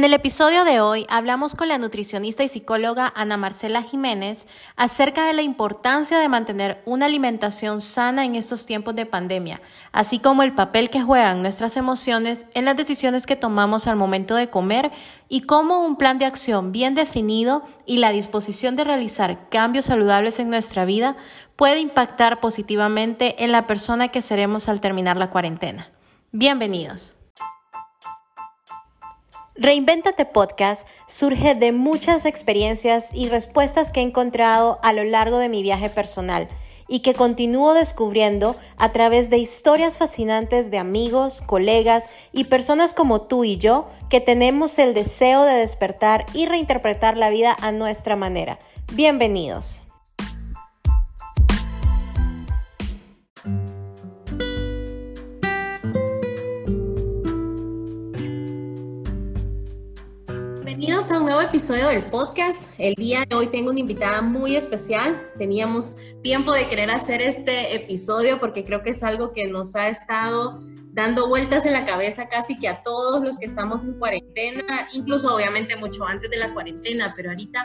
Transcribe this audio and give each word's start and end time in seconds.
En 0.00 0.04
el 0.04 0.14
episodio 0.14 0.64
de 0.64 0.80
hoy 0.80 1.04
hablamos 1.10 1.54
con 1.54 1.68
la 1.68 1.76
nutricionista 1.76 2.42
y 2.42 2.48
psicóloga 2.48 3.12
Ana 3.14 3.36
Marcela 3.36 3.82
Jiménez 3.82 4.46
acerca 4.74 5.26
de 5.26 5.34
la 5.34 5.42
importancia 5.42 6.18
de 6.18 6.26
mantener 6.30 6.80
una 6.86 7.04
alimentación 7.04 7.82
sana 7.82 8.24
en 8.24 8.34
estos 8.34 8.64
tiempos 8.64 8.94
de 8.94 9.04
pandemia, 9.04 9.60
así 9.92 10.18
como 10.18 10.42
el 10.42 10.54
papel 10.54 10.88
que 10.88 11.02
juegan 11.02 11.42
nuestras 11.42 11.76
emociones 11.76 12.46
en 12.54 12.64
las 12.64 12.78
decisiones 12.78 13.26
que 13.26 13.36
tomamos 13.36 13.86
al 13.86 13.96
momento 13.96 14.36
de 14.36 14.48
comer 14.48 14.90
y 15.28 15.42
cómo 15.42 15.84
un 15.84 15.96
plan 15.96 16.18
de 16.18 16.24
acción 16.24 16.72
bien 16.72 16.94
definido 16.94 17.62
y 17.84 17.98
la 17.98 18.10
disposición 18.10 18.76
de 18.76 18.84
realizar 18.84 19.50
cambios 19.50 19.84
saludables 19.84 20.38
en 20.38 20.48
nuestra 20.48 20.86
vida 20.86 21.18
puede 21.56 21.78
impactar 21.78 22.40
positivamente 22.40 23.44
en 23.44 23.52
la 23.52 23.66
persona 23.66 24.08
que 24.08 24.22
seremos 24.22 24.70
al 24.70 24.80
terminar 24.80 25.18
la 25.18 25.28
cuarentena. 25.28 25.90
Bienvenidos. 26.32 27.19
Reinventate 29.62 30.24
Podcast 30.24 30.88
surge 31.06 31.54
de 31.54 31.72
muchas 31.72 32.24
experiencias 32.24 33.10
y 33.12 33.28
respuestas 33.28 33.90
que 33.90 34.00
he 34.00 34.02
encontrado 34.02 34.80
a 34.82 34.94
lo 34.94 35.04
largo 35.04 35.36
de 35.36 35.50
mi 35.50 35.62
viaje 35.62 35.90
personal 35.90 36.48
y 36.88 37.00
que 37.00 37.12
continúo 37.12 37.74
descubriendo 37.74 38.56
a 38.78 38.92
través 38.92 39.28
de 39.28 39.36
historias 39.36 39.98
fascinantes 39.98 40.70
de 40.70 40.78
amigos, 40.78 41.42
colegas 41.42 42.08
y 42.32 42.44
personas 42.44 42.94
como 42.94 43.20
tú 43.20 43.44
y 43.44 43.58
yo 43.58 43.90
que 44.08 44.22
tenemos 44.22 44.78
el 44.78 44.94
deseo 44.94 45.44
de 45.44 45.52
despertar 45.52 46.24
y 46.32 46.46
reinterpretar 46.46 47.18
la 47.18 47.28
vida 47.28 47.54
a 47.60 47.70
nuestra 47.70 48.16
manera. 48.16 48.58
Bienvenidos. 48.94 49.79
Bienvenidos 61.00 61.18
a 61.18 61.24
un 61.24 61.30
nuevo 61.30 61.48
episodio 61.48 61.88
del 61.88 62.02
podcast. 62.10 62.74
El 62.76 62.94
día 62.94 63.24
de 63.26 63.34
hoy 63.34 63.46
tengo 63.46 63.70
una 63.70 63.80
invitada 63.80 64.20
muy 64.20 64.54
especial. 64.54 65.30
Teníamos 65.38 65.96
tiempo 66.22 66.52
de 66.52 66.68
querer 66.68 66.90
hacer 66.90 67.22
este 67.22 67.74
episodio 67.74 68.38
porque 68.38 68.64
creo 68.64 68.82
que 68.82 68.90
es 68.90 69.02
algo 69.02 69.32
que 69.32 69.46
nos 69.46 69.76
ha 69.76 69.88
estado 69.88 70.60
dando 70.92 71.26
vueltas 71.26 71.64
en 71.64 71.72
la 71.72 71.86
cabeza 71.86 72.28
casi 72.28 72.58
que 72.58 72.68
a 72.68 72.82
todos 72.82 73.24
los 73.24 73.38
que 73.38 73.46
estamos 73.46 73.82
en 73.82 73.94
cuarentena, 73.98 74.62
incluso 74.92 75.34
obviamente 75.34 75.74
mucho 75.76 76.04
antes 76.04 76.28
de 76.28 76.36
la 76.36 76.52
cuarentena, 76.52 77.14
pero 77.16 77.30
ahorita 77.30 77.64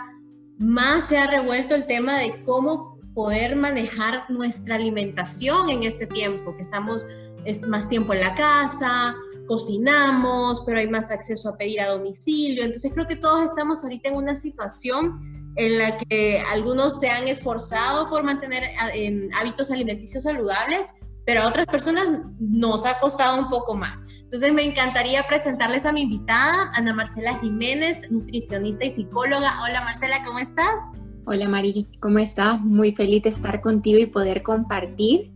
más 0.59 1.09
se 1.09 1.17
ha 1.17 1.29
revuelto 1.29 1.75
el 1.75 1.87
tema 1.87 2.17
de 2.19 2.41
cómo 2.43 2.97
poder 3.13 3.57
manejar 3.57 4.29
nuestra 4.29 4.75
alimentación 4.75 5.69
en 5.69 5.83
este 5.83 6.07
tiempo, 6.07 6.55
que 6.55 6.61
estamos 6.61 7.05
es 7.45 7.61
más 7.67 7.87
tiempo 7.87 8.13
en 8.13 8.21
la 8.21 8.35
casa, 8.35 9.15
cocinamos, 9.47 10.63
pero 10.65 10.79
hay 10.79 10.87
más 10.87 11.11
acceso 11.11 11.49
a 11.49 11.57
pedir 11.57 11.79
a 11.81 11.89
domicilio. 11.89 12.63
Entonces 12.63 12.91
creo 12.93 13.05
que 13.05 13.15
todos 13.15 13.45
estamos 13.45 13.83
ahorita 13.83 14.09
en 14.09 14.15
una 14.15 14.35
situación 14.35 15.53
en 15.55 15.77
la 15.77 15.97
que 15.97 16.39
algunos 16.51 16.99
se 16.99 17.09
han 17.09 17.27
esforzado 17.27 18.09
por 18.09 18.23
mantener 18.23 18.63
eh, 18.93 19.29
hábitos 19.39 19.71
alimenticios 19.71 20.23
saludables, 20.23 20.95
pero 21.25 21.43
a 21.43 21.47
otras 21.47 21.65
personas 21.65 22.07
nos 22.39 22.85
ha 22.85 22.99
costado 22.99 23.39
un 23.39 23.49
poco 23.49 23.75
más. 23.75 24.07
Entonces 24.23 24.53
me 24.53 24.65
encantaría 24.65 25.23
presentarles 25.23 25.85
a 25.85 25.93
mi 25.93 26.01
invitada, 26.01 26.71
Ana 26.75 26.93
Marcela 26.93 27.39
Jiménez, 27.39 28.11
nutricionista 28.11 28.83
y 28.85 28.91
psicóloga. 28.91 29.61
Hola 29.63 29.81
Marcela, 29.81 30.23
¿cómo 30.25 30.39
estás? 30.39 30.91
Hola 31.25 31.47
Mari, 31.47 31.87
¿cómo 32.01 32.19
estás? 32.19 32.59
Muy 32.61 32.93
feliz 32.93 33.23
de 33.23 33.29
estar 33.29 33.61
contigo 33.61 33.99
y 33.99 34.05
poder 34.07 34.43
compartir. 34.43 35.31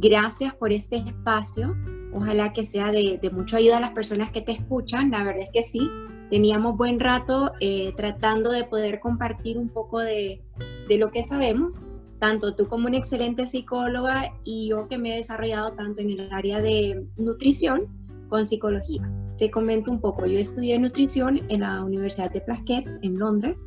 Gracias 0.00 0.54
por 0.54 0.72
este 0.72 0.96
espacio 0.96 1.76
Ojalá 2.12 2.52
que 2.52 2.64
sea 2.64 2.90
de, 2.90 3.18
mucha 3.32 3.58
ayuda 3.58 3.78
a 3.78 3.80
las 3.80 3.92
personas 3.92 4.30
que 4.30 4.40
te 4.40 4.52
escuchan. 4.52 5.10
La 5.10 5.22
verdad 5.22 5.44
es 5.44 5.50
que 5.50 5.62
sí, 5.62 5.88
teníamos 6.28 6.76
buen 6.76 6.98
rato 6.98 7.52
eh, 7.60 7.92
tratando 7.96 8.50
de 8.50 8.64
poder 8.64 9.00
compartir 9.00 9.58
un 9.58 9.68
poco 9.68 10.00
de, 10.00 10.42
de, 10.88 10.98
lo 10.98 11.10
que 11.10 11.22
sabemos, 11.22 11.82
tanto 12.18 12.56
tú 12.56 12.66
como 12.66 12.88
una 12.88 12.96
excelente 12.96 13.46
psicóloga 13.46 14.34
y 14.44 14.68
yo 14.68 14.88
que 14.88 14.98
me 14.98 15.14
he 15.14 15.16
desarrollado 15.18 15.72
tanto 15.72 16.02
en 16.02 16.10
el 16.10 16.32
área 16.32 16.60
de 16.60 17.06
nutrición 17.16 17.86
con 18.28 18.46
psicología. 18.46 19.02
Te 19.38 19.50
comento 19.50 19.90
un 19.90 20.00
poco, 20.00 20.26
yo 20.26 20.38
estudié 20.38 20.78
nutrición 20.78 21.40
en 21.48 21.60
la 21.60 21.82
Universidad 21.82 22.30
de 22.30 22.40
Plaquets 22.40 22.92
en 23.02 23.18
Londres 23.18 23.64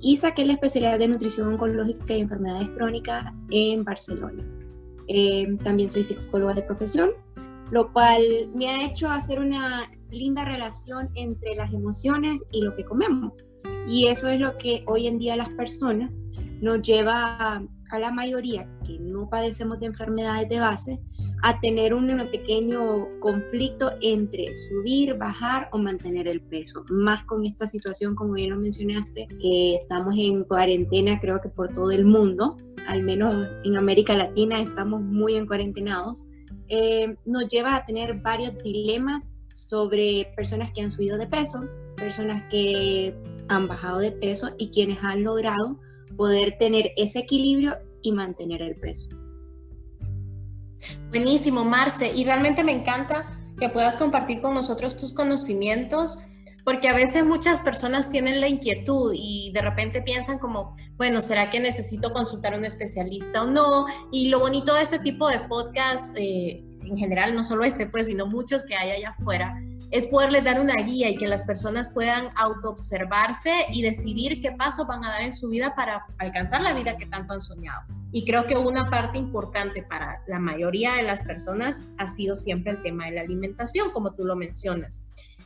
y 0.00 0.16
saqué 0.16 0.44
la 0.44 0.54
especialidad 0.54 0.98
de 0.98 1.08
nutrición 1.08 1.48
oncológica 1.48 2.14
y 2.14 2.22
enfermedades 2.22 2.70
crónicas 2.70 3.32
en 3.50 3.84
Barcelona. 3.84 4.61
Eh, 5.08 5.56
también 5.62 5.90
soy 5.90 6.04
psicóloga 6.04 6.54
de 6.54 6.62
profesión 6.62 7.10
lo 7.72 7.90
cual 7.90 8.50
me 8.54 8.68
ha 8.68 8.84
hecho 8.84 9.08
hacer 9.08 9.40
una 9.40 9.90
linda 10.10 10.44
relación 10.44 11.08
entre 11.14 11.56
las 11.56 11.72
emociones 11.72 12.46
y 12.52 12.60
lo 12.60 12.76
que 12.76 12.84
comemos. 12.84 13.32
Y 13.88 14.08
eso 14.08 14.28
es 14.28 14.38
lo 14.38 14.58
que 14.58 14.84
hoy 14.86 15.06
en 15.06 15.16
día 15.18 15.36
las 15.36 15.48
personas 15.54 16.20
nos 16.62 16.80
lleva 16.80 17.62
a, 17.90 17.98
la 17.98 18.10
mayoría 18.10 18.66
que 18.86 18.98
no 18.98 19.28
padecemos 19.28 19.78
de 19.78 19.86
enfermedades 19.86 20.48
de 20.48 20.60
base 20.60 20.98
a 21.42 21.60
tener 21.60 21.92
un, 21.92 22.06
pequeño 22.30 23.08
conflicto 23.20 23.92
entre 24.00 24.46
subir, 24.54 25.18
bajar 25.18 25.68
o 25.72 25.78
mantener 25.78 26.26
el 26.26 26.40
peso. 26.40 26.84
Más 26.88 27.26
con 27.26 27.44
esta 27.44 27.66
situación, 27.66 28.14
como 28.14 28.32
bien 28.32 28.50
lo 28.50 28.56
mencionaste, 28.56 29.28
que 29.40 29.74
estamos 29.74 30.14
en 30.16 30.44
cuarentena 30.44 31.20
creo 31.20 31.42
que 31.42 31.50
por 31.50 31.70
todo 31.70 31.90
el 31.90 32.06
mundo, 32.06 32.56
al 32.86 33.02
menos 33.02 33.46
en 33.64 33.76
América 33.76 34.16
Latina 34.16 34.62
estamos 34.62 35.02
muy 35.02 35.36
en 35.36 35.46
cuarentenados 35.46 36.26
eh, 36.74 37.16
nos 37.26 37.48
lleva 37.48 37.76
a 37.76 37.84
tener 37.84 38.14
varios 38.22 38.54
dilemas 38.62 39.30
sobre 39.52 40.32
personas 40.34 40.70
que 40.72 40.80
han 40.80 40.90
subido 40.90 41.18
de 41.18 41.26
peso, 41.26 41.68
personas 41.96 42.44
que 42.48 43.14
han 43.48 43.68
bajado 43.68 43.98
de 43.98 44.10
peso 44.10 44.52
y 44.56 44.70
quienes 44.70 44.98
han 45.02 45.22
logrado 45.22 45.78
poder 46.16 46.56
tener 46.58 46.92
ese 46.96 47.20
equilibrio 47.20 47.76
y 48.02 48.12
mantener 48.12 48.62
el 48.62 48.76
peso. 48.76 49.08
Buenísimo, 51.10 51.64
Marce. 51.64 52.12
Y 52.14 52.24
realmente 52.24 52.64
me 52.64 52.72
encanta 52.72 53.38
que 53.58 53.68
puedas 53.68 53.96
compartir 53.96 54.40
con 54.40 54.54
nosotros 54.54 54.96
tus 54.96 55.12
conocimientos 55.12 56.18
porque 56.64 56.88
a 56.88 56.94
veces 56.94 57.24
muchas 57.24 57.60
personas 57.60 58.10
tienen 58.10 58.40
la 58.40 58.48
inquietud 58.48 59.12
y 59.14 59.50
de 59.52 59.62
repente 59.62 60.00
piensan 60.00 60.38
como, 60.38 60.72
bueno, 60.96 61.20
¿será 61.20 61.50
que 61.50 61.58
necesito 61.58 62.12
consultar 62.12 62.54
a 62.54 62.58
un 62.58 62.64
especialista 62.64 63.42
o 63.42 63.46
no? 63.46 63.86
Y 64.12 64.28
lo 64.28 64.38
bonito 64.38 64.74
de 64.74 64.82
este 64.82 65.00
tipo 65.00 65.28
de 65.28 65.40
podcast, 65.40 66.16
eh, 66.16 66.62
en 66.84 66.96
general, 66.96 67.34
no 67.34 67.42
solo 67.42 67.64
este, 67.64 67.86
pues, 67.86 68.06
sino 68.06 68.26
muchos 68.26 68.62
que 68.62 68.76
hay 68.76 68.90
allá 68.92 69.10
afuera, 69.10 69.60
es 69.92 70.06
poderles 70.06 70.42
dar 70.42 70.58
una 70.58 70.74
guía 70.76 71.10
y 71.10 71.16
que 71.16 71.28
las 71.28 71.42
personas 71.42 71.90
puedan 71.90 72.30
autoobservarse 72.34 73.66
y 73.70 73.82
decidir 73.82 74.40
qué 74.40 74.50
pasos 74.52 74.86
van 74.86 75.04
a 75.04 75.10
dar 75.10 75.22
en 75.22 75.32
su 75.32 75.48
vida 75.48 75.74
para 75.76 76.06
alcanzar 76.18 76.62
la 76.62 76.72
vida 76.72 76.96
que 76.96 77.06
tanto 77.06 77.34
han 77.34 77.42
soñado. 77.42 77.82
Y 78.10 78.24
creo 78.24 78.46
que 78.46 78.56
una 78.56 78.88
parte 78.88 79.18
importante 79.18 79.82
para 79.82 80.22
la 80.26 80.38
mayoría 80.38 80.94
de 80.94 81.02
las 81.02 81.22
personas 81.22 81.82
ha 81.98 82.08
sido 82.08 82.36
siempre 82.36 82.72
el 82.72 82.82
tema 82.82 83.04
de 83.04 83.12
la 83.12 83.20
alimentación, 83.20 83.90
como 83.90 84.14
tú 84.14 84.24
lo 84.24 84.34
mencionas. 84.34 85.02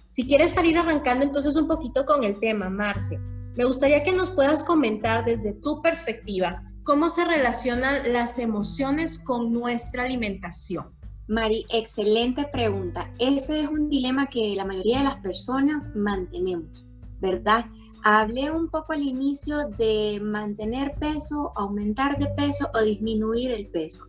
Si 0.06 0.26
quieres 0.26 0.52
para 0.52 0.68
ir 0.68 0.78
arrancando 0.78 1.24
entonces 1.24 1.56
un 1.56 1.66
poquito 1.66 2.06
con 2.06 2.22
el 2.22 2.38
tema, 2.38 2.70
Marce, 2.70 3.18
me 3.56 3.64
gustaría 3.64 4.04
que 4.04 4.12
nos 4.12 4.30
puedas 4.30 4.62
comentar 4.62 5.24
desde 5.24 5.54
tu 5.54 5.82
perspectiva 5.82 6.62
cómo 6.84 7.10
se 7.10 7.24
relacionan 7.24 8.12
las 8.12 8.38
emociones 8.38 9.18
con 9.18 9.52
nuestra 9.52 10.04
alimentación. 10.04 10.95
Mari, 11.28 11.66
excelente 11.70 12.46
pregunta. 12.52 13.12
Ese 13.18 13.62
es 13.62 13.68
un 13.68 13.88
dilema 13.88 14.26
que 14.26 14.54
la 14.54 14.64
mayoría 14.64 14.98
de 14.98 15.04
las 15.04 15.20
personas 15.20 15.90
mantenemos, 15.96 16.86
¿verdad? 17.20 17.66
Hablé 18.04 18.52
un 18.52 18.68
poco 18.68 18.92
al 18.92 19.02
inicio 19.02 19.68
de 19.76 20.20
mantener 20.22 20.94
peso, 21.00 21.50
aumentar 21.56 22.16
de 22.18 22.28
peso 22.28 22.70
o 22.72 22.80
disminuir 22.80 23.50
el 23.50 23.66
peso. 23.66 24.04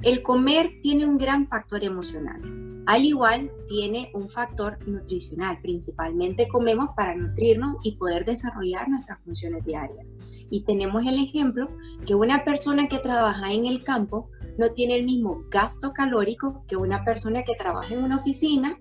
El 0.00 0.22
comer 0.22 0.80
tiene 0.82 1.04
un 1.04 1.18
gran 1.18 1.46
factor 1.46 1.84
emocional. 1.84 2.40
Al 2.86 3.04
igual, 3.04 3.52
tiene 3.68 4.10
un 4.14 4.30
factor 4.30 4.78
nutricional. 4.88 5.58
Principalmente 5.60 6.48
comemos 6.48 6.88
para 6.96 7.14
nutrirnos 7.14 7.76
y 7.84 7.96
poder 7.96 8.24
desarrollar 8.24 8.88
nuestras 8.88 9.20
funciones 9.22 9.62
diarias. 9.64 10.06
Y 10.50 10.62
tenemos 10.62 11.04
el 11.06 11.22
ejemplo 11.22 11.68
que 12.06 12.14
una 12.14 12.44
persona 12.44 12.88
que 12.88 12.98
trabaja 12.98 13.52
en 13.52 13.66
el 13.66 13.84
campo 13.84 14.30
no 14.58 14.70
tiene 14.70 14.96
el 14.96 15.04
mismo 15.04 15.44
gasto 15.50 15.92
calórico 15.92 16.64
que 16.66 16.76
una 16.76 17.04
persona 17.04 17.42
que 17.42 17.54
trabaja 17.54 17.94
en 17.94 18.04
una 18.04 18.16
oficina 18.16 18.78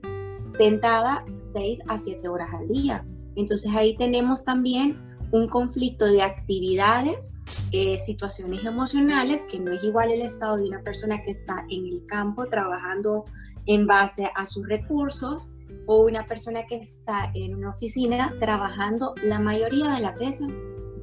sentada 0.57 1.25
6 1.37 1.79
a 1.87 1.97
7 1.97 2.27
horas 2.27 2.49
al 2.53 2.67
día. 2.67 3.05
Entonces 3.35 3.71
ahí 3.73 3.95
tenemos 3.95 4.43
también 4.43 4.99
un 5.31 5.47
conflicto 5.47 6.05
de 6.05 6.21
actividades, 6.21 7.33
eh, 7.71 7.97
situaciones 7.99 8.65
emocionales, 8.65 9.45
que 9.49 9.59
no 9.59 9.71
es 9.71 9.83
igual 9.83 10.11
el 10.11 10.21
estado 10.21 10.57
de 10.57 10.67
una 10.67 10.81
persona 10.81 11.23
que 11.23 11.31
está 11.31 11.65
en 11.69 11.85
el 11.85 12.05
campo 12.05 12.47
trabajando 12.47 13.23
en 13.65 13.87
base 13.87 14.29
a 14.35 14.45
sus 14.45 14.67
recursos 14.67 15.49
o 15.87 16.05
una 16.05 16.25
persona 16.25 16.63
que 16.63 16.75
está 16.75 17.31
en 17.33 17.55
una 17.55 17.69
oficina 17.69 18.35
trabajando 18.39 19.15
la 19.23 19.39
mayoría 19.39 19.93
de 19.93 20.01
las 20.01 20.19
veces 20.19 20.49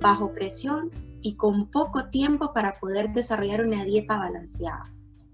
bajo 0.01 0.33
presión 0.33 0.91
y 1.23 1.37
con 1.37 1.71
poco 1.71 2.11
tiempo 2.11 2.53
para 2.53 2.73
poder 2.75 3.13
desarrollar 3.13 3.65
una 3.65 3.85
dieta 3.85 4.19
balanceada. 4.19 4.85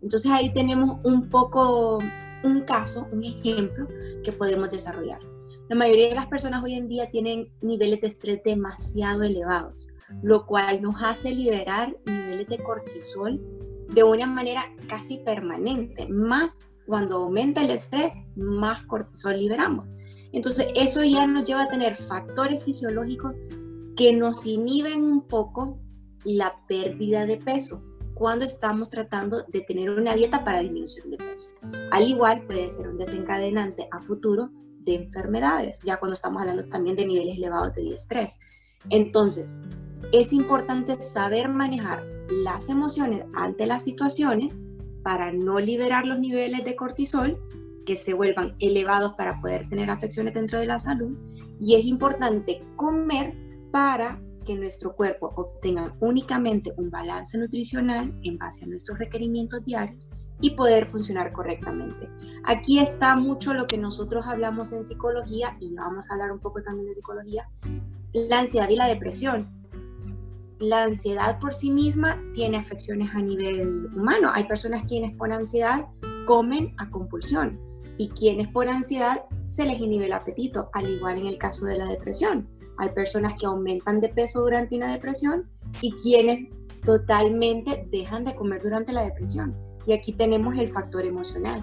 Entonces 0.03 0.31
ahí 0.31 0.53
tenemos 0.53 0.99
un 1.05 1.29
poco 1.29 1.99
un 2.43 2.61
caso, 2.63 3.07
un 3.11 3.25
ejemplo 3.25 3.87
que 4.23 4.33
podemos 4.33 4.71
desarrollar. 4.71 5.21
La 5.69 5.77
mayoría 5.77 6.11
de 6.11 6.15
las 6.15 6.27
personas 6.27 6.63
hoy 6.63 6.75
en 6.75 6.89
día 6.89 7.11
tienen 7.11 7.49
niveles 7.63 8.01
de 8.03 8.09
estrés 8.09 8.43
demasiado 8.45 9.23
elevados, 9.23 9.89
lo 10.23 10.45
cual 10.45 10.83
nos 10.83 10.97
hace 11.03 11.31
liberar 11.31 11.97
niveles 12.05 12.49
de 12.49 12.59
cortisol 12.59 13.41
de 13.95 14.05
una 14.05 14.27
manera 14.27 14.65
casi 14.89 15.19
permanente, 15.19 16.07
más 16.09 16.61
cuando 16.87 17.17
aumenta 17.17 17.63
el 17.63 17.71
estrés, 17.71 18.13
más 18.37 18.83
cortisol 18.83 19.39
liberamos. 19.39 19.89
Entonces, 20.33 20.67
eso 20.75 21.03
ya 21.03 21.27
nos 21.27 21.45
lleva 21.45 21.63
a 21.63 21.69
tener 21.69 21.97
factores 21.97 22.63
fisiológicos 22.63 23.35
que 23.97 24.13
nos 24.13 24.47
inhiben 24.47 25.03
un 25.03 25.27
poco 25.27 25.79
la 26.25 26.55
pérdida 26.67 27.27
de 27.27 27.37
peso 27.37 27.81
cuando 28.15 28.45
estamos 28.45 28.91
tratando 28.91 29.43
de 29.49 29.61
tener 29.61 29.91
una 29.91 30.15
dieta 30.15 30.45
para 30.45 30.61
disminución 30.61 31.11
de 31.11 31.19
peso. 31.19 31.51
Al 31.91 32.09
igual 32.09 32.47
puede 32.47 32.71
ser 32.71 32.89
un 32.89 32.99
desencadenante 32.99 33.89
a 33.91 34.01
futuro 34.01 34.51
de 34.81 34.95
enfermedades, 34.95 35.81
ya 35.85 35.99
cuando 35.99 36.15
estamos 36.15 36.41
hablando 36.41 36.69
también 36.69 36.97
de 36.97 37.07
niveles 37.07 37.37
elevados 37.37 37.75
de 37.75 37.89
estrés. 37.89 38.39
Entonces, 38.91 39.47
es 40.13 40.33
importante 40.33 41.01
saber 41.01 41.49
manejar 41.49 42.05
las 42.31 42.69
emociones 42.69 43.25
ante 43.35 43.67
las 43.67 43.85
situaciones 43.85 44.61
para 45.03 45.33
no 45.33 45.59
liberar 45.59 46.07
los 46.07 46.19
niveles 46.19 46.65
de 46.65 46.77
cortisol 46.77 47.39
que 47.85 47.97
se 47.97 48.15
vuelvan 48.15 48.55
elevados 48.61 49.13
para 49.15 49.39
poder 49.41 49.69
tener 49.69 49.91
afecciones 49.91 50.35
dentro 50.35 50.59
de 50.59 50.67
la 50.67 50.79
salud 50.79 51.17
y 51.61 51.75
es 51.75 51.85
importante 51.85 52.63
comer 52.77 53.44
para 53.75 54.21
que 54.47 54.55
nuestro 54.55 54.95
cuerpo 54.95 55.33
obtenga 55.35 55.97
únicamente 55.99 56.73
un 56.77 56.91
balance 56.91 57.37
nutricional 57.37 58.17
en 58.23 58.39
base 58.39 58.65
a 58.65 58.69
nuestros 58.69 59.01
requerimientos 59.01 59.65
diarios 59.65 60.09
y 60.41 60.51
poder 60.51 60.87
funcionar 60.87 61.33
correctamente. 61.33 62.09
Aquí 62.45 62.79
está 62.79 63.17
mucho 63.17 63.53
lo 63.53 63.67
que 63.67 63.77
nosotros 63.77 64.27
hablamos 64.29 64.71
en 64.71 64.85
psicología 64.85 65.57
y 65.59 65.75
vamos 65.75 66.09
a 66.09 66.15
hablar 66.15 66.31
un 66.31 66.39
poco 66.39 66.63
también 66.63 66.87
de 66.87 66.95
psicología, 66.95 67.49
la 68.13 68.39
ansiedad 68.39 68.69
y 68.69 68.77
la 68.77 68.87
depresión. 68.87 69.51
La 70.61 70.85
ansiedad 70.85 71.41
por 71.41 71.53
sí 71.53 71.73
misma 71.73 72.23
tiene 72.33 72.59
afecciones 72.59 73.11
a 73.13 73.23
nivel 73.23 73.87
humano. 73.87 74.31
Hay 74.33 74.45
personas 74.45 74.85
quienes 74.85 75.17
por 75.17 75.33
ansiedad 75.33 75.89
comen 76.27 76.77
a 76.79 76.91
compulsión 76.91 77.59
y 77.99 78.11
quienes 78.11 78.47
por 78.47 78.69
ansiedad 78.69 79.25
se 79.43 79.67
les 79.67 79.81
inhibe 79.81 80.07
el 80.07 80.13
apetito, 80.13 80.71
al 80.73 80.89
igual 80.89 81.19
en 81.19 81.27
el 81.27 81.39
caso 81.39 81.67
de 81.67 81.77
la 81.77 81.87
depresión. 81.87 82.54
Hay 82.79 82.91
personas 82.91 83.35
que 83.37 83.47
aumentan 83.47 84.01
de 84.01 84.09
peso 84.09 84.41
durante 84.41 84.77
una 84.77 84.93
depresión 84.93 85.49
y 85.81 85.93
quienes 85.93 86.49
totalmente 86.85 87.87
dejan 87.91 88.25
de 88.25 88.35
comer 88.35 88.63
durante 88.63 88.93
la 88.93 89.05
depresión. 89.05 89.57
Y 89.87 89.93
aquí 89.93 90.13
tenemos 90.13 90.57
el 90.57 90.73
factor 90.73 91.05
emocional. 91.05 91.63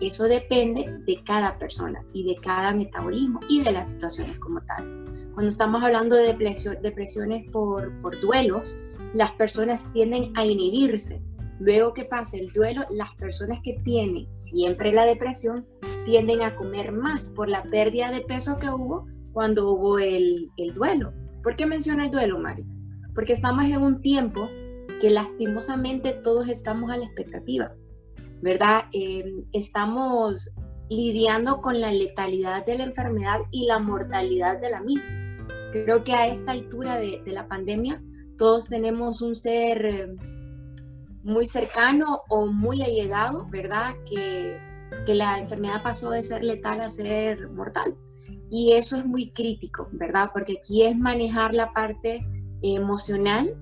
Eso 0.00 0.24
depende 0.24 0.98
de 1.06 1.22
cada 1.24 1.58
persona 1.58 2.02
y 2.12 2.24
de 2.24 2.40
cada 2.40 2.72
metabolismo 2.72 3.40
y 3.48 3.62
de 3.62 3.72
las 3.72 3.90
situaciones 3.90 4.38
como 4.38 4.62
tales. 4.62 4.96
Cuando 5.34 5.48
estamos 5.48 5.82
hablando 5.82 6.16
de 6.16 6.34
depresiones 6.80 7.50
por, 7.50 8.00
por 8.00 8.18
duelos, 8.20 8.76
las 9.12 9.32
personas 9.32 9.92
tienden 9.92 10.32
a 10.36 10.44
inhibirse. 10.46 11.20
Luego 11.58 11.92
que 11.92 12.06
pasa 12.06 12.38
el 12.38 12.50
duelo, 12.52 12.86
las 12.88 13.14
personas 13.16 13.60
que 13.62 13.74
tienen 13.84 14.34
siempre 14.34 14.92
la 14.92 15.04
depresión 15.04 15.66
tienden 16.06 16.40
a 16.40 16.56
comer 16.56 16.92
más 16.92 17.28
por 17.28 17.50
la 17.50 17.62
pérdida 17.64 18.10
de 18.10 18.22
peso 18.22 18.56
que 18.56 18.70
hubo 18.70 19.06
cuando 19.32 19.70
hubo 19.70 19.98
el, 19.98 20.50
el 20.56 20.74
duelo. 20.74 21.12
¿Por 21.42 21.56
qué 21.56 21.66
menciono 21.66 22.04
el 22.04 22.10
duelo, 22.10 22.38
Mari? 22.38 22.66
Porque 23.14 23.32
estamos 23.32 23.64
en 23.64 23.82
un 23.82 24.00
tiempo 24.00 24.48
que 25.00 25.10
lastimosamente 25.10 26.12
todos 26.12 26.48
estamos 26.48 26.90
a 26.90 26.98
la 26.98 27.06
expectativa, 27.06 27.72
¿verdad? 28.42 28.84
Em, 28.92 29.44
estamos 29.52 30.50
lidiando 30.88 31.60
con 31.60 31.80
la 31.80 31.92
letalidad 31.92 32.66
de 32.66 32.78
la 32.78 32.84
enfermedad 32.84 33.40
y 33.50 33.66
la 33.66 33.78
mortalidad 33.78 34.60
de 34.60 34.70
la 34.70 34.80
misma. 34.80 35.46
Creo 35.72 36.04
que 36.04 36.12
a 36.12 36.26
esta 36.26 36.52
altura 36.52 36.96
de, 36.96 37.22
de 37.24 37.32
la 37.32 37.48
pandemia 37.48 38.02
todos 38.36 38.68
tenemos 38.68 39.22
un 39.22 39.34
ser 39.34 39.84
em, 39.84 40.16
muy 41.22 41.46
cercano 41.46 42.22
o 42.28 42.46
muy 42.46 42.82
allegado, 42.82 43.46
¿verdad? 43.50 43.94
Que, 44.08 44.58
que 45.06 45.14
la 45.14 45.38
enfermedad 45.38 45.82
pasó 45.82 46.10
de 46.10 46.22
ser 46.22 46.44
letal 46.44 46.80
a 46.80 46.88
ser 46.88 47.48
mortal. 47.50 47.96
Y 48.50 48.72
eso 48.72 48.96
es 48.96 49.06
muy 49.06 49.30
crítico, 49.30 49.88
¿verdad? 49.92 50.30
Porque 50.32 50.58
aquí 50.58 50.82
es 50.82 50.98
manejar 50.98 51.54
la 51.54 51.72
parte 51.72 52.26
emocional 52.62 53.54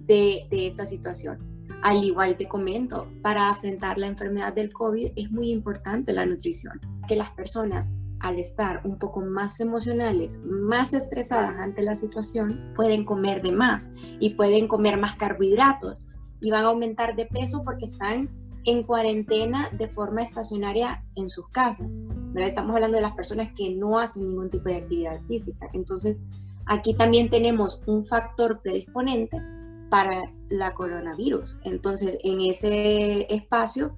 de, 0.00 0.46
esta 0.50 0.86
situación. 0.86 1.38
Al 1.82 2.04
igual 2.04 2.36
te 2.36 2.46
comento, 2.46 3.08
para 3.22 3.50
afrontar 3.50 3.98
la 3.98 4.06
enfermedad 4.06 4.52
del 4.52 4.72
COVID 4.72 5.12
es 5.16 5.30
muy 5.30 5.50
importante 5.50 6.12
la 6.12 6.26
nutrición, 6.26 6.80
que 7.08 7.16
las 7.16 7.30
personas 7.30 7.92
al 8.20 8.38
estar 8.38 8.80
un 8.84 8.98
poco 8.98 9.20
más 9.20 9.60
emocionales, 9.60 10.40
más 10.44 10.94
estresadas 10.94 11.56
ante 11.58 11.82
la 11.82 11.94
situación, 11.94 12.72
pueden 12.74 13.04
comer 13.04 13.42
de 13.42 13.52
más 13.52 13.90
y 14.18 14.30
pueden 14.30 14.66
comer 14.66 14.98
más 14.98 15.16
carbohidratos 15.16 16.06
y 16.40 16.50
van 16.50 16.64
a 16.64 16.68
aumentar 16.68 17.16
de 17.16 17.26
peso 17.26 17.62
porque 17.64 17.84
están 17.84 18.30
en 18.64 18.82
cuarentena 18.82 19.68
de 19.72 19.88
forma 19.88 20.22
estacionaria 20.22 21.04
en 21.16 21.28
sus 21.28 21.48
casas. 21.48 21.90
Estamos 22.34 22.74
hablando 22.74 22.96
de 22.96 23.02
las 23.02 23.14
personas 23.14 23.48
que 23.56 23.70
no 23.70 23.98
hacen 23.98 24.26
ningún 24.26 24.50
tipo 24.50 24.68
de 24.68 24.76
actividad 24.76 25.20
física. 25.26 25.68
Entonces, 25.72 26.18
aquí 26.66 26.94
también 26.94 27.30
tenemos 27.30 27.80
un 27.86 28.04
factor 28.04 28.60
predisponente 28.60 29.40
para 29.90 30.32
la 30.48 30.74
coronavirus. 30.74 31.56
Entonces, 31.64 32.18
en 32.24 32.40
ese 32.40 33.32
espacio 33.32 33.96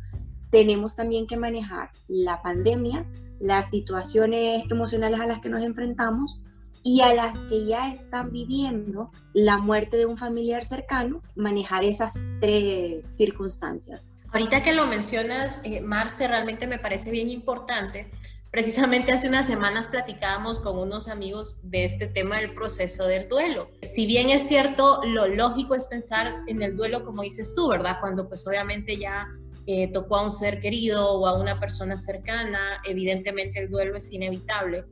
tenemos 0.51 0.97
también 0.97 1.27
que 1.27 1.37
manejar 1.37 1.91
la 2.09 2.43
pandemia, 2.43 3.07
las 3.39 3.71
situaciones 3.71 4.65
emocionales 4.71 5.21
a 5.21 5.27
las 5.27 5.41
que 5.41 5.49
nos 5.49 5.63
enfrentamos 5.63 6.41
y 6.83 7.01
a 7.01 7.15
las 7.15 7.39
que 7.49 7.67
ya 7.67 7.91
están 7.91 8.31
viviendo 8.31 9.11
la 9.33 9.59
muerte 9.59 9.97
de 9.97 10.07
un 10.07 10.17
familiar 10.17 10.65
cercano, 10.65 11.21
manejar 11.35 11.83
esas 11.83 12.25
tres 12.41 13.11
circunstancias. 13.15 14.13
Ahorita 14.33 14.63
que 14.63 14.73
lo 14.73 14.87
mencionas, 14.87 15.61
eh, 15.65 15.81
Marce, 15.81 16.27
realmente 16.29 16.67
me 16.67 16.79
parece 16.79 17.11
bien 17.11 17.31
importante. 17.31 18.11
Precisamente 18.51 19.13
hace 19.13 19.29
unas 19.29 19.47
semanas 19.47 19.87
platicábamos 19.87 20.61
con 20.61 20.79
unos 20.79 21.09
amigos 21.09 21.57
de 21.63 21.85
este 21.85 22.07
tema 22.07 22.39
del 22.39 22.55
proceso 22.55 23.07
del 23.07 23.29
duelo. 23.29 23.71
Si 23.83 24.07
bien 24.07 24.31
es 24.31 24.49
cierto, 24.49 25.01
lo 25.05 25.27
lógico 25.27 25.75
es 25.75 25.85
pensar 25.85 26.43
en 26.47 26.63
el 26.63 26.77
duelo 26.77 27.05
como 27.05 27.23
dices 27.23 27.55
tú, 27.55 27.69
¿verdad? 27.69 27.99
Cuando 28.01 28.29
pues 28.29 28.47
obviamente 28.47 28.97
ya 28.97 29.29
eh, 29.67 29.91
tocó 29.93 30.17
a 30.17 30.25
un 30.25 30.31
ser 30.31 30.61
querido 30.61 31.19
o 31.19 31.27
a 31.27 31.39
una 31.39 31.61
persona 31.61 31.99
cercana, 31.99 32.81
evidentemente 32.85 33.59
el 33.59 33.69
duelo 33.69 33.97
es 33.97 34.13
inevitable 34.13 34.85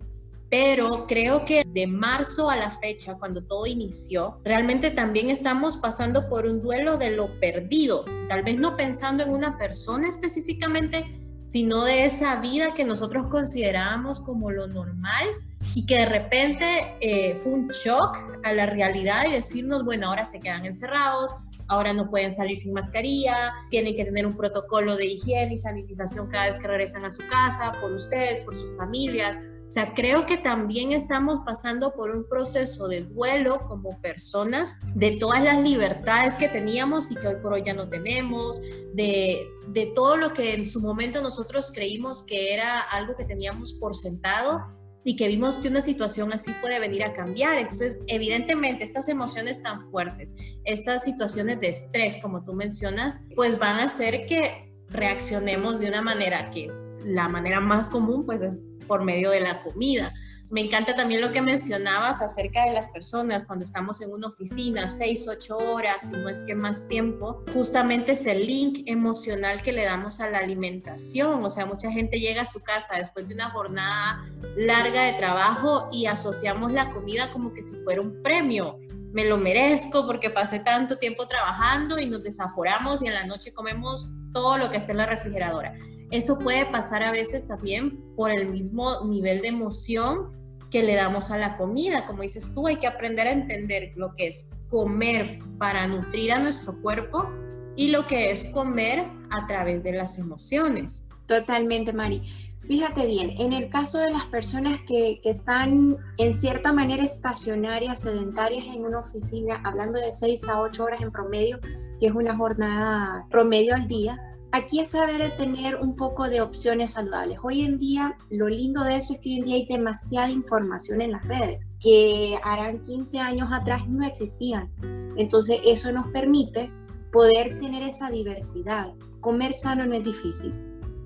pero 0.57 1.05
creo 1.09 1.45
que 1.45 1.65
de 1.67 1.89
marzo 1.89 2.49
a 2.49 2.55
la 2.55 2.71
fecha, 2.71 3.15
cuando 3.15 3.43
todo 3.43 3.67
inició, 3.67 4.39
realmente 4.45 4.93
también 4.93 5.29
estamos 5.29 5.79
pasando 5.79 6.29
por 6.29 6.47
un 6.47 6.63
duelo 6.63 6.97
de 6.97 7.11
lo 7.11 7.41
perdido, 7.41 8.05
tal 8.29 8.45
vez 8.45 8.57
no 8.57 8.77
pensando 8.77 9.25
en 9.25 9.31
una 9.31 9.59
persona 9.59 10.07
específicamente, 10.07 11.21
sino 11.49 11.83
de 11.83 12.05
esa 12.05 12.41
vida 12.41 12.73
que 12.73 12.85
nosotros 12.85 13.27
considerábamos 13.33 14.21
como 14.21 14.53
lo 14.53 14.69
normal 14.69 15.27
y 15.75 15.87
que 15.87 15.99
de 15.99 16.07
repente 16.07 16.65
eh, 17.01 17.35
fue 17.35 17.55
un 17.55 17.67
shock 17.67 18.17
a 18.45 18.53
la 18.53 18.67
realidad 18.67 19.25
y 19.29 19.33
decirnos, 19.33 19.85
bueno, 19.85 20.07
ahora 20.07 20.25
se 20.25 20.39
quedan 20.39 20.65
encerrados, 20.67 21.35
ahora 21.67 21.93
no 21.93 22.09
pueden 22.09 22.31
salir 22.31 22.59
sin 22.59 22.75
mascarilla, 22.75 23.53
tienen 23.71 23.97
que 23.97 24.05
tener 24.05 24.25
un 24.25 24.37
protocolo 24.37 24.95
de 24.95 25.07
higiene 25.07 25.55
y 25.55 25.59
sanitización 25.59 26.29
cada 26.29 26.51
vez 26.51 26.61
que 26.61 26.69
regresan 26.69 27.05
a 27.05 27.11
su 27.11 27.27
casa, 27.29 27.73
por 27.81 27.91
ustedes, 27.91 28.43
por 28.43 28.55
sus 28.55 28.73
familias. 28.77 29.37
O 29.67 29.71
sea, 29.71 29.95
creo 29.95 30.27
que 30.27 30.37
también 30.37 30.93
estamos 30.93 31.41
pasando 31.45 31.95
por 31.95 32.11
un 32.11 32.29
proceso 32.29 32.87
de 32.87 33.03
duelo 33.03 33.67
como 33.67 34.01
personas 34.01 34.79
de 34.95 35.13
todas 35.13 35.43
las 35.43 35.61
libertades 35.63 36.35
que 36.35 36.49
teníamos 36.49 37.11
y 37.11 37.17
que 37.17 37.27
hoy 37.27 37.37
por 37.43 37.55
hoy 37.55 37.63
ya 37.65 37.75
no 37.75 37.89
tenemos, 37.89 38.61
de, 38.93 39.49
de 39.69 39.87
todo 39.95 40.17
lo 40.17 40.33
que 40.33 40.55
en 40.55 40.67
su 40.67 40.81
momento 40.81 41.23
nosotros 41.23 41.73
creímos 41.75 42.25
que 42.25 42.53
era 42.53 42.81
algo 42.81 43.17
que 43.17 43.25
teníamos 43.25 43.73
por 43.73 43.97
sentado 43.97 44.61
y 45.05 45.17
que 45.17 45.29
vimos 45.29 45.57
que 45.57 45.69
una 45.69 45.83
situación 45.83 46.33
así 46.33 46.51
puede 46.61 46.81
venir 46.81 47.05
a 47.05 47.13
cambiar. 47.13 47.59
Entonces, 47.59 48.01
evidentemente, 48.07 48.85
estas 48.85 49.09
emociones 49.09 49.63
tan 49.63 49.81
fuertes, 49.91 50.35
estas 50.65 51.05
situaciones 51.05 51.61
de 51.61 51.69
estrés, 51.69 52.17
como 52.23 52.43
tú 52.43 52.55
mencionas, 52.55 53.27
pues 53.37 53.59
van 53.59 53.81
a 53.81 53.85
hacer 53.85 54.27
que 54.27 54.73
reaccionemos 54.89 55.79
de 55.79 55.89
una 55.89 56.01
manera 56.01 56.51
que 56.51 56.73
la 57.05 57.29
manera 57.29 57.61
más 57.61 57.89
común, 57.89 58.25
pues 58.25 58.43
es 58.43 58.67
por 58.87 59.05
medio 59.05 59.31
de 59.31 59.41
la 59.41 59.63
comida. 59.63 60.13
Me 60.51 60.61
encanta 60.61 60.95
también 60.95 61.21
lo 61.21 61.33
que 61.33 61.41
mencionabas 61.41 62.21
acerca 62.21 62.67
de 62.67 62.73
las 62.73 62.89
personas 62.91 63.45
cuando 63.47 63.65
estamos 63.65 64.01
en 64.03 64.13
una 64.13 64.29
oficina, 64.29 64.89
seis, 64.89 65.27
ocho 65.27 65.57
horas, 65.57 66.11
si 66.11 66.17
no 66.19 66.29
es 66.29 66.43
que 66.43 66.55
más 66.55 66.87
tiempo, 66.87 67.43
justamente 67.53 68.13
es 68.13 68.27
el 68.27 68.47
link 68.47 68.83
emocional 68.87 69.63
que 69.63 69.73
le 69.73 69.85
damos 69.85 70.21
a 70.21 70.29
la 70.29 70.39
alimentación. 70.39 71.43
O 71.43 71.51
sea, 71.51 71.65
mucha 71.65 71.91
gente 71.91 72.21
llega 72.21 72.43
a 72.43 72.47
su 72.47 72.63
casa 72.63 72.99
después 72.99 73.27
de 73.27 73.35
una 73.35 73.51
jornada 73.51 74.23
larga 74.57 75.05
de 75.05 75.15
trabajo 75.15 75.89
y 75.91 76.07
asociamos 76.07 76.73
la 76.73 76.93
comida 76.93 77.33
como 77.33 77.55
que 77.55 77.63
si 77.63 77.77
fuera 77.83 78.03
un 78.03 78.23
premio. 78.23 78.79
Me 79.13 79.25
lo 79.25 79.39
merezco 79.39 80.07
porque 80.07 80.29
pasé 80.29 80.61
tanto 80.61 80.99
tiempo 80.99 81.27
trabajando 81.27 81.99
y 81.99 82.07
nos 82.07 82.23
desaforamos 82.23 83.03
y 83.03 83.07
en 83.07 83.15
la 83.15 83.25
noche 83.25 83.55
comemos 83.55 84.13
todo 84.33 84.59
lo 84.59 84.71
que 84.71 84.77
está 84.77 84.93
en 84.93 84.99
la 84.99 85.07
refrigeradora. 85.07 85.75
Eso 86.15 86.39
puede 86.39 86.65
pasar 86.67 87.03
a 87.03 87.11
veces 87.11 87.49
también 87.49 88.01
por 88.15 88.31
el 88.31 88.49
mismo 88.49 89.05
nivel 89.05 89.43
de 89.43 89.49
emoción 89.49 90.31
que 90.71 90.85
le 90.85 90.95
damos 90.95 91.33
a 91.33 91.39
la 91.39 91.57
comida. 91.57 92.07
Como 92.07 92.23
dices 92.23 92.55
tú, 92.55 92.69
hay 92.69 92.77
que 92.77 92.87
aprender 92.87 93.27
a 93.27 93.33
entender 93.33 93.91
lo 93.97 94.15
que 94.15 94.29
es 94.29 94.49
comer 94.69 95.41
para 95.59 95.89
nutrir 95.89 96.31
a 96.31 96.39
nuestro 96.39 96.81
cuerpo 96.81 97.29
y 97.75 97.89
lo 97.89 98.07
que 98.07 98.31
es 98.31 98.45
comer 98.53 99.09
a 99.31 99.45
través 99.49 99.83
de 99.83 99.91
las 99.91 100.21
emociones. 100.21 101.03
Totalmente, 101.27 101.93
Mari. 101.93 102.23
Fíjate 102.63 103.07
bien, 103.07 103.31
en 103.39 103.53
el 103.53 103.69
caso 103.69 103.99
de 103.99 104.13
las 104.13 104.27
personas 104.27 104.79
que, 104.87 105.19
que, 105.21 105.31
están 105.31 105.97
en 106.17 106.33
cierta 106.33 106.73
manera 106.73 107.03
estacionarias, 107.03 108.03
sedentarias 108.03 108.67
en 108.67 108.85
una 108.85 109.01
oficina, 109.01 109.61
hablando 109.65 109.99
de 109.99 110.13
6 110.13 110.49
a 110.49 110.61
8 110.61 110.85
horas 110.85 111.01
en 111.03 111.11
promedio, 111.11 111.59
que 111.99 112.07
es 112.07 112.13
una 112.13 112.37
jornada 112.37 113.27
promedio 113.31 113.75
al 113.75 113.89
día, 113.89 114.34
aquí 114.55 114.79
es 114.79 114.91
saber 114.91 115.37
tener 115.37 115.77
un 115.77 115.97
poco 115.97 116.29
de 116.29 116.41
opciones 116.41 116.93
saludables. 116.93 117.39
Hoy 117.43 117.63
en 117.63 117.77
día, 117.77 118.17
lo 118.31 118.49
lindo 118.49 118.85
de 118.85 118.97
eso 118.99 119.15
es 119.15 119.19
que 119.19 119.31
hoy 119.31 119.39
en 119.39 119.45
día 119.47 119.57
hay 119.57 119.67
demasiada 119.67 120.31
información 120.31 121.01
en 121.01 121.11
las 121.11 121.27
redes, 121.27 121.59
que 121.81 122.39
harán 122.45 122.81
15 122.85 123.19
años 123.19 123.49
atrás 123.53 123.89
no 123.89 124.07
existían. 124.07 124.69
Entonces, 125.17 125.59
eso 125.65 125.91
nos 125.91 126.07
permite 126.09 126.71
poder 127.11 127.59
tener 127.59 127.83
esa 127.83 128.11
diversidad. 128.11 128.95
Comer 129.21 129.55
sano 129.55 129.87
no 129.87 129.95
es 129.95 130.05
difícil. 130.05 130.55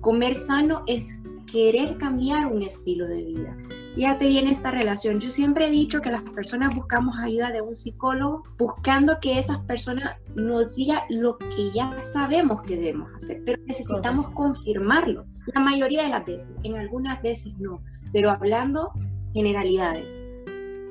Comer 0.02 0.34
sano 0.34 0.82
es 0.86 1.18
querer 1.50 1.96
cambiar 1.96 2.52
un 2.52 2.62
estilo 2.62 3.08
de 3.08 3.24
vida. 3.24 3.56
Fíjate 3.98 4.28
bien 4.28 4.46
esta 4.46 4.70
relación. 4.70 5.18
Yo 5.18 5.28
siempre 5.28 5.66
he 5.66 5.70
dicho 5.70 6.00
que 6.00 6.12
las 6.12 6.22
personas 6.22 6.72
buscamos 6.72 7.18
ayuda 7.18 7.50
de 7.50 7.62
un 7.62 7.76
psicólogo 7.76 8.44
buscando 8.56 9.18
que 9.20 9.40
esas 9.40 9.58
personas 9.64 10.18
nos 10.36 10.76
digan 10.76 11.00
lo 11.08 11.36
que 11.36 11.72
ya 11.74 12.00
sabemos 12.04 12.62
que 12.62 12.76
debemos 12.76 13.12
hacer, 13.16 13.42
pero 13.44 13.60
necesitamos 13.66 14.30
confirmarlo. 14.30 15.26
La 15.52 15.60
mayoría 15.60 16.04
de 16.04 16.10
las 16.10 16.24
veces, 16.24 16.52
en 16.62 16.76
algunas 16.76 17.20
veces 17.22 17.54
no, 17.58 17.82
pero 18.12 18.30
hablando 18.30 18.92
generalidades. 19.34 20.22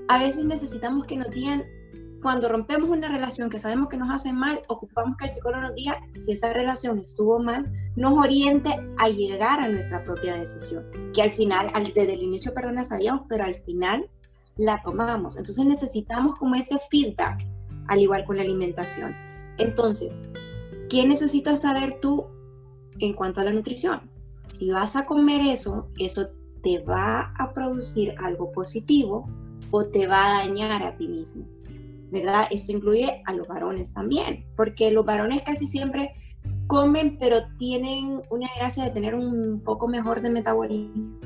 A 0.10 0.20
veces 0.20 0.44
necesitamos 0.44 1.06
que 1.06 1.16
nos 1.16 1.32
digan 1.32 1.64
cuando 2.22 2.50
rompemos 2.50 2.90
una 2.90 3.10
relación 3.10 3.50
que 3.50 3.60
sabemos 3.60 3.90
que 3.90 3.98
nos 3.98 4.10
hace 4.10 4.34
mal, 4.34 4.62
ocupamos 4.68 5.18
que 5.18 5.26
el 5.26 5.32
psicólogo 5.32 5.62
nos 5.62 5.76
diga 5.76 6.00
si 6.16 6.32
esa 6.32 6.52
relación 6.52 6.98
estuvo 6.98 7.40
mal, 7.40 7.72
nos 7.96 8.18
oriente 8.18 8.76
a 8.98 9.10
llegar 9.10 9.60
a 9.60 9.70
nuestra 9.70 10.04
propia 10.04 10.36
decisión, 10.36 10.86
que 11.14 11.22
al 11.22 11.32
final, 11.32 11.68
desde 11.94 12.14
el 12.14 12.24
inicio, 12.24 12.54
perdón, 12.54 12.76
la 12.76 12.84
sabíamos, 12.84 13.26
pero 13.30 13.46
al 13.46 13.62
final 13.64 14.10
la 14.58 14.82
tomamos. 14.84 15.38
Entonces 15.38 15.66
necesitamos 15.66 16.36
como 16.36 16.56
ese 16.56 16.80
feedback, 16.90 17.48
al 17.88 18.00
igual 18.00 18.26
con 18.26 18.38
la 18.38 18.44
alimentación. 18.44 19.16
Entonces, 19.58 20.12
¿qué 20.90 21.08
necesitas 21.08 21.62
saber 21.62 22.00
tú 22.02 22.28
en 23.00 23.14
cuanto 23.14 23.42
a 23.42 23.44
la 23.44 23.54
nutrición? 23.54 24.10
Si 24.50 24.72
vas 24.72 24.96
a 24.96 25.06
comer 25.06 25.42
eso, 25.42 25.88
eso 26.00 26.30
te 26.64 26.80
va 26.80 27.34
a 27.38 27.54
producir 27.54 28.16
algo 28.18 28.52
positivo 28.52 29.30
o 29.72 29.86
te 29.86 30.08
va 30.08 30.26
a 30.26 30.40
dañar 30.40 30.84
a 30.84 30.96
ti 30.96 31.08
mismo. 31.08 31.46
¿Verdad? 32.12 32.48
Esto 32.52 32.72
incluye 32.72 33.22
a 33.26 33.34
los 33.34 33.48
varones 33.48 33.94
también, 33.94 34.46
porque 34.56 34.92
los 34.92 35.06
varones 35.06 35.42
casi 35.44 35.68
siempre 35.68 36.14
comen, 36.68 37.18
pero 37.18 37.48
tienen 37.58 38.22
una 38.30 38.48
gracia 38.58 38.84
de 38.84 38.92
tener 38.92 39.16
un 39.16 39.62
poco 39.64 39.88
mejor 39.88 40.22
de 40.22 40.30
metabolismo 40.30 41.20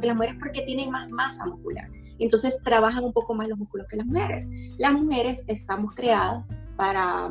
que 0.00 0.06
las 0.06 0.16
mujeres 0.16 0.36
porque 0.38 0.62
tienen 0.62 0.90
más 0.90 1.10
masa 1.10 1.44
muscular. 1.46 1.90
Entonces 2.18 2.58
trabajan 2.62 3.04
un 3.04 3.12
poco 3.12 3.34
más 3.34 3.48
los 3.48 3.58
músculos 3.58 3.86
que 3.88 3.96
las 3.96 4.06
mujeres. 4.06 4.48
Las 4.78 4.92
mujeres 4.92 5.44
estamos 5.48 5.94
creadas 5.94 6.44
para 6.76 7.30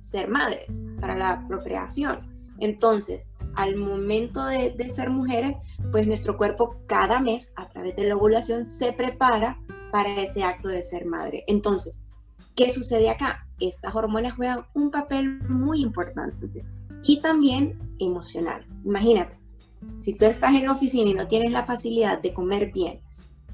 ser 0.00 0.28
madres, 0.28 0.82
para 1.00 1.16
la 1.16 1.46
procreación. 1.46 2.20
Entonces, 2.58 3.26
al 3.54 3.76
momento 3.76 4.44
de, 4.46 4.70
de, 4.70 4.90
ser 4.90 5.10
mujeres, 5.10 5.56
pues 5.90 6.06
nuestro 6.06 6.36
cuerpo 6.38 6.76
cada 6.86 7.20
mes, 7.20 7.52
a 7.56 7.68
través 7.68 7.94
de 7.96 8.06
la 8.06 8.16
ovulación, 8.16 8.64
se 8.64 8.92
prepara 8.92 9.58
para 9.90 10.14
ese 10.16 10.42
acto 10.44 10.68
de 10.68 10.82
ser 10.82 11.04
madre. 11.04 11.44
Entonces, 11.46 12.00
¿Qué 12.54 12.70
sucede 12.70 13.08
acá? 13.08 13.46
Estas 13.60 13.94
hormonas 13.94 14.34
juegan 14.34 14.66
un 14.74 14.90
papel 14.90 15.40
muy 15.48 15.80
importante 15.80 16.48
y 17.02 17.20
también 17.20 17.78
emocional. 17.98 18.66
Imagínate, 18.84 19.38
si 20.00 20.14
tú 20.14 20.26
estás 20.26 20.54
en 20.54 20.66
la 20.66 20.72
oficina 20.72 21.10
y 21.10 21.14
no 21.14 21.28
tienes 21.28 21.52
la 21.52 21.64
facilidad 21.64 22.20
de 22.20 22.34
comer 22.34 22.72
bien 22.72 23.00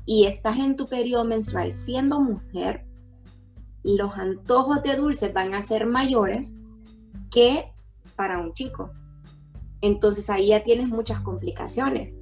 y 0.05 0.27
estás 0.27 0.59
en 0.59 0.77
tu 0.77 0.87
periodo 0.87 1.25
menstrual 1.25 1.73
siendo 1.73 2.21
mujer, 2.21 2.87
los 3.85 4.13
antojos 4.15 4.83
de 4.83 4.97
dulces 4.97 5.33
van 5.33 5.55
a 5.55 5.63
ser 5.63 5.87
mayores 5.87 6.59
que 7.31 7.73
para 8.17 8.39
un 8.39 8.53
chico. 8.53 8.91
Entonces 9.81 10.29
ahí 10.29 10.49
ya 10.49 10.63
tienes 10.63 10.89
muchas 10.89 11.21
complicaciones. 11.21 12.17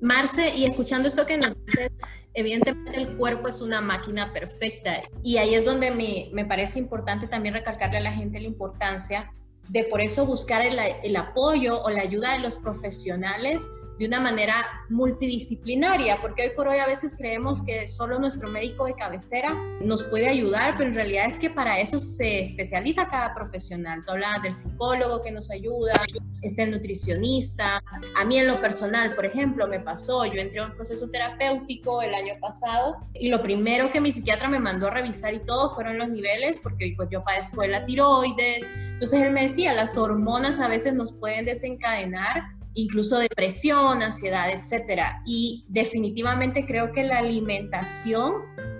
Marce, 0.00 0.56
y 0.56 0.64
escuchando 0.64 1.08
esto 1.08 1.26
que 1.26 1.38
nos 1.38 1.54
dices, 1.66 1.90
evidentemente 2.36 3.00
el 3.00 3.16
cuerpo 3.16 3.48
es 3.48 3.60
una 3.62 3.80
máquina 3.80 4.32
perfecta 4.32 5.02
y 5.22 5.38
ahí 5.38 5.54
es 5.54 5.64
donde 5.64 5.90
me, 5.90 6.28
me, 6.32 6.44
parece 6.44 6.78
importante 6.78 7.26
también 7.26 7.54
recalcarle 7.54 7.96
a 7.96 8.00
la 8.00 8.12
gente 8.12 8.38
la 8.38 8.46
importancia 8.46 9.32
de 9.68 9.84
por 9.84 10.00
eso 10.00 10.26
buscar 10.26 10.64
el, 10.64 10.78
el 10.78 11.16
apoyo 11.16 11.82
o 11.82 11.90
la 11.90 12.02
ayuda 12.02 12.36
de 12.36 12.40
los 12.40 12.58
profesionales 12.58 13.68
de 13.98 14.06
una 14.06 14.20
manera 14.20 14.54
multidisciplinaria, 14.88 16.18
porque 16.20 16.42
hoy 16.42 16.50
por 16.54 16.68
hoy 16.68 16.78
a 16.78 16.86
veces 16.86 17.16
creemos 17.16 17.62
que 17.62 17.86
solo 17.86 18.18
nuestro 18.18 18.48
médico 18.48 18.84
de 18.86 18.94
cabecera 18.94 19.54
nos 19.80 20.04
puede 20.04 20.28
ayudar, 20.28 20.74
pero 20.76 20.90
en 20.90 20.94
realidad 20.94 21.26
es 21.26 21.38
que 21.38 21.50
para 21.50 21.80
eso 21.80 21.98
se 21.98 22.40
especializa 22.40 23.08
cada 23.08 23.34
profesional. 23.34 24.02
Tú 24.04 24.12
hablabas 24.12 24.42
del 24.42 24.54
psicólogo 24.54 25.22
que 25.22 25.30
nos 25.30 25.50
ayuda, 25.50 25.94
el 26.42 26.70
nutricionista. 26.70 27.82
A 28.16 28.24
mí 28.24 28.38
en 28.38 28.46
lo 28.46 28.60
personal, 28.60 29.14
por 29.14 29.26
ejemplo, 29.26 29.66
me 29.66 29.80
pasó, 29.80 30.24
yo 30.26 30.40
entré 30.40 30.60
en 30.60 30.70
un 30.70 30.76
proceso 30.76 31.08
terapéutico 31.10 32.02
el 32.02 32.14
año 32.14 32.34
pasado 32.40 32.96
y 33.14 33.28
lo 33.28 33.42
primero 33.42 33.90
que 33.90 34.00
mi 34.00 34.12
psiquiatra 34.12 34.48
me 34.48 34.58
mandó 34.58 34.86
a 34.86 34.90
revisar 34.90 35.34
y 35.34 35.40
todo 35.40 35.74
fueron 35.74 35.98
los 35.98 36.08
niveles, 36.08 36.60
porque 36.60 36.94
pues, 36.96 37.08
yo 37.10 37.24
padezco 37.24 37.62
de 37.62 37.68
la 37.68 37.84
tiroides. 37.84 38.68
Entonces 38.76 39.22
él 39.22 39.32
me 39.32 39.42
decía, 39.42 39.72
las 39.74 39.96
hormonas 39.96 40.60
a 40.60 40.68
veces 40.68 40.94
nos 40.94 41.12
pueden 41.12 41.44
desencadenar 41.44 42.55
incluso 42.76 43.18
depresión, 43.18 44.02
ansiedad, 44.02 44.50
etcétera. 44.50 45.22
Y 45.26 45.64
definitivamente 45.68 46.64
creo 46.64 46.92
que 46.92 47.02
la 47.02 47.18
alimentación 47.18 48.34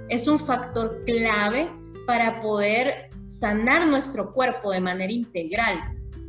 es 0.09 0.29
un 0.29 0.39
factor 0.39 1.03
clave 1.05 1.69
para 2.07 2.41
poder 2.41 3.11
sanar 3.27 3.89
nuestro 3.89 4.33
cuerpo 4.33 4.71
de 4.71 4.81
manera 4.81 5.13
integral, 5.13 5.79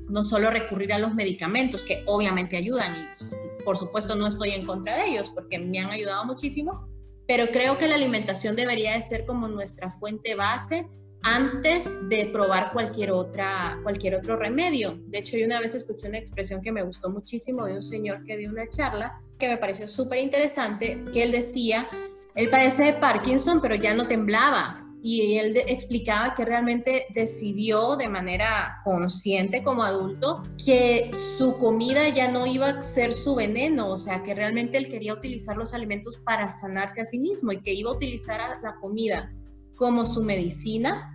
no 0.10 0.24
solo 0.24 0.50
recurrir 0.50 0.94
a 0.94 1.00
los 1.00 1.14
medicamentos 1.14 1.84
que 1.84 2.04
obviamente 2.08 2.58
ayudan 2.58 2.96
y 2.96 3.08
pues, 3.18 3.40
por 3.64 3.78
supuesto 3.78 4.16
no 4.16 4.28
estoy 4.28 4.52
en 4.52 4.66
contra 4.66 4.98
de 4.98 5.10
ellos 5.10 5.30
porque 5.30 5.60
me 5.60 5.80
han 5.80 5.92
ayudado 5.92 6.26
muchísimo, 6.26 6.88
pero 7.28 7.48
creo 7.52 7.78
que 7.78 7.88
la 7.88 7.96
alimentación 7.96 8.56
debería 8.56 8.94
de 8.94 9.02
ser 9.02 9.26
como 9.26 9.48
nuestra 9.48 9.92
fuente 9.92 10.34
base 10.34 10.90
antes 11.24 12.08
de 12.10 12.26
probar 12.28 12.72
cualquier, 12.72 13.12
otra, 13.12 13.80
cualquier 13.84 14.16
otro 14.16 14.38
remedio. 14.38 14.98
De 15.08 15.20
hecho, 15.20 15.38
yo 15.38 15.46
una 15.46 15.60
vez 15.60 15.76
escuché 15.76 16.08
una 16.08 16.18
expresión 16.18 16.62
que 16.62 16.72
me 16.72 16.84
gustó 16.84 17.10
muchísimo 17.10 17.66
de 17.66 17.74
un 17.74 17.82
señor 17.82 18.24
que 18.24 18.38
dio 18.38 18.50
una 18.50 18.68
charla 18.70 19.22
que 19.38 19.48
me 19.48 19.58
pareció 19.58 19.88
súper 19.88 20.20
interesante, 20.20 21.04
que 21.14 21.24
él 21.24 21.32
decía, 21.32 21.88
él 22.36 22.50
padece 22.50 22.86
de 22.86 22.94
Parkinson, 22.94 23.62
pero 23.62 23.76
ya 23.76 23.94
no 23.94 24.08
temblaba. 24.08 24.84
Y 25.04 25.38
él 25.38 25.56
explicaba 25.68 26.34
que 26.34 26.44
realmente 26.44 27.06
decidió 27.14 27.96
de 27.96 28.08
manera 28.08 28.82
consciente 28.84 29.64
como 29.64 29.84
adulto 29.84 30.42
que 30.64 31.12
su 31.38 31.58
comida 31.60 32.10
ya 32.10 32.32
no 32.32 32.48
iba 32.48 32.70
a 32.70 32.82
ser 32.82 33.14
su 33.14 33.36
veneno, 33.36 33.90
o 33.90 33.98
sea, 33.98 34.24
que 34.24 34.34
realmente 34.34 34.78
él 34.78 34.90
quería 34.90 35.14
utilizar 35.14 35.56
los 35.56 35.74
alimentos 35.74 36.18
para 36.18 36.50
sanarse 36.50 37.02
a 37.02 37.06
sí 37.06 37.20
mismo 37.20 37.52
y 37.52 37.62
que 37.62 37.74
iba 37.74 37.92
a 37.92 37.94
utilizar 37.94 38.42
la 38.62 38.76
comida 38.76 39.32
como 39.78 40.04
su 40.04 40.24
medicina 40.24 41.14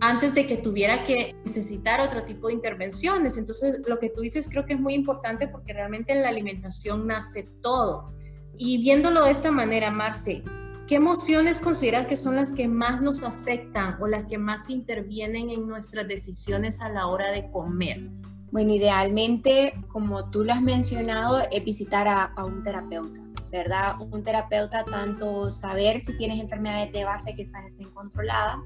antes 0.00 0.34
de 0.34 0.46
que 0.46 0.56
tuviera 0.56 1.02
que 1.04 1.34
necesitar 1.44 2.00
otro 2.00 2.24
tipo 2.24 2.48
de 2.48 2.54
intervenciones. 2.54 3.36
Entonces, 3.36 3.80
lo 3.86 3.98
que 3.98 4.10
tú 4.10 4.20
dices 4.20 4.48
creo 4.48 4.64
que 4.64 4.74
es 4.74 4.80
muy 4.80 4.94
importante 4.94 5.48
porque 5.48 5.72
realmente 5.72 6.12
en 6.12 6.22
la 6.22 6.28
alimentación 6.28 7.06
nace 7.06 7.48
todo. 7.62 8.12
Y 8.56 8.78
viéndolo 8.78 9.24
de 9.24 9.30
esta 9.30 9.50
manera, 9.50 9.90
Marce, 9.90 10.42
¿qué 10.86 10.96
emociones 10.96 11.58
consideras 11.58 12.06
que 12.06 12.16
son 12.16 12.36
las 12.36 12.52
que 12.52 12.68
más 12.68 13.00
nos 13.00 13.22
afectan 13.22 13.96
o 14.00 14.06
las 14.06 14.26
que 14.26 14.38
más 14.38 14.70
intervienen 14.70 15.50
en 15.50 15.66
nuestras 15.66 16.06
decisiones 16.06 16.80
a 16.80 16.90
la 16.90 17.06
hora 17.06 17.30
de 17.32 17.50
comer? 17.50 18.10
Bueno, 18.50 18.72
idealmente, 18.72 19.74
como 19.88 20.30
tú 20.30 20.44
lo 20.44 20.52
has 20.52 20.62
mencionado, 20.62 21.42
es 21.50 21.64
visitar 21.64 22.08
a, 22.08 22.24
a 22.24 22.44
un 22.44 22.62
terapeuta 22.62 23.27
¿verdad? 23.50 23.92
Un 24.00 24.22
terapeuta, 24.22 24.84
tanto 24.84 25.50
saber 25.50 26.00
si 26.00 26.16
tienes 26.16 26.40
enfermedades 26.40 26.92
de 26.92 27.04
base 27.04 27.34
que 27.34 27.42
estas 27.42 27.64
estén 27.64 27.90
controladas, 27.90 28.58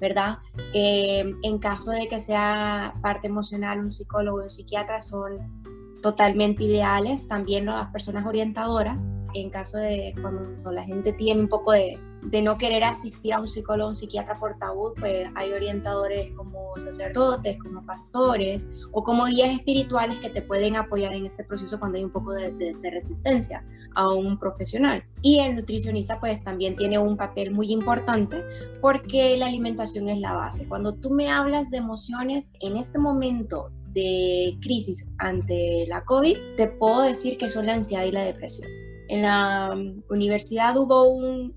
¿verdad? 0.00 0.38
Eh, 0.72 1.34
en 1.42 1.58
caso 1.58 1.90
de 1.90 2.08
que 2.08 2.20
sea 2.20 2.94
parte 3.02 3.26
emocional, 3.26 3.80
un 3.80 3.92
psicólogo 3.92 4.38
o 4.38 4.42
un 4.44 4.50
psiquiatra 4.50 5.02
son 5.02 5.62
totalmente 6.02 6.64
ideales. 6.64 7.28
También 7.28 7.66
las 7.66 7.88
personas 7.88 8.26
orientadoras, 8.26 9.04
en 9.40 9.50
caso 9.50 9.78
de 9.78 10.14
cuando 10.20 10.70
la 10.70 10.84
gente 10.84 11.12
tiene 11.12 11.40
un 11.40 11.48
poco 11.48 11.72
de, 11.72 11.98
de 12.22 12.42
no 12.42 12.58
querer 12.58 12.84
asistir 12.84 13.32
a 13.32 13.40
un 13.40 13.48
psicólogo, 13.48 13.90
un 13.90 13.96
psiquiatra 13.96 14.36
por 14.36 14.58
tabú, 14.58 14.92
pues 14.98 15.28
hay 15.34 15.52
orientadores 15.52 16.30
como 16.32 16.76
sacerdotes, 16.76 17.58
como 17.58 17.84
pastores 17.86 18.68
o 18.92 19.02
como 19.02 19.24
guías 19.26 19.50
espirituales 19.50 20.18
que 20.18 20.30
te 20.30 20.42
pueden 20.42 20.76
apoyar 20.76 21.14
en 21.14 21.26
este 21.26 21.44
proceso 21.44 21.78
cuando 21.78 21.98
hay 21.98 22.04
un 22.04 22.10
poco 22.10 22.32
de, 22.32 22.52
de, 22.52 22.90
resistencia 22.90 23.64
a 23.94 24.08
un 24.08 24.38
profesional. 24.38 25.04
Y 25.22 25.40
el 25.40 25.56
nutricionista 25.56 26.20
pues 26.20 26.44
también 26.44 26.76
tiene 26.76 26.98
un 26.98 27.16
papel 27.16 27.52
muy 27.52 27.72
importante 27.72 28.42
porque 28.80 29.36
la 29.36 29.46
alimentación 29.46 30.08
es 30.08 30.18
la 30.18 30.34
base. 30.34 30.66
Cuando 30.66 30.94
tú 30.94 31.10
me 31.10 31.30
hablas 31.30 31.70
de 31.70 31.78
emociones, 31.78 32.50
en 32.60 32.76
este 32.76 32.98
momento 32.98 33.70
de 33.92 34.58
crisis 34.60 35.08
ante 35.18 35.86
la 35.88 36.04
COVID, 36.04 36.36
te 36.56 36.68
puedo 36.68 37.02
decir 37.02 37.38
que 37.38 37.48
son 37.48 37.66
la 37.66 37.74
ansiedad 37.74 38.04
y 38.04 38.12
la 38.12 38.22
depresión 38.22 38.68
en 39.08 39.22
la 39.22 39.70
um, 39.72 40.02
universidad 40.10 40.76
hubo 40.76 41.08
un, 41.08 41.54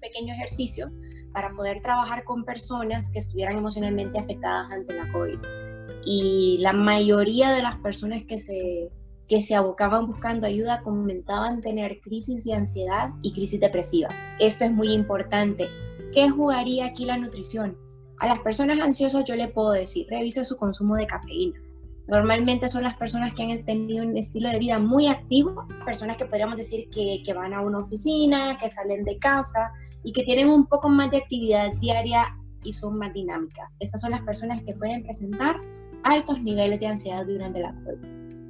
pequeño 0.00 0.34
ejercicio 0.34 0.90
para 1.32 1.54
poder 1.54 1.80
trabajar 1.80 2.24
con 2.24 2.44
personas 2.44 3.10
que 3.10 3.18
estuvieran 3.18 3.56
emocionalmente 3.56 4.18
afectadas 4.18 4.70
ante 4.70 4.94
la 4.94 5.10
COVID. 5.12 5.38
Y 6.04 6.58
la 6.60 6.72
mayoría 6.72 7.50
de 7.50 7.62
las 7.62 7.76
personas 7.76 8.24
que 8.24 8.38
se, 8.38 8.90
que 9.28 9.42
se 9.42 9.54
abocaban 9.54 10.06
buscando 10.06 10.46
ayuda 10.46 10.82
comentaban 10.82 11.60
tener 11.60 12.00
crisis 12.00 12.44
de 12.44 12.54
ansiedad 12.54 13.10
y 13.22 13.32
crisis 13.32 13.60
depresivas. 13.60 14.14
Esto 14.38 14.64
es 14.64 14.72
muy 14.72 14.92
importante. 14.92 15.68
¿Qué 16.12 16.28
jugaría 16.28 16.86
aquí 16.86 17.06
la 17.06 17.16
nutrición? 17.16 17.78
A 18.18 18.26
las 18.26 18.40
personas 18.40 18.78
ansiosas 18.80 19.24
yo 19.24 19.34
le 19.34 19.48
puedo 19.48 19.70
decir, 19.70 20.06
revise 20.08 20.44
su 20.44 20.56
consumo 20.56 20.96
de 20.96 21.06
cafeína 21.06 21.60
Normalmente 22.06 22.68
son 22.68 22.82
las 22.82 22.96
personas 22.96 23.32
que 23.32 23.42
han 23.42 23.64
tenido 23.64 24.04
un 24.04 24.16
estilo 24.16 24.50
de 24.50 24.58
vida 24.58 24.78
muy 24.78 25.06
activo, 25.08 25.66
personas 25.86 26.18
que 26.18 26.26
podríamos 26.26 26.56
decir 26.56 26.88
que, 26.90 27.22
van 27.34 27.54
a 27.54 27.62
una 27.62 27.78
oficina, 27.78 28.58
que 28.58 28.68
salen 28.68 29.04
de 29.04 29.18
casa 29.18 29.72
y 30.02 30.12
que 30.12 30.22
tienen 30.22 30.50
un 30.50 30.66
poco 30.66 30.90
más 30.90 31.10
de 31.10 31.18
actividad 31.18 31.72
diaria 31.80 32.36
y 32.62 32.72
son 32.72 32.98
más 32.98 33.12
dinámicas. 33.14 33.76
Esas 33.80 34.02
son 34.02 34.10
las 34.10 34.20
personas 34.22 34.62
que 34.62 34.74
pueden 34.74 35.02
presentar 35.02 35.58
altos 36.02 36.42
niveles 36.42 36.78
de 36.78 36.86
ansiedad 36.88 37.24
durante 37.24 37.60
la 37.60 37.74
COVID. 37.74 37.98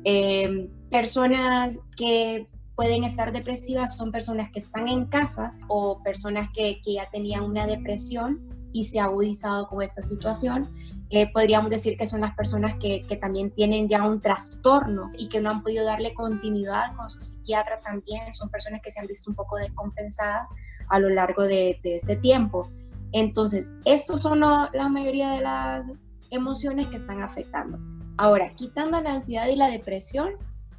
Eh, 0.04 0.68
personas 0.90 1.78
que 1.96 2.48
pueden 2.74 3.04
estar 3.04 3.32
depresivas 3.32 3.96
son 3.96 4.10
personas 4.10 4.50
que 4.50 4.58
están 4.58 4.88
en 4.88 5.06
casa 5.06 5.54
o 5.68 6.02
personas 6.02 6.48
que, 6.52 6.80
que 6.82 6.94
ya 6.94 7.08
tenían 7.10 7.44
una 7.44 7.68
depresión 7.68 8.40
y 8.72 8.84
se 8.84 8.98
ha 8.98 9.04
agudizado 9.04 9.68
con 9.68 9.80
esta 9.80 10.02
situación 10.02 10.68
eh, 11.16 11.30
podríamos 11.32 11.70
decir 11.70 11.96
que 11.96 12.06
son 12.06 12.20
las 12.20 12.34
personas 12.34 12.74
que, 12.76 13.02
que, 13.02 13.16
también 13.16 13.50
tienen 13.50 13.88
ya 13.88 14.02
un 14.02 14.20
trastorno 14.20 15.10
y 15.16 15.28
que 15.28 15.40
no 15.40 15.50
han 15.50 15.62
podido 15.62 15.84
darle 15.84 16.14
continuidad 16.14 16.94
con 16.94 17.10
su 17.10 17.20
psiquiatra 17.20 17.80
también, 17.80 18.32
son 18.32 18.50
personas 18.50 18.80
que 18.82 18.90
se 18.90 19.00
han 19.00 19.06
visto 19.06 19.30
un 19.30 19.36
poco 19.36 19.56
descompensadas 19.56 20.48
a 20.88 20.98
lo 20.98 21.08
largo 21.08 21.42
de, 21.42 21.80
de 21.82 21.96
este 21.96 22.16
tiempo. 22.16 22.70
Entonces, 23.12 23.74
estos 23.84 24.22
son 24.22 24.40
la 24.40 24.88
mayoría 24.90 25.30
de 25.30 25.40
las 25.40 25.86
emociones 26.30 26.88
que 26.88 26.96
están 26.96 27.22
afectando. 27.22 27.78
Ahora, 28.16 28.54
quitando 28.54 29.00
la 29.00 29.14
ansiedad 29.14 29.46
y 29.48 29.56
la 29.56 29.68
depresión, 29.68 30.34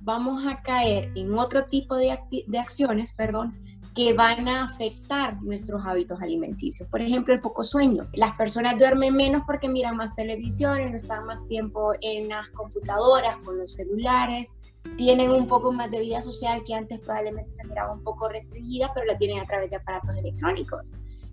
vamos 0.06 0.46
a 0.46 0.62
caer 0.62 1.12
en 1.16 1.38
otro 1.38 1.66
tipo 1.66 1.96
de, 1.96 2.18
de 2.48 2.60
acciones, 2.60 3.14
perdón, 3.14 3.60
que 3.96 4.14
van 4.14 4.50
a 4.50 4.66
afectar 4.66 5.42
nuestros 5.42 5.82
hábitos 5.86 6.22
alimenticios. 6.22 6.88
Por 6.90 7.02
ejemplo, 7.02 7.34
el 7.34 7.40
poco 7.40 7.64
sueño. 7.64 8.08
Las 8.14 8.36
personas 8.36 8.78
duermen 8.78 9.16
menos 9.16 9.44
porque 9.48 9.70
miran 9.70 9.96
más 9.96 10.16
televisión, 10.16 10.80
están 10.94 11.26
más 11.26 11.48
tiempo 11.48 11.94
en 12.02 12.28
las 12.28 12.50
computadoras, 12.50 13.38
con 13.38 13.58
los 13.58 13.74
celulares, 13.74 14.54
tienen 14.98 15.32
un 15.32 15.48
poco 15.48 15.72
más 15.72 15.90
de 15.92 16.02
vida 16.02 16.22
social 16.22 16.64
que 16.66 16.76
antes 16.76 17.00
probablemente 17.00 17.54
se 17.54 17.66
miraba 17.66 17.94
un 17.94 18.04
poco 18.04 18.28
restringida, 18.30 18.92
pero 18.94 19.06
la 19.06 19.18
tienen 19.18 19.40
a 19.40 19.46
través 19.46 19.70
de 19.70 19.78
aparatos 19.78 20.16
electrónicos. 20.18 20.92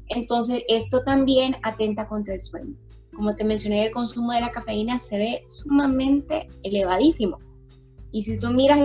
Entonces, 0.09 0.65
esto 0.69 1.03
también 1.03 1.57
atenta 1.63 2.07
contra 2.07 2.35
el 2.35 2.41
sueño. 2.41 2.77
Como 3.15 3.35
te 3.35 3.45
mencioné, 3.45 3.85
el 3.85 3.93
consumo 3.93 4.33
de 4.33 4.41
la 4.41 4.51
cafeína 4.51 4.99
se 4.99 5.19
ve 5.19 5.45
sumamente 5.49 6.49
elevadísimo. 6.63 7.39
Y 8.13 8.23
si 8.23 8.39
tú 8.39 8.53
miras 8.53 8.79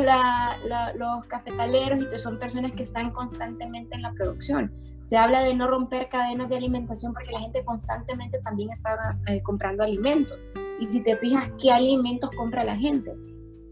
los 0.96 1.28
cafetaleros, 1.28 2.00
y 2.00 2.18
son 2.18 2.40
personas 2.40 2.72
que 2.72 2.84
están 2.84 3.12
constantemente 3.12 3.96
en 3.96 4.02
la 4.02 4.14
producción. 4.14 4.72
Se 5.04 5.18
habla 5.18 5.44
de 5.44 5.54
no 5.54 5.68
romper 5.68 6.08
cadenas 6.10 6.50
de 6.50 6.56
alimentación 6.56 7.14
porque 7.14 7.32
la 7.32 7.42
gente 7.42 7.64
constantemente 7.66 8.40
también 8.40 8.72
está 8.72 9.20
eh, 9.28 9.42
comprando 9.44 9.84
alimentos. 9.84 10.38
Y 10.80 10.86
si 10.86 11.04
te 11.04 11.18
fijas, 11.18 11.52
¿qué 11.62 11.72
alimentos 11.72 12.32
compra 12.32 12.64
la 12.64 12.78
gente? 12.78 13.14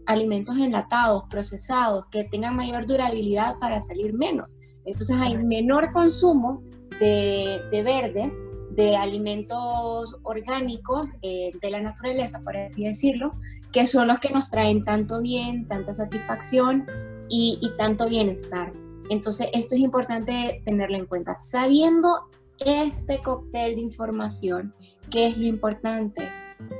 Alimentos 0.06 0.58
enlatados, 0.58 1.24
procesados, 1.30 2.04
que 2.10 2.24
tengan 2.24 2.54
mayor 2.54 2.86
durabilidad 2.86 3.58
para 3.58 3.80
salir 3.80 4.12
menos. 4.12 4.48
Entonces 4.84 5.16
hay 5.18 5.42
menor 5.42 5.90
consumo 5.90 6.62
de, 7.00 7.60
de 7.70 7.82
verdes, 7.82 8.30
de 8.76 8.94
alimentos 8.94 10.16
orgánicos 10.22 11.10
eh, 11.22 11.50
de 11.60 11.70
la 11.70 11.80
naturaleza, 11.80 12.40
por 12.44 12.56
así 12.56 12.84
decirlo, 12.84 13.32
que 13.76 13.86
son 13.86 14.08
los 14.08 14.20
que 14.20 14.30
nos 14.30 14.48
traen 14.48 14.84
tanto 14.84 15.20
bien, 15.20 15.68
tanta 15.68 15.92
satisfacción 15.92 16.86
y, 17.28 17.60
tanto 17.76 18.08
bienestar. 18.08 18.72
Entonces, 19.10 19.50
esto 19.52 19.74
es 19.74 19.82
importante 19.82 20.62
tenerlo 20.64 20.96
en 20.96 21.04
cuenta. 21.04 21.36
Sabiendo 21.36 22.30
este 22.64 23.20
cóctel 23.20 23.74
de 23.74 23.82
información, 23.82 24.74
¿qué 25.10 25.26
es 25.26 25.36
lo 25.36 25.44
importante? 25.44 26.26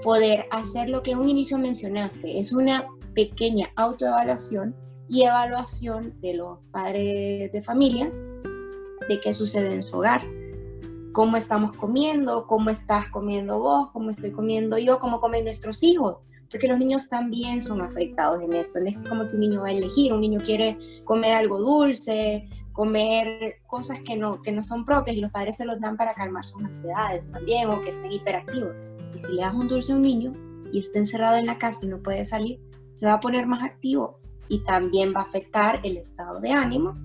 Poder 0.02 0.46
hacer 0.50 0.88
lo 0.88 1.02
que 1.02 1.10
en 1.10 1.18
un 1.18 1.28
inicio 1.28 1.58
mencionaste, 1.58 2.38
es 2.38 2.54
una 2.54 2.86
pequeña 3.14 3.68
autoevaluación 3.76 4.74
y 5.06 5.24
evaluación 5.24 6.18
de 6.22 6.32
los 6.32 6.60
padres 6.72 7.52
de 7.52 7.62
familia 7.62 8.10
de 9.06 9.20
qué 9.20 9.34
sucede 9.34 9.74
en 9.74 9.82
su 9.82 9.98
hogar, 9.98 10.22
cómo 11.12 11.36
estamos 11.36 11.76
comiendo, 11.76 12.46
cómo 12.46 12.70
estás 12.70 13.10
comiendo 13.10 13.58
vos, 13.58 13.90
cómo 13.92 14.08
estoy 14.08 14.32
comiendo 14.32 14.78
yo, 14.78 14.98
cómo 14.98 15.20
comen 15.20 15.44
nuestros 15.44 15.82
hijos 15.82 16.20
porque 16.50 16.68
los 16.68 16.78
niños 16.78 17.08
también 17.08 17.62
son 17.62 17.80
afectados 17.80 18.42
en 18.42 18.52
esto. 18.52 18.80
No 18.80 18.88
es 18.88 18.98
como 19.08 19.26
que 19.26 19.34
un 19.34 19.40
niño 19.40 19.62
va 19.62 19.68
a 19.68 19.72
elegir, 19.72 20.12
un 20.12 20.20
niño 20.20 20.40
quiere 20.40 20.78
comer 21.04 21.32
algo 21.32 21.60
dulce, 21.60 22.48
comer 22.72 23.56
cosas 23.66 24.00
que 24.00 24.16
no, 24.16 24.42
que 24.42 24.52
no 24.52 24.62
son 24.62 24.84
propias 24.84 25.16
y 25.16 25.20
los 25.20 25.30
padres 25.30 25.56
se 25.56 25.64
los 25.64 25.80
dan 25.80 25.96
para 25.96 26.14
calmar 26.14 26.44
sus 26.44 26.62
ansiedades 26.62 27.30
también 27.30 27.68
o 27.70 27.80
que 27.80 27.90
estén 27.90 28.12
hiperactivos. 28.12 28.74
Y 29.14 29.18
si 29.18 29.32
le 29.32 29.42
das 29.42 29.54
un 29.54 29.66
dulce 29.66 29.92
a 29.92 29.96
un 29.96 30.02
niño 30.02 30.34
y 30.72 30.80
está 30.80 30.98
encerrado 30.98 31.36
en 31.36 31.46
la 31.46 31.58
casa 31.58 31.86
y 31.86 31.88
no 31.88 32.02
puede 32.02 32.24
salir, 32.24 32.60
se 32.94 33.06
va 33.06 33.14
a 33.14 33.20
poner 33.20 33.46
más 33.46 33.62
activo 33.62 34.20
y 34.48 34.62
también 34.64 35.12
va 35.14 35.20
a 35.20 35.24
afectar 35.24 35.80
el 35.84 35.96
estado 35.96 36.40
de 36.40 36.52
ánimo 36.52 36.96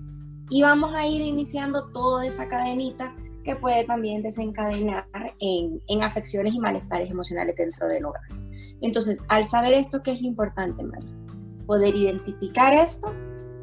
y 0.50 0.60
vamos 0.60 0.94
a 0.94 1.06
ir 1.06 1.22
iniciando 1.22 1.90
toda 1.90 2.26
esa 2.26 2.48
cadenita 2.48 3.16
que 3.42 3.56
puede 3.56 3.84
también 3.84 4.22
desencadenar 4.22 5.06
en, 5.40 5.80
en 5.88 6.02
afecciones 6.02 6.54
y 6.54 6.60
malestares 6.60 7.10
emocionales 7.10 7.56
dentro 7.56 7.88
del 7.88 8.04
hogar. 8.04 8.22
Entonces, 8.80 9.18
al 9.28 9.44
saber 9.44 9.74
esto, 9.74 10.02
¿qué 10.02 10.12
es 10.12 10.20
lo 10.20 10.28
importante, 10.28 10.84
María? 10.84 11.10
Poder 11.66 11.94
identificar 11.94 12.74
esto 12.74 13.12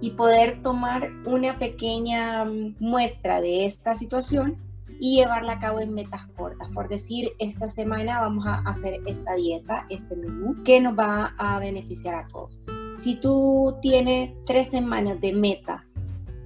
y 0.02 0.12
poder 0.12 0.62
tomar 0.62 1.12
una 1.26 1.60
pequeña 1.60 2.46
mm, 2.46 2.76
muestra 2.80 3.42
de 3.42 3.66
esta 3.66 3.96
situación 3.96 4.58
y 5.00 5.18
llevarla 5.18 5.54
a 5.54 5.60
cabo 5.60 5.80
en 5.80 5.94
metas 5.94 6.28
cortas. 6.36 6.70
Por 6.70 6.90
decir, 6.90 7.32
esta 7.40 7.70
semana 7.70 8.20
vamos 8.20 8.46
a 8.46 8.56
hacer 8.66 9.00
esta 9.06 9.36
dieta, 9.36 9.86
este 9.90 10.16
menú, 10.16 10.62
que 10.64 10.82
nos 10.82 10.98
va 10.98 11.34
a 11.38 11.60
beneficiar 11.60 12.16
a 12.16 12.28
todos. 12.28 12.60
Si 12.98 13.16
tú 13.16 13.78
tienes 13.82 14.36
tres 14.46 14.70
semanas 14.70 15.22
de 15.22 15.34
metas, 15.34 15.96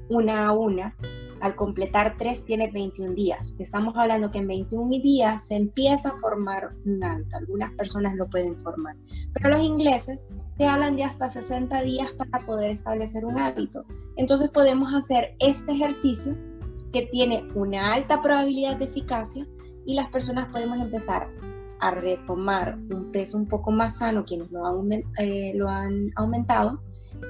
una 0.10 0.46
a 0.46 0.52
una, 0.52 0.96
al 1.44 1.58
completar 1.58 2.16
tres 2.18 2.46
tiene 2.46 2.72
21 2.72 3.16
días. 3.16 3.54
Estamos 3.60 3.96
hablando 3.98 4.32
que 4.32 4.38
en 4.38 4.48
21 4.48 4.90
días 5.02 5.46
se 5.46 5.56
empieza 5.56 6.10
a 6.10 6.18
formar 6.18 6.72
un 6.86 7.04
hábito. 7.04 7.36
Algunas 7.36 7.74
personas 7.74 8.16
lo 8.16 8.30
pueden 8.30 8.58
formar, 8.58 8.96
pero 9.34 9.50
los 9.50 9.60
ingleses 9.60 10.20
te 10.58 10.68
hablan 10.68 10.96
de 10.96 11.04
hasta 11.04 11.28
60 11.28 11.82
días 11.82 12.12
para 12.14 12.46
poder 12.46 12.72
establecer 12.72 13.26
un 13.26 13.38
hábito. 13.38 13.84
Entonces 14.16 14.50
podemos 14.52 14.94
hacer 14.94 15.36
este 15.40 15.74
ejercicio 15.74 16.38
que 16.94 17.08
tiene 17.08 17.46
una 17.56 17.94
alta 17.94 18.22
probabilidad 18.22 18.78
de 18.78 18.86
eficacia 18.86 19.46
y 19.86 19.96
las 19.96 20.10
personas 20.12 20.48
podemos 20.48 20.80
empezar 20.80 21.30
a 21.82 21.92
retomar 21.92 22.80
un 22.90 23.12
peso 23.12 23.38
un 23.38 23.50
poco 23.50 23.70
más 23.70 23.98
sano, 23.98 24.24
quienes 24.24 24.50
lo 24.50 24.64
eh, 25.20 25.52
lo 25.56 25.68
han 25.68 26.10
aumentado, 26.16 26.82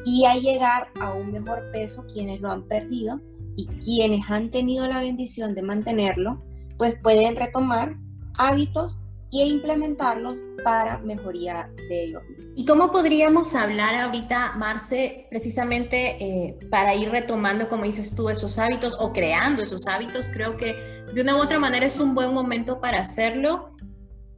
y 0.06 0.26
a 0.26 0.36
llegar 0.36 0.89
a 0.99 1.15
un 1.15 1.32
mejor 1.32 1.71
peso, 1.71 2.06
quienes 2.06 2.41
lo 2.41 2.52
han 2.52 2.67
perdido, 2.67 3.19
y 3.55 3.65
quienes 3.65 4.29
han 4.29 4.51
tenido 4.51 4.87
la 4.87 4.99
bendición 4.99 5.55
de 5.55 5.61
mantenerlo, 5.61 6.43
pues 6.77 6.95
pueden 7.01 7.35
retomar 7.35 7.97
hábitos 8.37 8.99
e 9.31 9.47
implementarlos 9.47 10.35
para 10.63 10.99
mejoría 10.99 11.69
de 11.89 12.03
ellos. 12.03 12.21
¿Y 12.55 12.65
cómo 12.65 12.91
podríamos 12.91 13.55
hablar 13.55 13.95
ahorita, 13.95 14.53
Marce, 14.57 15.27
precisamente 15.29 16.23
eh, 16.23 16.59
para 16.69 16.93
ir 16.95 17.09
retomando, 17.09 17.67
como 17.67 17.83
dices 17.83 18.15
tú, 18.15 18.29
esos 18.29 18.59
hábitos 18.59 18.95
o 18.99 19.11
creando 19.11 19.63
esos 19.63 19.87
hábitos? 19.87 20.29
Creo 20.31 20.55
que 20.55 20.75
de 21.13 21.21
una 21.21 21.35
u 21.35 21.41
otra 21.41 21.59
manera 21.59 21.85
es 21.85 21.99
un 21.99 22.13
buen 22.13 22.33
momento 22.33 22.79
para 22.79 23.01
hacerlo 23.01 23.73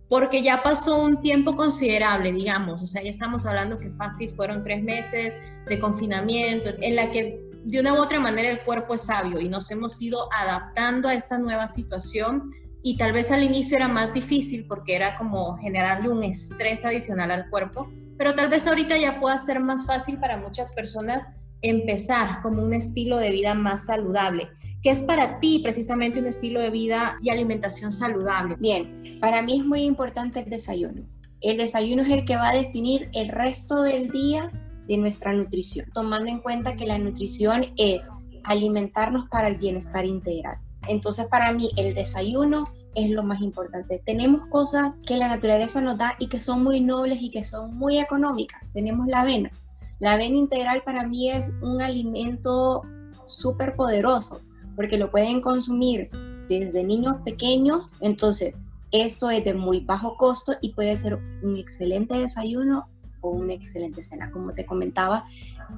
porque 0.08 0.44
ya 0.44 0.62
pasó 0.62 1.02
un 1.02 1.20
tiempo 1.20 1.56
considerable, 1.56 2.32
digamos, 2.32 2.82
o 2.82 2.86
sea, 2.86 3.02
ya 3.02 3.10
estamos 3.10 3.46
hablando 3.46 3.80
que 3.80 3.90
fácil 3.92 4.30
fueron 4.36 4.64
tres 4.64 4.84
meses 4.84 5.40
de 5.68 5.80
confinamiento 5.80 6.70
en 6.80 6.96
la 6.96 7.10
que 7.10 7.42
de 7.66 7.80
una 7.80 7.94
u 7.94 7.98
otra 7.98 8.20
manera 8.20 8.50
el 8.50 8.62
cuerpo 8.62 8.94
es 8.94 9.02
sabio 9.02 9.40
y 9.42 9.50
nos 9.50 9.72
hemos 9.72 10.00
ido 10.00 10.30
adaptando 10.32 11.10
a 11.10 11.16
esta 11.16 11.40
nueva 11.40 11.66
situación 11.66 12.48
y 12.84 12.96
tal 12.96 13.12
vez 13.12 13.32
al 13.32 13.44
inicio 13.44 13.78
era 13.78 13.88
más 13.88 14.14
difícil 14.14 14.68
porque 14.68 14.96
era 14.96 15.18
como 15.18 15.58
generarle 15.58 16.10
un 16.10 16.22
estrés 16.22 16.86
adicional 16.86 17.32
al 17.32 17.50
cuerpo, 17.50 17.92
pero 18.20 18.36
tal 18.36 18.50
vez 18.50 18.68
ahorita 18.68 18.98
ya 18.98 19.20
pueda 19.20 19.40
ser 19.40 19.60
más 19.60 19.88
fácil 19.88 20.20
para 20.20 20.38
muchas 20.38 20.72
personas 20.74 21.28
empezar 21.64 22.44
como 22.44 22.62
un 22.62 22.76
estilo 22.76 23.18
de 23.18 23.32
vida 23.32 23.56
más 23.56 23.88
saludable. 23.88 24.48
¿Qué 24.84 24.92
es 24.92 25.02
para 25.02 25.40
ti 25.40 25.62
precisamente 25.64 26.20
un 26.20 26.28
estilo 26.28 26.62
de 26.62 26.70
vida 26.70 27.18
y 27.24 27.32
alimentación 27.32 27.92
saludable? 27.92 28.58
Bien, 28.60 29.18
para 29.20 29.42
mí 29.42 29.60
es 29.60 29.66
muy 29.66 29.82
importante 29.82 30.42
el 30.42 30.52
desayuno. 30.52 31.10
El 31.42 31.58
desayuno 31.58 32.04
es 32.04 32.10
el 32.10 32.26
que 32.26 32.36
va 32.36 32.50
a 32.50 32.56
definir 32.56 33.10
el 33.14 33.30
resto 33.30 33.82
del 33.82 34.12
día 34.12 34.52
de 34.88 34.98
nuestra 34.98 35.34
nutrición, 35.34 35.88
tomando 35.94 36.30
en 36.30 36.40
cuenta 36.40 36.76
que 36.76 36.86
la 36.86 36.98
nutrición 36.98 37.66
es 37.78 38.10
alimentarnos 38.44 39.28
para 39.30 39.48
el 39.48 39.58
bienestar 39.58 40.06
integral. 40.06 40.58
Entonces, 40.88 41.28
para 41.28 41.52
mí, 41.52 41.72
el 41.78 41.96
desayuno 41.96 42.64
es 42.94 43.10
lo 43.10 43.24
más 43.24 43.42
importante. 43.42 44.02
Tenemos 44.06 44.48
cosas 44.48 44.96
que 45.06 45.18
la 45.18 45.28
naturaleza 45.28 45.82
nos 45.82 45.98
da 45.98 46.16
y 46.20 46.28
que 46.28 46.40
son 46.40 46.64
muy 46.64 46.80
nobles 46.80 47.22
y 47.22 47.30
que 47.30 47.44
son 47.44 47.76
muy 47.76 48.00
económicas. 48.00 48.72
Tenemos 48.74 49.08
la 49.08 49.22
avena. 49.22 49.52
La 50.00 50.14
avena 50.14 50.38
integral 50.38 50.84
para 50.84 51.08
mí 51.08 51.30
es 51.30 51.54
un 51.62 51.82
alimento 51.82 52.84
súper 53.26 53.76
poderoso 53.76 54.42
porque 54.76 54.98
lo 54.98 55.10
pueden 55.10 55.42
consumir 55.42 56.10
desde 56.48 56.84
niños 56.84 57.18
pequeños. 57.24 57.92
Entonces, 58.02 58.60
esto 58.92 59.30
es 59.30 59.44
de 59.44 59.54
muy 59.54 59.80
bajo 59.80 60.16
costo 60.18 60.54
y 60.62 60.74
puede 60.74 60.96
ser 60.96 61.20
un 61.44 61.58
excelente 61.58 62.18
desayuno 62.18 62.88
o 63.26 63.32
una 63.32 63.54
excelente 63.54 64.04
cena. 64.04 64.32
Como 64.32 64.54
te 64.54 64.66
comentaba, 64.66 65.26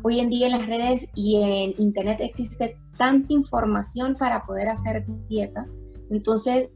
hoy 0.03 0.19
en 0.19 0.29
día 0.29 0.47
en 0.47 0.53
las 0.53 0.67
redes 0.67 1.07
y 1.15 1.41
en 1.41 1.73
internet 1.81 2.19
existe 2.21 2.77
tanta 2.97 3.33
información 3.33 4.15
para 4.15 4.45
poder 4.45 4.69
hacer 4.69 5.05
dieta. 5.29 5.67
Entonces, 6.09 6.69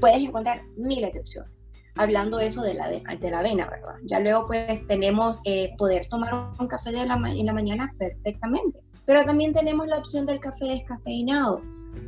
puedes 0.00 0.18
encontrar 0.18 0.62
miles 0.76 1.12
de 1.12 1.20
opciones. 1.20 1.64
Hablando 1.94 2.38
eso 2.40 2.62
de 2.62 2.74
la, 2.74 2.88
de, 2.88 3.30
la 3.30 3.38
avena, 3.38 3.70
¿verdad? 3.70 3.94
Ya 4.04 4.20
luego 4.20 4.44
pues 4.46 4.86
tenemos 4.86 5.40
eh, 5.44 5.74
poder 5.78 6.06
tomar 6.08 6.34
un 6.58 6.66
café 6.66 6.92
de 6.92 7.06
la, 7.06 7.14
en 7.14 7.46
la 7.46 7.52
mañana 7.54 7.94
perfectamente. 7.98 8.82
Pero 9.06 9.24
también 9.24 9.54
tenemos 9.54 9.86
la 9.86 9.96
opción 9.96 10.26
del 10.26 10.38
café 10.38 10.66
descafeinado. 10.66 11.62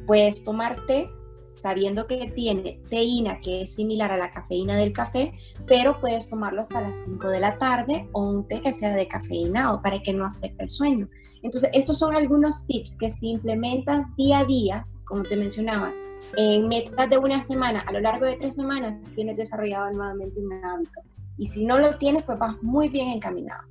Puedes 0.07 0.45
tomar 0.45 0.85
té 0.87 1.09
sabiendo 1.59 2.07
que 2.07 2.31
tiene 2.35 2.81
teína 2.89 3.41
que 3.41 3.63
es 3.63 3.75
similar 3.75 4.13
a 4.13 4.17
la 4.17 4.31
cafeína 4.31 4.77
del 4.77 4.93
café, 4.93 5.33
pero 5.67 6.01
puedes 6.01 6.29
tomarlo 6.29 6.61
hasta 6.61 6.81
las 6.81 7.05
5 7.05 7.29
de 7.29 7.41
la 7.41 7.59
tarde 7.59 8.09
o 8.13 8.23
un 8.23 8.47
té 8.47 8.61
que 8.61 8.73
sea 8.73 8.95
de 8.95 9.09
cafeinado 9.09 9.83
para 9.83 10.01
que 10.01 10.13
no 10.13 10.27
afecte 10.27 10.63
el 10.63 10.69
sueño. 10.69 11.09
Entonces, 11.43 11.71
estos 11.73 11.99
son 11.99 12.15
algunos 12.15 12.67
tips 12.67 12.97
que 12.99 13.11
si 13.11 13.31
implementas 13.31 14.15
día 14.17 14.41
a 14.41 14.45
día, 14.45 14.87
como 15.05 15.23
te 15.23 15.37
mencionaba, 15.37 15.93
en 16.37 16.69
metas 16.69 17.09
de 17.09 17.19
una 17.19 17.41
semana, 17.41 17.81
a 17.81 17.93
lo 17.93 18.01
largo 18.01 18.27
de 18.27 18.37
tres 18.37 18.57
semanas, 18.57 19.13
tienes 19.15 19.37
desarrollado 19.37 19.91
nuevamente 19.91 20.41
un 20.41 20.53
hábito. 20.53 21.01
Y 21.37 21.47
si 21.47 21.65
no 21.65 21.79
lo 21.79 21.97
tienes, 21.99 22.25
pues 22.25 22.39
vas 22.39 22.57
muy 22.63 22.89
bien 22.89 23.09
encaminado. 23.09 23.63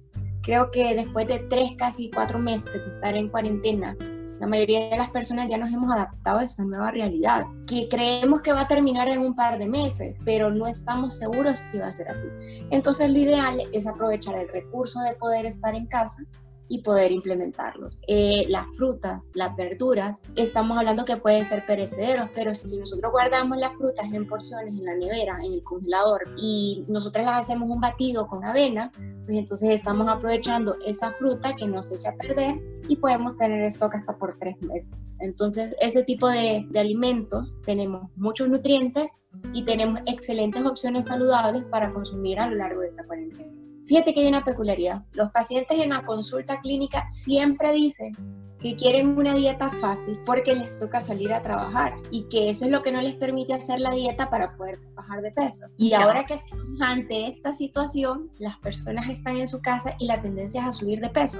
Creo 0.42 0.72
que 0.72 0.96
después 0.96 1.28
de 1.28 1.40
tres, 1.40 1.72
casi 1.78 2.10
cuatro 2.10 2.40
meses 2.40 2.74
de 2.74 2.90
estar 2.90 3.16
en 3.16 3.30
cuarentena, 3.30 3.98
la 4.40 4.48
mayoría 4.48 4.90
de 4.90 4.98
las 4.98 5.10
personas 5.10 5.48
ya 5.48 5.58
nos 5.58 5.72
hemos 5.74 5.92
adaptado 5.92 6.40
a 6.40 6.44
esta 6.44 6.64
nueva 6.64 6.92
realidad, 6.92 7.46
que 7.66 7.88
creemos 7.90 8.42
que 8.42 8.54
va 8.54 8.62
a 8.62 8.68
terminar 8.68 9.10
en 9.10 9.20
un 9.20 9.36
par 9.36 9.58
de 9.58 9.68
meses, 9.68 10.16
pero 10.26 10.52
no 10.52 10.68
estamos 10.68 11.18
seguros 11.18 11.66
que 11.72 11.80
va 11.80 11.88
a 11.88 11.94
ser 11.94 12.10
así. 12.10 12.28
Entonces 12.70 13.10
lo 13.10 13.18
ideal 13.18 13.62
es 13.74 13.88
aprovechar 13.88 14.36
el 14.36 14.48
recurso 14.48 15.00
de 15.02 15.16
poder 15.16 15.46
estar 15.46 15.76
en 15.76 15.88
casa 15.88 16.24
y 16.68 16.82
poder 16.82 17.12
implementarlos. 17.12 18.00
Eh, 18.08 18.46
las 18.50 18.66
frutas, 18.76 19.30
las 19.34 19.56
verduras, 19.56 20.22
estamos 20.36 20.78
hablando 20.78 21.06
que 21.06 21.18
pueden 21.18 21.46
ser 21.46 21.66
perecederos, 21.66 22.30
pero 22.34 22.54
si 22.54 22.78
nosotros 22.78 23.12
guardamos 23.12 23.58
las 23.58 23.74
frutas 23.76 24.06
en 24.12 24.28
porciones 24.28 24.74
en 24.74 24.86
la 24.86 24.96
nevera, 24.96 25.38
en 25.44 25.54
el 25.54 25.64
congelador, 25.64 26.22
y 26.38 26.86
nosotros 26.88 27.26
las 27.26 27.42
hacemos 27.42 27.70
un 27.70 27.82
batido 27.82 28.28
con 28.28 28.44
avena, 28.44 28.92
pues 29.26 29.38
entonces 29.38 29.70
estamos 29.70 30.08
aprovechando 30.08 30.78
esa 30.86 31.12
fruta 31.12 31.56
que 31.56 31.68
no 31.68 31.82
se 31.82 31.96
echa 31.96 32.10
a 32.10 32.16
perder 32.16 32.62
y 32.88 32.96
podemos 32.96 33.38
tener 33.38 33.64
stock 33.66 33.96
hasta 33.96 34.18
por 34.18 34.36
tres 34.36 34.56
meses. 34.62 34.98
Entonces, 35.20 35.76
ese 35.80 36.04
tipo 36.04 36.30
de, 36.30 36.66
de 36.70 36.80
alimentos 36.80 37.58
tenemos 37.66 38.10
muchos 38.16 38.48
nutrientes 38.48 39.18
y 39.54 39.64
tenemos 39.64 40.00
excelentes 40.06 40.66
opciones 40.66 41.06
saludables 41.06 41.64
para 41.66 41.94
consumir 41.94 42.40
a 42.40 42.50
lo 42.50 42.56
largo 42.56 42.82
de 42.82 42.88
esta 42.88 43.06
cuarentena. 43.06 43.52
Fíjate 43.88 44.14
que 44.14 44.20
hay 44.20 44.28
una 44.28 44.44
peculiaridad. 44.44 45.04
Los 45.14 45.32
pacientes 45.32 45.80
en 45.80 45.90
la 45.90 46.04
consulta 46.04 46.60
clínica 46.60 47.08
siempre 47.08 47.72
dicen 47.72 48.12
que 48.60 48.76
quieren 48.76 49.18
una 49.18 49.34
dieta 49.34 49.72
fácil 49.72 50.20
porque 50.26 50.56
les 50.56 50.78
toca 50.78 51.00
salir 51.00 51.32
a 51.32 51.42
trabajar 51.42 51.94
y 52.12 52.24
que 52.24 52.50
eso 52.50 52.66
es 52.66 52.72
lo 52.72 52.82
que 52.82 52.92
no 52.92 53.02
les 53.02 53.14
permite 53.14 53.54
hacer 53.54 53.80
la 53.80 53.92
dieta 53.92 54.30
para 54.30 54.58
poder 54.58 54.80
bajar 54.94 55.22
de 55.22 55.32
peso. 55.32 55.68
Y 55.78 55.94
ahora 55.94 56.26
que 56.26 56.34
estamos 56.34 56.82
ante 56.82 57.28
esta 57.28 57.54
situación, 57.54 58.30
las 58.40 58.58
personas 58.58 59.10
están 59.10 59.38
en 59.38 59.48
su 59.48 59.62
casa 59.62 59.96
y 60.00 60.08
la 60.08 60.22
tendencia 60.22 60.62
es 60.62 60.68
a 60.68 60.74
subir 60.74 61.00
de 61.00 61.10
peso. 61.10 61.40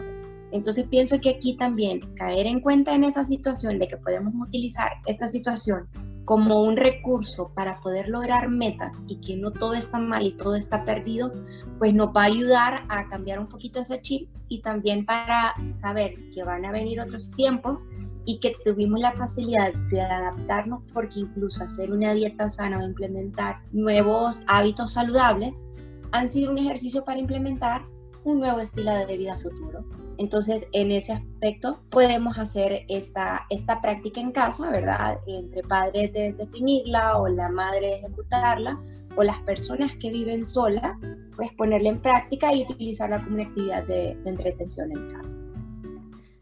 Entonces 0.52 0.86
pienso 0.88 1.20
que 1.20 1.32
aquí 1.32 1.58
también 1.58 2.00
caer 2.16 2.48
en 2.48 2.62
cuenta 2.62 2.96
en 2.96 3.04
esa 3.04 3.26
situación 3.26 3.78
de 3.78 3.90
que 3.90 3.98
podemos 3.98 4.34
utilizar 4.40 4.92
esta 5.06 5.28
situación 5.28 5.90
como 6.28 6.62
un 6.62 6.76
recurso 6.76 7.54
para 7.56 7.80
poder 7.80 8.10
lograr 8.10 8.50
metas 8.50 8.98
y 9.08 9.22
que 9.22 9.38
no 9.38 9.52
todo 9.52 9.76
está 9.76 9.98
mal 9.98 10.28
y 10.28 10.34
todo 10.34 10.58
está 10.58 10.84
perdido, 10.84 11.32
pues 11.80 11.94
nos 11.94 12.10
va 12.10 12.24
a 12.24 12.26
ayudar 12.26 12.84
a 12.90 13.08
cambiar 13.08 13.40
un 13.40 13.48
poquito 13.48 13.80
ese 13.80 14.02
chip 14.02 14.30
y 14.50 14.62
también 14.62 15.06
para 15.06 15.56
saber 15.70 16.16
que 16.34 16.44
van 16.44 16.66
a 16.66 16.74
venir 16.74 17.00
otros 17.00 17.30
tiempos 17.30 17.86
y 18.26 18.42
que 18.42 18.58
tuvimos 18.66 19.00
la 19.00 19.14
facilidad 19.14 19.74
de 19.90 20.02
adaptarnos 20.02 20.84
porque 20.94 21.22
incluso 21.22 21.64
hacer 21.64 21.94
una 21.94 22.14
dieta 22.14 22.50
sana 22.50 22.80
o 22.80 22.84
implementar 22.84 23.62
nuevos 23.72 24.42
hábitos 24.48 24.92
saludables 24.92 25.66
han 26.12 26.28
sido 26.28 26.52
un 26.52 26.58
ejercicio 26.58 27.06
para 27.06 27.20
implementar 27.20 27.86
un 28.26 28.42
nuevo 28.42 28.60
estilo 28.60 28.92
de 28.92 29.18
vida 29.18 29.38
futuro. 29.38 29.86
Entonces, 30.18 30.66
en 30.72 30.92
ese 30.92 31.14
aspecto 31.14 31.82
podemos 31.90 32.38
hacer 32.38 32.86
esta, 32.90 33.46
esta 33.50 33.82
práctica 33.82 34.20
en 34.20 34.32
casa, 34.32 34.70
¿verdad? 34.70 35.20
Entre 35.28 35.64
padres 35.64 36.12
de 36.14 36.34
definirla 36.34 37.18
o 37.20 37.28
la 37.28 37.50
madre 37.50 37.96
ejecutarla 37.98 38.82
o 39.16 39.24
las 39.24 39.40
personas 39.40 39.96
que 39.96 40.12
viven 40.12 40.46
solas, 40.46 41.02
pues 41.36 41.54
ponerla 41.54 41.90
en 41.90 42.02
práctica 42.02 42.54
y 42.54 42.64
utilizarla 42.64 43.24
como 43.24 43.36
una 43.36 43.44
actividad 43.44 43.86
de, 43.86 44.16
de 44.16 44.30
entretención 44.30 44.92
en 44.92 45.10
casa. 45.10 45.47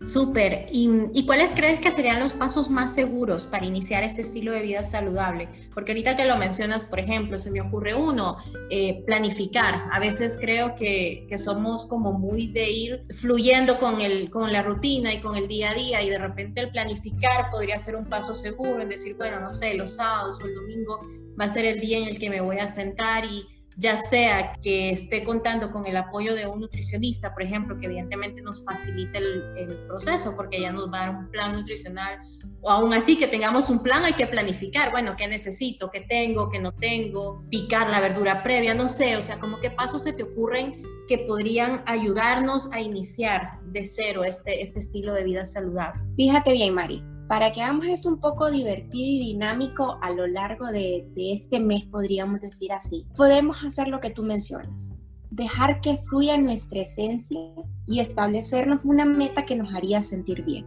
Súper. 0.07 0.67
¿Y, 0.71 1.25
cuáles 1.25 1.51
crees 1.51 1.79
que 1.79 1.89
serían 1.89 2.19
los 2.19 2.33
pasos 2.33 2.69
más 2.69 2.93
seguros 2.93 3.45
para 3.45 3.65
iniciar 3.65 4.03
este 4.03 4.21
estilo 4.21 4.51
de 4.51 4.61
vida 4.61 4.83
saludable? 4.83 5.49
Porque 5.73 5.93
ahorita 5.93 6.15
que 6.15 6.25
lo 6.25 6.37
mencionas, 6.37 6.83
por 6.83 6.99
ejemplo, 6.99 7.39
se 7.39 7.49
me 7.49 7.61
ocurre 7.61 7.95
uno, 7.95 8.37
eh, 8.69 9.03
planificar. 9.05 9.85
A 9.91 9.99
veces 9.99 10.37
creo 10.39 10.75
que, 10.75 11.25
que, 11.29 11.37
somos 11.37 11.85
como 11.85 12.13
muy 12.13 12.47
de 12.47 12.69
ir 12.69 13.05
fluyendo 13.15 13.79
con, 13.79 14.01
el, 14.01 14.29
con 14.29 14.51
la 14.51 14.61
rutina 14.61 15.13
y 15.13 15.21
con 15.21 15.35
el 15.35 15.47
día 15.47 15.71
a 15.71 15.73
día 15.73 16.03
y 16.03 16.09
de 16.09 16.17
repente 16.17 16.61
el 16.61 16.71
planificar 16.71 17.49
podría 17.49 17.77
ser 17.77 17.95
un 17.95 18.05
paso 18.05 18.35
seguro 18.35 18.81
en 18.81 18.89
decir, 18.89 19.15
bueno, 19.17 19.39
no 19.39 19.49
sé, 19.49 19.73
los 19.75 19.95
sábados 19.95 20.39
o 20.41 20.45
el 20.45 20.55
domingo 20.55 20.99
va 21.39 21.45
a 21.45 21.49
ser 21.49 21.65
el 21.65 21.79
día 21.79 21.97
en 21.97 22.07
el 22.07 22.19
que 22.19 22.29
me 22.29 22.41
voy 22.41 22.59
a 22.59 22.67
sentar 22.67 23.25
y 23.25 23.45
ya 23.77 23.97
sea 23.97 24.53
que 24.61 24.89
esté 24.89 25.23
contando 25.23 25.71
con 25.71 25.85
el 25.85 25.97
apoyo 25.97 26.33
de 26.33 26.47
un 26.47 26.61
nutricionista, 26.61 27.33
por 27.33 27.43
ejemplo, 27.43 27.77
que 27.77 27.87
evidentemente 27.87 28.41
nos 28.41 28.63
facilite 28.63 29.17
el, 29.17 29.75
proceso 29.87 30.35
porque 30.35 30.61
ya 30.61 30.71
nos 30.71 30.91
va 30.91 31.03
a 31.03 31.05
dar 31.07 31.15
un 31.15 31.29
plan 31.29 31.53
nutricional, 31.53 32.19
o 32.61 32.69
aún 32.69 32.93
así 32.93 33.17
que 33.17 33.27
tengamos 33.27 33.69
un 33.69 33.83
plan 33.83 34.03
hay 34.03 34.13
que 34.13 34.27
planificar, 34.27 34.91
bueno, 34.91 35.15
¿qué 35.17 35.27
necesito? 35.27 35.91
¿Qué 35.91 36.01
tengo? 36.01 36.49
¿Qué 36.49 36.59
no 36.59 36.73
tengo? 36.73 37.43
Picar 37.49 37.89
la 37.89 37.99
verdura 37.99 38.43
previa, 38.43 38.73
no 38.73 38.87
sé, 38.87 39.15
o 39.17 39.21
sea, 39.21 39.39
como 39.39 39.59
qué 39.59 39.69
pasos 39.69 40.03
se 40.03 40.13
te 40.13 40.23
ocurren 40.23 40.81
que 41.07 41.19
podrían 41.19 41.83
ayudarnos 41.85 42.71
a 42.73 42.81
iniciar 42.81 43.59
de 43.65 43.85
cero 43.85 44.23
este, 44.23 44.61
este 44.61 44.79
estilo 44.79 45.13
de 45.13 45.23
vida 45.23 45.45
saludable. 45.45 46.01
Fíjate 46.15 46.53
bien, 46.53 46.73
Mari, 46.73 47.03
para 47.27 47.51
que 47.51 47.61
hagamos 47.61 47.87
esto 47.87 48.09
un 48.09 48.19
poco 48.19 48.51
divertido 48.51 49.23
y 49.23 49.33
dinámico 49.33 49.97
a 50.01 50.11
lo 50.11 50.27
largo 50.27 50.67
de, 50.67 51.07
este 51.15 51.59
mes, 51.59 51.85
podríamos 51.85 52.39
decir 52.39 52.71
así, 52.71 53.07
podemos 53.15 53.63
hacer 53.63 53.87
lo 53.87 53.99
que 53.99 54.11
tú 54.11 54.23
mencionas, 54.23 54.93
dejar 55.31 55.81
que 55.81 55.97
fluya 55.97 56.37
nuestra 56.37 56.81
esencia 56.81 57.39
y 57.87 57.99
establecernos 57.99 58.81
una 58.83 59.05
meta 59.05 59.45
que 59.45 59.55
nos 59.55 59.73
haría 59.73 60.03
sentir 60.03 60.43
bien. 60.43 60.65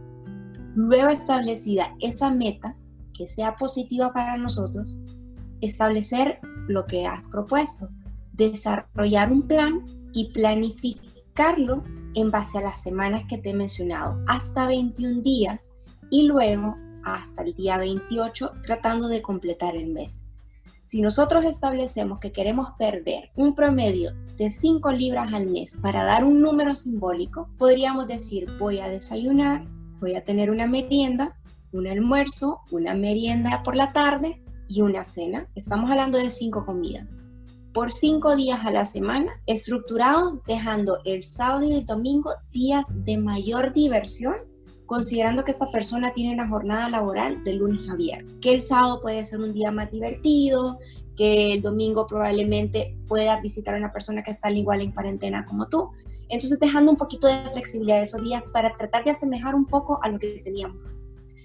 Luego 0.75 1.09
establecida 1.09 1.95
esa 1.99 2.29
meta, 2.29 2.75
que 3.13 3.27
sea 3.27 3.55
positiva 3.55 4.11
para 4.13 4.37
nosotros, 4.37 4.97
establecer 5.61 6.39
lo 6.67 6.85
que 6.85 7.05
has 7.05 7.25
propuesto, 7.27 7.89
desarrollar 8.33 9.31
un 9.31 9.47
plan 9.47 9.85
y 10.13 10.31
planificarlo 10.31 11.83
en 12.15 12.31
base 12.31 12.57
a 12.57 12.61
las 12.61 12.81
semanas 12.81 13.23
que 13.27 13.37
te 13.37 13.51
he 13.51 13.53
mencionado, 13.53 14.21
hasta 14.27 14.67
21 14.67 15.21
días 15.21 15.71
y 16.09 16.23
luego 16.23 16.77
hasta 17.03 17.43
el 17.43 17.55
día 17.55 17.77
28 17.77 18.53
tratando 18.63 19.07
de 19.07 19.21
completar 19.21 19.75
el 19.75 19.87
mes. 19.87 20.23
Si 20.83 21.01
nosotros 21.01 21.45
establecemos 21.45 22.19
que 22.19 22.31
queremos 22.31 22.71
perder 22.79 23.29
un 23.35 23.53
promedio 23.53 24.13
de 24.37 24.49
5 24.49 24.91
libras 24.91 25.33
al 25.33 25.45
mes 25.45 25.77
para 25.81 26.03
dar 26.03 26.23
un 26.23 26.41
número 26.41 26.73
simbólico, 26.73 27.47
podríamos 27.57 28.07
decir 28.07 28.47
voy 28.57 28.79
a 28.79 28.89
desayunar, 28.89 29.67
voy 29.99 30.15
a 30.15 30.23
tener 30.23 30.49
una 30.49 30.65
merienda, 30.65 31.37
un 31.71 31.87
almuerzo, 31.87 32.61
una 32.71 32.95
merienda 32.95 33.61
por 33.63 33.75
la 33.75 33.93
tarde 33.93 34.41
y 34.67 34.81
una 34.81 35.05
cena. 35.05 35.47
Estamos 35.53 35.91
hablando 35.91 36.17
de 36.17 36.31
cinco 36.31 36.65
comidas. 36.65 37.15
Por 37.71 37.91
cinco 37.91 38.35
días 38.35 38.65
a 38.65 38.71
la 38.71 38.85
semana, 38.85 39.31
estructurados, 39.45 40.43
dejando 40.45 41.01
el 41.05 41.23
sábado 41.23 41.65
y 41.65 41.73
el 41.73 41.85
domingo 41.85 42.31
días 42.51 42.87
de 42.89 43.19
mayor 43.19 43.73
diversión 43.73 44.48
considerando 44.89 45.43
que 45.43 45.51
esta 45.51 45.69
persona 45.69 46.13
tiene 46.13 46.33
una 46.33 46.49
jornada 46.49 46.89
laboral 46.89 47.43
de 47.43 47.53
lunes 47.53 47.87
a 47.91 47.95
viernes, 47.95 48.33
que 48.41 48.51
el 48.51 48.63
sábado 48.63 48.99
puede 48.99 49.23
ser 49.23 49.39
un 49.39 49.53
día 49.53 49.71
más 49.71 49.91
divertido, 49.91 50.79
que 51.15 51.53
el 51.53 51.61
domingo 51.61 52.07
probablemente 52.07 52.97
pueda 53.07 53.39
visitar 53.39 53.75
a 53.75 53.77
una 53.77 53.93
persona 53.93 54.23
que 54.23 54.31
está 54.31 54.47
al 54.47 54.57
igual 54.57 54.81
en 54.81 54.91
cuarentena 54.91 55.45
como 55.45 55.67
tú. 55.67 55.91
Entonces 56.27 56.59
dejando 56.59 56.89
un 56.89 56.97
poquito 56.97 57.27
de 57.27 57.51
flexibilidad 57.51 58.01
esos 58.01 58.23
días 58.23 58.41
para 58.51 58.75
tratar 58.77 59.03
de 59.03 59.11
asemejar 59.11 59.53
un 59.53 59.67
poco 59.67 59.99
a 60.01 60.09
lo 60.09 60.17
que 60.17 60.41
teníamos. 60.43 60.81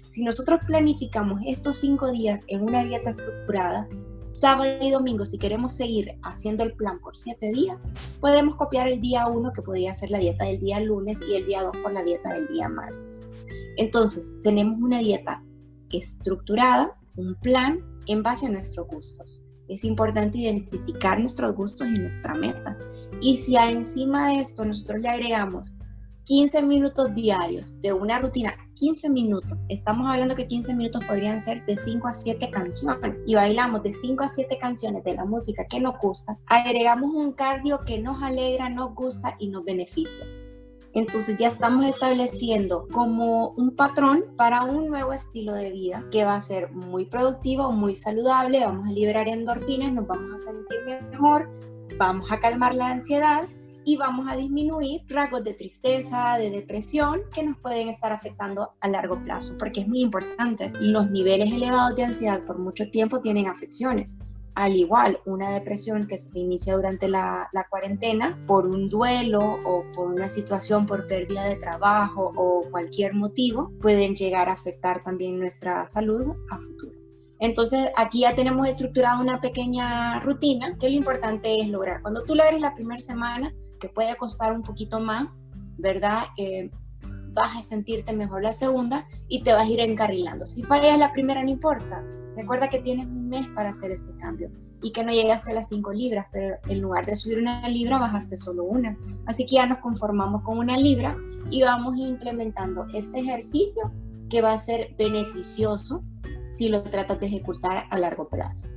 Si 0.09 0.23
nosotros 0.23 0.61
planificamos 0.65 1.43
estos 1.45 1.77
cinco 1.77 2.09
días 2.09 2.45
en 2.47 2.63
una 2.63 2.83
dieta 2.83 3.11
estructurada, 3.11 3.87
sábado 4.31 4.71
y 4.81 4.89
domingo, 4.89 5.23
si 5.27 5.37
queremos 5.37 5.73
seguir 5.73 6.17
haciendo 6.23 6.63
el 6.63 6.73
plan 6.73 6.99
por 6.99 7.15
siete 7.15 7.51
días, 7.51 7.77
podemos 8.19 8.55
copiar 8.55 8.87
el 8.87 9.01
día 9.01 9.27
uno, 9.27 9.53
que 9.53 9.61
podría 9.61 9.93
ser 9.93 10.09
la 10.09 10.17
dieta 10.17 10.45
del 10.45 10.59
día 10.59 10.79
lunes, 10.79 11.19
y 11.29 11.35
el 11.35 11.45
día 11.45 11.61
dos 11.61 11.77
con 11.83 11.93
la 11.93 12.03
dieta 12.03 12.33
del 12.33 12.47
día 12.47 12.67
martes. 12.67 13.27
Entonces, 13.77 14.35
tenemos 14.43 14.79
una 14.81 14.99
dieta 14.99 15.43
estructurada, 15.91 16.97
un 17.15 17.35
plan 17.35 17.79
en 18.07 18.23
base 18.23 18.45
a 18.45 18.49
nuestros 18.49 18.87
gustos. 18.87 19.41
Es 19.67 19.83
importante 19.83 20.37
identificar 20.37 21.19
nuestros 21.19 21.55
gustos 21.55 21.87
y 21.87 21.97
nuestra 21.97 22.35
meta. 22.35 22.77
Y 23.21 23.37
si 23.37 23.55
encima 23.55 24.29
de 24.29 24.41
esto 24.41 24.63
nosotros 24.63 25.01
le 25.01 25.09
agregamos 25.09 25.73
15 26.25 26.63
minutos 26.63 27.13
diarios 27.13 27.79
de 27.81 27.93
una 27.93 28.17
rutina, 28.17 28.55
15 28.73 29.11
minutos, 29.11 29.59
estamos 29.69 30.11
hablando 30.11 30.35
que 30.35 30.47
15 30.47 30.73
minutos 30.73 31.03
podrían 31.05 31.39
ser 31.39 31.63
de 31.67 31.77
5 31.77 32.07
a 32.07 32.13
7 32.13 32.49
canciones 32.49 33.15
y 33.27 33.35
bailamos 33.35 33.83
de 33.83 33.93
5 33.93 34.23
a 34.23 34.29
7 34.29 34.57
canciones 34.57 35.03
de 35.03 35.13
la 35.13 35.25
música 35.25 35.65
que 35.69 35.79
nos 35.79 35.99
gusta, 35.99 36.39
agregamos 36.47 37.13
un 37.13 37.33
cardio 37.33 37.81
que 37.85 37.99
nos 37.99 38.23
alegra, 38.23 38.69
nos 38.69 38.95
gusta 38.95 39.35
y 39.37 39.49
nos 39.49 39.63
beneficia. 39.63 40.25
Entonces 40.95 41.35
ya 41.37 41.49
estamos 41.49 41.85
estableciendo 41.85 42.87
como 42.89 43.49
un 43.49 43.75
patrón 43.75 44.23
para 44.37 44.63
un 44.63 44.87
nuevo 44.87 45.11
estilo 45.11 45.53
de 45.53 45.69
vida 45.69 46.05
que 46.09 46.23
va 46.23 46.35
a 46.35 46.41
ser 46.41 46.71
muy 46.71 47.03
productivo, 47.03 47.73
muy 47.73 47.95
saludable, 47.95 48.65
vamos 48.65 48.87
a 48.87 48.91
liberar 48.93 49.27
endorfinas, 49.27 49.91
nos 49.91 50.07
vamos 50.07 50.33
a 50.35 50.45
sentir 50.45 50.77
mejor, 50.85 51.51
vamos 51.97 52.31
a 52.31 52.39
calmar 52.39 52.75
la 52.75 52.91
ansiedad 52.91 53.45
y 53.83 53.97
vamos 53.97 54.27
a 54.29 54.37
disminuir 54.37 55.01
rasgos 55.09 55.43
de 55.43 55.53
tristeza, 55.53 56.37
de 56.37 56.49
depresión 56.49 57.23
que 57.33 57.43
nos 57.43 57.57
pueden 57.57 57.89
estar 57.89 58.13
afectando 58.13 58.71
a 58.79 58.87
largo 58.87 59.21
plazo, 59.21 59.57
porque 59.59 59.81
es 59.81 59.87
muy 59.89 59.99
importante. 59.99 60.71
Los 60.79 61.11
niveles 61.11 61.51
elevados 61.51 61.93
de 61.97 62.05
ansiedad 62.05 62.41
por 62.45 62.57
mucho 62.57 62.89
tiempo 62.89 63.19
tienen 63.19 63.47
afecciones 63.47 64.17
al 64.55 64.77
igual 64.77 65.19
una 65.25 65.51
depresión 65.51 66.07
que 66.07 66.17
se 66.17 66.39
inicia 66.39 66.75
durante 66.75 67.09
la, 67.09 67.49
cuarentena 67.69 68.41
por 68.47 68.65
un 68.65 68.89
duelo 68.89 69.39
o 69.65 69.83
por 69.93 70.07
una 70.07 70.29
situación 70.29 70.85
por 70.85 71.07
pérdida 71.07 71.43
de 71.43 71.57
trabajo 71.57 72.31
o 72.35 72.61
cualquier 72.71 73.13
motivo, 73.13 73.71
pueden 73.81 74.15
llegar 74.15 74.47
a 74.47 74.53
afectar 74.53 75.03
también 75.03 75.39
nuestra 75.39 75.85
salud 75.87 76.35
a 76.49 76.57
futuro. 76.57 76.95
Entonces 77.39 77.89
aquí 77.97 78.21
ya 78.21 78.33
tenemos 78.33 78.65
estructurada 78.67 79.19
una 79.19 79.41
pequeña 79.41 80.21
rutina 80.21 80.77
que 80.79 80.89
lo 80.89 80.95
importante 80.95 81.59
es 81.59 81.67
lograr. 81.67 82.01
Cuando 82.01 82.23
tú 82.23 82.33
logres 82.33 82.61
la 82.61 82.73
primera 82.73 83.01
semana, 83.01 83.53
que 83.77 83.89
puede 83.89 84.15
costar 84.15 84.53
un 84.53 84.63
poquito 84.63 85.01
más, 85.01 85.27
¿verdad? 85.77 86.23
Eh, 86.37 86.71
vas 87.33 87.57
a 87.57 87.63
sentirte 87.63 88.13
mejor 88.13 88.41
la 88.41 88.53
segunda 88.53 89.05
y 89.27 89.43
te 89.43 89.51
vas 89.51 89.67
a 89.67 89.69
ir 89.69 89.81
encarrilando. 89.81 90.47
Si 90.47 90.63
fallas 90.63 90.97
la 90.97 91.11
primera, 91.11 91.43
no 91.43 91.49
importa, 91.49 92.01
Recuerda 92.35 92.69
que 92.69 92.79
tienes 92.79 93.05
un 93.05 93.29
mes 93.29 93.47
para 93.55 93.69
hacer 93.69 93.91
este 93.91 94.15
cambio 94.17 94.51
y 94.81 94.91
que 94.91 95.03
no 95.03 95.11
llegaste 95.11 95.51
a 95.51 95.55
las 95.55 95.69
5 95.69 95.93
libras, 95.93 96.27
pero 96.31 96.57
en 96.67 96.81
lugar 96.81 97.05
de 97.05 97.15
subir 97.15 97.39
una 97.39 97.67
libra 97.69 97.97
bajaste 97.97 98.37
solo 98.37 98.63
una. 98.63 98.97
Así 99.25 99.45
que 99.45 99.55
ya 99.55 99.65
nos 99.65 99.79
conformamos 99.79 100.43
con 100.43 100.57
una 100.57 100.77
libra 100.77 101.17
y 101.49 101.63
vamos 101.63 101.97
implementando 101.97 102.85
este 102.93 103.19
ejercicio 103.19 103.91
que 104.29 104.41
va 104.41 104.53
a 104.53 104.59
ser 104.59 104.95
beneficioso 104.97 106.03
si 106.55 106.69
lo 106.69 106.83
tratas 106.83 107.19
de 107.19 107.27
ejecutar 107.27 107.85
a 107.89 107.97
largo 107.97 108.27
plazo. 108.29 108.67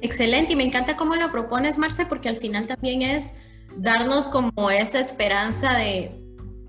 Excelente 0.00 0.54
y 0.54 0.56
me 0.56 0.64
encanta 0.64 0.96
cómo 0.96 1.14
lo 1.14 1.30
propones, 1.30 1.78
Marce, 1.78 2.06
porque 2.06 2.28
al 2.28 2.36
final 2.36 2.66
también 2.66 3.02
es 3.02 3.40
darnos 3.76 4.26
como 4.26 4.70
esa 4.70 4.98
esperanza 4.98 5.76
de 5.76 6.21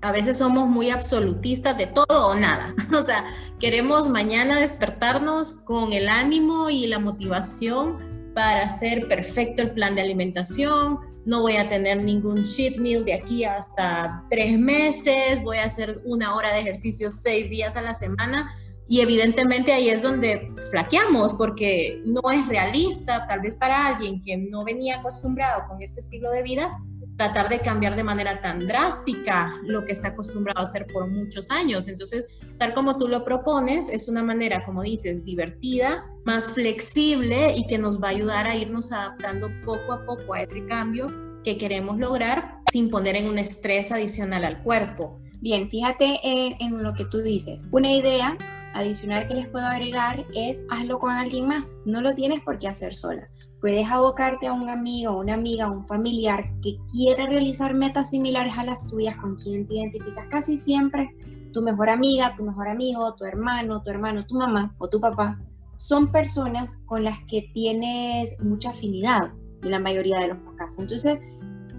a 0.04 0.12
veces 0.12 0.36
somos 0.36 0.68
muy 0.68 0.90
absolutistas 0.90 1.78
de 1.78 1.86
todo 1.86 2.28
o 2.28 2.34
nada. 2.34 2.74
O 2.92 3.04
sea, 3.06 3.24
queremos 3.58 4.06
mañana 4.06 4.60
despertarnos 4.60 5.54
con 5.64 5.94
el 5.94 6.10
ánimo 6.10 6.68
y 6.68 6.86
la 6.86 6.98
motivación 6.98 8.32
para 8.34 8.64
hacer 8.64 9.08
perfecto 9.08 9.62
el 9.62 9.70
plan 9.70 9.94
de 9.94 10.02
alimentación. 10.02 10.98
No 11.24 11.40
voy 11.40 11.56
a 11.56 11.70
tener 11.70 12.02
ningún 12.02 12.44
cheat 12.44 12.76
meal 12.76 13.02
de 13.06 13.14
aquí 13.14 13.44
hasta 13.44 14.26
tres 14.28 14.58
meses. 14.58 15.42
Voy 15.42 15.56
a 15.56 15.64
hacer 15.64 16.02
una 16.04 16.34
hora 16.34 16.52
de 16.52 16.60
ejercicio 16.60 17.10
seis 17.10 17.48
días 17.48 17.74
a 17.74 17.80
la 17.80 17.94
semana. 17.94 18.54
Y 18.86 19.00
evidentemente 19.00 19.72
ahí 19.72 19.88
es 19.88 20.02
donde 20.02 20.52
flaqueamos 20.70 21.32
porque 21.32 22.02
no 22.04 22.30
es 22.30 22.46
realista, 22.46 23.26
tal 23.26 23.40
vez 23.40 23.56
para 23.56 23.86
alguien 23.86 24.22
que 24.22 24.36
no 24.36 24.64
venía 24.64 24.98
acostumbrado 24.98 25.66
con 25.66 25.80
este 25.80 26.00
estilo 26.00 26.30
de 26.30 26.42
vida, 26.42 26.78
tratar 27.16 27.48
de 27.48 27.60
cambiar 27.60 27.96
de 27.96 28.04
manera 28.04 28.40
tan 28.40 28.66
drástica 28.66 29.60
lo 29.62 29.84
que 29.84 29.92
está 29.92 30.08
acostumbrado 30.08 30.60
a 30.60 30.64
hacer 30.64 30.86
por 30.92 31.06
muchos 31.08 31.50
años. 31.50 31.88
Entonces, 31.88 32.26
tal 32.58 32.74
como 32.74 32.98
tú 32.98 33.08
lo 33.08 33.24
propones, 33.24 33.88
es 33.88 34.08
una 34.08 34.22
manera, 34.22 34.64
como 34.64 34.82
dices, 34.82 35.24
divertida, 35.24 36.06
más 36.24 36.48
flexible 36.48 37.54
y 37.56 37.66
que 37.66 37.78
nos 37.78 38.02
va 38.02 38.08
a 38.08 38.10
ayudar 38.10 38.46
a 38.46 38.56
irnos 38.56 38.92
adaptando 38.92 39.48
poco 39.64 39.92
a 39.92 40.04
poco 40.04 40.34
a 40.34 40.42
ese 40.42 40.66
cambio 40.66 41.06
que 41.44 41.58
queremos 41.58 41.98
lograr 41.98 42.60
sin 42.70 42.90
poner 42.90 43.16
en 43.16 43.28
un 43.28 43.38
estrés 43.38 43.92
adicional 43.92 44.44
al 44.44 44.62
cuerpo. 44.62 45.20
Bien, 45.40 45.68
fíjate 45.68 46.20
en, 46.22 46.56
en 46.58 46.82
lo 46.82 46.94
que 46.94 47.04
tú 47.04 47.20
dices. 47.20 47.68
Una 47.70 47.92
idea 47.92 48.36
adicional 48.74 49.26
que 49.26 49.34
les 49.34 49.48
puedo 49.48 49.66
agregar 49.66 50.26
es 50.34 50.64
hazlo 50.68 50.98
con 50.98 51.12
alguien 51.12 51.46
más. 51.46 51.80
No 51.84 52.02
lo 52.02 52.14
tienes 52.14 52.40
por 52.40 52.58
qué 52.58 52.68
hacer 52.68 52.94
sola. 52.94 53.28
Puedes 53.60 53.88
abocarte 53.88 54.46
a 54.46 54.52
un 54.52 54.68
amigo, 54.68 55.18
una 55.18 55.34
amiga, 55.34 55.70
un 55.70 55.86
familiar 55.86 56.52
que 56.60 56.76
quiere 56.92 57.26
realizar 57.26 57.74
metas 57.74 58.10
similares 58.10 58.52
a 58.58 58.64
las 58.64 58.90
tuyas, 58.90 59.16
con 59.16 59.36
quien 59.36 59.66
te 59.66 59.76
identificas 59.76 60.26
casi 60.26 60.58
siempre. 60.58 61.16
Tu 61.52 61.62
mejor 61.62 61.88
amiga, 61.88 62.34
tu 62.36 62.44
mejor 62.44 62.68
amigo, 62.68 63.14
tu 63.14 63.24
hermano, 63.24 63.82
tu 63.82 63.90
hermano, 63.90 64.26
tu 64.26 64.34
mamá 64.34 64.74
o 64.78 64.88
tu 64.88 65.00
papá 65.00 65.38
son 65.76 66.12
personas 66.12 66.78
con 66.86 67.04
las 67.04 67.18
que 67.28 67.50
tienes 67.52 68.40
mucha 68.40 68.70
afinidad 68.70 69.32
en 69.62 69.70
la 69.70 69.78
mayoría 69.78 70.18
de 70.20 70.28
los 70.28 70.38
casos. 70.56 70.80
Entonces, 70.80 71.18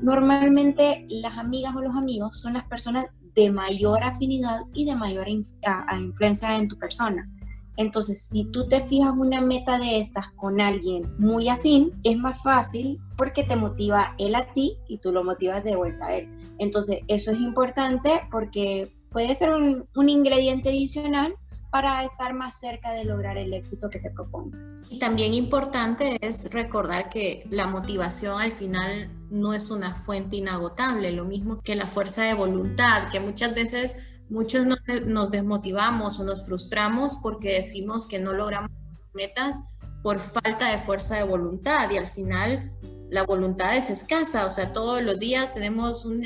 normalmente 0.01 1.05
las 1.09 1.37
amigas 1.37 1.75
o 1.75 1.81
los 1.81 1.95
amigos 1.95 2.39
son 2.39 2.53
las 2.53 2.65
personas 2.65 3.05
de 3.35 3.51
mayor 3.51 4.03
afinidad 4.03 4.61
y 4.73 4.85
de 4.85 4.95
mayor 4.95 5.27
influencia 5.27 6.55
en 6.55 6.67
tu 6.67 6.77
persona. 6.77 7.29
Entonces, 7.77 8.27
si 8.29 8.45
tú 8.45 8.69
te 8.69 8.81
fijas 8.81 9.13
una 9.17 9.41
meta 9.41 9.77
de 9.77 9.99
estas 9.99 10.29
con 10.31 10.61
alguien 10.61 11.13
muy 11.17 11.49
afín, 11.49 11.91
es 12.03 12.17
más 12.17 12.41
fácil 12.41 13.01
porque 13.17 13.43
te 13.43 13.57
motiva 13.57 14.15
él 14.17 14.35
a 14.35 14.53
ti 14.53 14.77
y 14.87 14.99
tú 14.99 15.11
lo 15.11 15.25
motivas 15.25 15.63
de 15.63 15.75
vuelta 15.75 16.07
a 16.07 16.15
él. 16.15 16.29
Entonces, 16.57 16.99
eso 17.07 17.31
es 17.31 17.39
importante 17.41 18.21
porque 18.31 18.93
puede 19.11 19.35
ser 19.35 19.51
un 19.51 20.09
ingrediente 20.09 20.69
adicional 20.69 21.35
para 21.75 22.05
estar 22.05 22.33
más 22.33 22.57
cerca 22.57 22.93
de 22.93 23.03
lograr 23.03 23.37
el 23.37 23.53
éxito 23.53 23.89
que 23.89 23.99
te 23.99 24.09
propongas. 24.09 24.77
Y 24.89 24.97
también 24.97 25.33
importante 25.33 26.17
es 26.21 26.49
recordar 26.53 27.09
que 27.09 27.45
la 27.49 27.67
motivación 27.67 28.39
al 28.39 28.53
final 28.53 29.11
no 29.29 29.53
es 29.53 29.69
una 29.69 29.93
fuente 29.93 30.37
inagotable, 30.37 31.11
lo 31.11 31.25
mismo 31.25 31.59
que 31.61 31.75
la 31.75 31.85
fuerza 31.85 32.23
de 32.23 32.33
voluntad, 32.33 33.09
que 33.11 33.19
muchas 33.19 33.53
veces 33.53 34.07
muchos 34.29 34.65
nos 35.05 35.31
desmotivamos 35.31 36.17
o 36.17 36.23
nos 36.23 36.45
frustramos 36.45 37.17
porque 37.21 37.55
decimos 37.55 38.07
que 38.07 38.19
no 38.19 38.31
logramos 38.31 38.71
metas 39.13 39.73
por 40.01 40.21
falta 40.21 40.71
de 40.71 40.77
fuerza 40.77 41.17
de 41.17 41.23
voluntad 41.23 41.91
y 41.91 41.97
al 41.97 42.07
final 42.07 42.71
la 43.09 43.23
voluntad 43.23 43.75
es 43.75 43.89
escasa, 43.89 44.45
o 44.45 44.49
sea, 44.49 44.71
todos 44.71 45.01
los 45.01 45.19
días 45.19 45.53
tenemos 45.53 46.05
un 46.05 46.25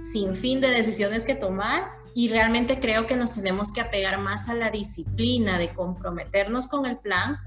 sinfín 0.00 0.60
de 0.60 0.70
decisiones 0.70 1.24
que 1.24 1.36
tomar 1.36 1.97
y 2.18 2.26
realmente 2.26 2.80
creo 2.80 3.06
que 3.06 3.14
nos 3.14 3.36
tenemos 3.36 3.70
que 3.70 3.80
apegar 3.80 4.18
más 4.18 4.48
a 4.48 4.54
la 4.54 4.72
disciplina 4.72 5.56
de 5.56 5.68
comprometernos 5.68 6.66
con 6.66 6.84
el 6.84 6.98
plan 6.98 7.38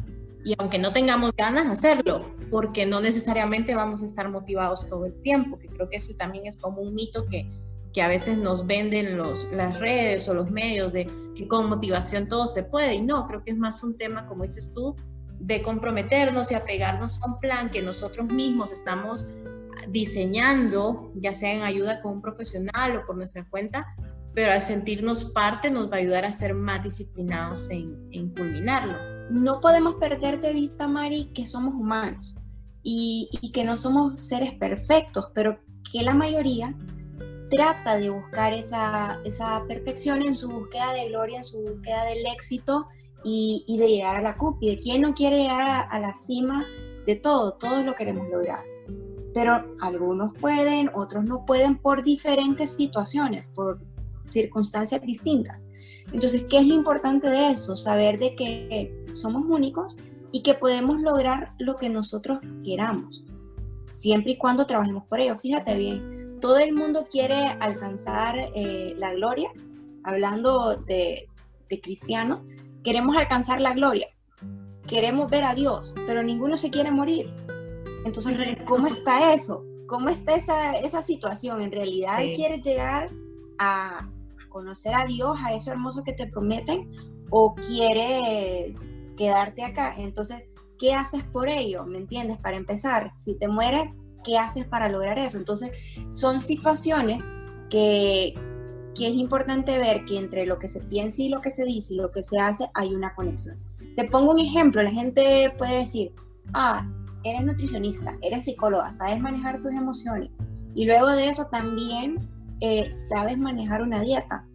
y 0.45 0.55
aunque 0.57 0.79
no 0.79 0.93
tengamos 0.93 1.33
ganas 1.35 1.67
hacerlo, 1.67 2.33
porque 2.49 2.85
no 2.85 3.01
necesariamente 3.01 3.75
vamos 3.75 4.01
a 4.01 4.05
estar 4.05 4.29
motivados 4.29 4.87
todo 4.87 5.07
el 5.07 5.21
tiempo, 5.23 5.59
que 5.59 5.67
creo 5.67 5.89
que 5.89 5.97
ese 5.97 6.13
también 6.13 6.47
es 6.47 6.57
como 6.57 6.81
un 6.81 6.95
mito 6.95 7.25
que, 7.25 7.49
que 7.91 8.01
a 8.01 8.07
veces 8.07 8.37
nos 8.37 8.65
venden 8.65 9.17
los, 9.17 9.51
las 9.51 9.77
redes 9.77 10.29
o 10.29 10.33
los 10.33 10.49
medios 10.49 10.93
de 10.93 11.05
que 11.35 11.49
con 11.49 11.67
motivación 11.67 12.29
todo 12.29 12.47
se 12.47 12.63
puede. 12.63 12.93
Y 12.95 13.01
no, 13.01 13.27
creo 13.27 13.43
que 13.43 13.51
es 13.51 13.57
más 13.57 13.83
un 13.83 13.97
tema, 13.97 14.25
como 14.25 14.43
dices 14.43 14.71
tú, 14.73 14.95
de 15.37 15.61
comprometernos 15.63 16.49
y 16.49 16.55
apegarnos 16.55 17.21
a 17.21 17.25
un 17.25 17.39
plan 17.39 17.69
que 17.69 17.81
nosotros 17.81 18.25
mismos 18.27 18.71
estamos 18.71 19.35
diseñando, 19.89 21.11
ya 21.15 21.33
sea 21.33 21.53
en 21.53 21.63
ayuda 21.63 21.99
con 21.99 22.13
un 22.13 22.21
profesional 22.21 22.95
o 22.95 23.05
por 23.05 23.17
nuestra 23.17 23.43
cuenta, 23.49 23.93
pero 24.33 24.51
al 24.51 24.61
sentirnos 24.61 25.31
parte 25.31 25.69
nos 25.69 25.91
va 25.91 25.95
a 25.95 25.99
ayudar 25.99 26.25
a 26.25 26.31
ser 26.31 26.53
más 26.53 26.83
disciplinados 26.83 27.69
en, 27.69 28.07
en 28.11 28.29
culminarlo. 28.29 28.95
No 29.29 29.61
podemos 29.61 29.95
perder 29.95 30.41
de 30.41 30.53
vista, 30.53 30.87
Mari, 30.87 31.31
que 31.33 31.47
somos 31.47 31.73
humanos 31.73 32.35
y, 32.83 33.29
y 33.41 33.51
que 33.51 33.63
no 33.63 33.77
somos 33.77 34.21
seres 34.21 34.53
perfectos, 34.53 35.31
pero 35.33 35.59
que 35.91 36.03
la 36.03 36.13
mayoría 36.13 36.75
trata 37.49 37.97
de 37.97 38.09
buscar 38.09 38.53
esa, 38.53 39.19
esa 39.25 39.63
perfección 39.67 40.21
en 40.21 40.35
su 40.35 40.49
búsqueda 40.49 40.93
de 40.93 41.09
gloria, 41.09 41.37
en 41.37 41.43
su 41.43 41.61
búsqueda 41.61 42.05
del 42.05 42.25
éxito 42.25 42.87
y, 43.23 43.65
y 43.67 43.77
de 43.77 43.87
llegar 43.87 44.15
a 44.15 44.21
la 44.21 44.37
cúpide. 44.37 44.79
¿Quién 44.79 45.01
no 45.01 45.13
quiere 45.13 45.43
llegar 45.43 45.67
a, 45.67 45.81
a, 45.81 45.99
la 45.99 46.15
cima 46.15 46.65
de 47.05 47.15
todo? 47.17 47.53
Todos 47.53 47.83
lo 47.83 47.93
queremos 47.93 48.27
lograr. 48.29 48.63
Pero 49.33 49.75
algunos 49.81 50.33
pueden, 50.39 50.89
otros 50.93 51.25
no 51.25 51.45
pueden 51.45 51.77
por 51.77 52.03
diferentes 52.03 52.71
situaciones, 52.71 53.47
por 53.49 53.81
circunstancias 54.31 55.01
distintas. 55.01 55.67
Entonces, 56.11 56.45
¿qué 56.49 56.59
es 56.59 56.67
lo 56.67 56.73
importante 56.73 57.29
de 57.29 57.51
eso? 57.51 57.75
Saber 57.75 58.19
de 58.19 58.35
que 58.35 59.05
somos 59.13 59.43
únicos 59.47 59.97
y 60.31 60.43
que 60.43 60.53
podemos 60.53 60.99
lograr 61.01 61.53
lo 61.59 61.75
que 61.75 61.89
nosotros 61.89 62.39
queramos, 62.63 63.23
siempre 63.89 64.33
y 64.33 64.37
cuando 64.37 64.65
trabajemos 64.65 65.05
por 65.05 65.19
ello. 65.19 65.37
Fíjate 65.37 65.75
bien, 65.75 66.39
todo 66.39 66.57
el 66.57 66.73
mundo 66.73 67.07
quiere 67.09 67.47
alcanzar 67.59 68.35
eh, 68.55 68.93
la 68.97 69.13
gloria, 69.13 69.51
hablando 70.03 70.75
de, 70.75 71.27
de 71.69 71.81
cristiano, 71.81 72.45
queremos 72.83 73.15
alcanzar 73.15 73.61
la 73.61 73.73
gloria, 73.73 74.07
queremos 74.87 75.29
ver 75.29 75.43
a 75.43 75.55
Dios, 75.55 75.93
pero 76.07 76.23
ninguno 76.23 76.57
se 76.57 76.69
quiere 76.69 76.91
morir. 76.91 77.33
Entonces, 78.05 78.35
¿cómo 78.65 78.87
está 78.87 79.33
eso? 79.33 79.63
¿Cómo 79.87 80.09
está 80.09 80.35
esa, 80.35 80.73
esa 80.73 81.03
situación? 81.03 81.61
¿En 81.61 81.71
realidad 81.71 82.19
sí. 82.19 82.33
quieres 82.35 82.61
llegar 82.63 83.09
a 83.59 84.09
conocer 84.51 84.93
a 84.93 85.05
Dios, 85.05 85.35
a 85.43 85.53
eso 85.53 85.71
hermoso 85.71 86.03
que 86.03 86.13
te 86.13 86.27
prometen, 86.27 86.91
o 87.31 87.55
quieres 87.55 88.95
quedarte 89.17 89.63
acá? 89.63 89.95
Entonces, 89.97 90.43
¿qué 90.77 90.93
haces 90.93 91.23
por 91.23 91.49
ello? 91.49 91.85
¿Me 91.85 91.97
entiendes? 91.97 92.37
Para 92.37 92.57
empezar, 92.57 93.11
si 93.15 93.35
te 93.35 93.47
mueres, 93.47 93.89
¿qué 94.23 94.37
haces 94.37 94.65
para 94.65 94.89
lograr 94.89 95.17
eso? 95.17 95.37
Entonces, 95.37 95.71
son 96.11 96.39
situaciones 96.39 97.23
que, 97.69 98.35
que 98.93 99.07
es 99.07 99.15
importante 99.15 99.79
ver 99.79 100.05
que 100.05 100.19
entre 100.19 100.45
lo 100.45 100.59
que 100.59 100.67
se 100.67 100.81
piensa 100.81 101.23
y 101.23 101.29
lo 101.29 101.41
que 101.41 101.49
se 101.49 101.65
dice 101.65 101.95
y 101.95 101.97
lo 101.97 102.11
que 102.11 102.21
se 102.21 102.39
hace 102.39 102.69
hay 102.73 102.93
una 102.93 103.15
conexión. 103.15 103.57
Te 103.95 104.05
pongo 104.05 104.31
un 104.31 104.39
ejemplo, 104.39 104.83
la 104.83 104.91
gente 104.91 105.53
puede 105.57 105.79
decir, 105.79 106.13
ah, 106.53 106.87
eres 107.23 107.43
nutricionista, 107.43 108.17
eres 108.21 108.45
psicóloga, 108.45 108.91
sabes 108.91 109.19
manejar 109.19 109.61
tus 109.61 109.73
emociones 109.73 110.29
y 110.73 110.85
luego 110.85 111.09
de 111.09 111.27
eso 111.27 111.47
también 111.47 112.29
eh, 112.61 112.91
sabes 112.91 113.37
manejar 113.37 113.81
una 113.81 114.01
dieta. 114.01 114.47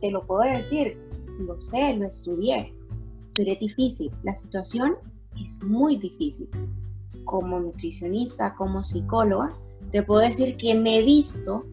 Te 0.00 0.10
lo 0.10 0.26
puedo 0.26 0.42
decir, 0.42 0.98
lo 1.38 1.60
sé, 1.60 1.94
lo 1.94 2.06
estudié, 2.06 2.74
pero 3.36 3.52
es 3.52 3.60
difícil. 3.60 4.10
La 4.22 4.34
situación 4.34 4.96
es 5.42 5.62
muy 5.62 5.96
difícil. 5.96 6.48
Como 7.24 7.58
nutricionista, 7.58 8.54
como 8.54 8.84
psicóloga, 8.84 9.54
te 9.90 10.02
puedo 10.02 10.20
decir 10.20 10.56
que 10.56 10.74
me 10.74 10.98
he 10.98 11.02
visto 11.02 11.64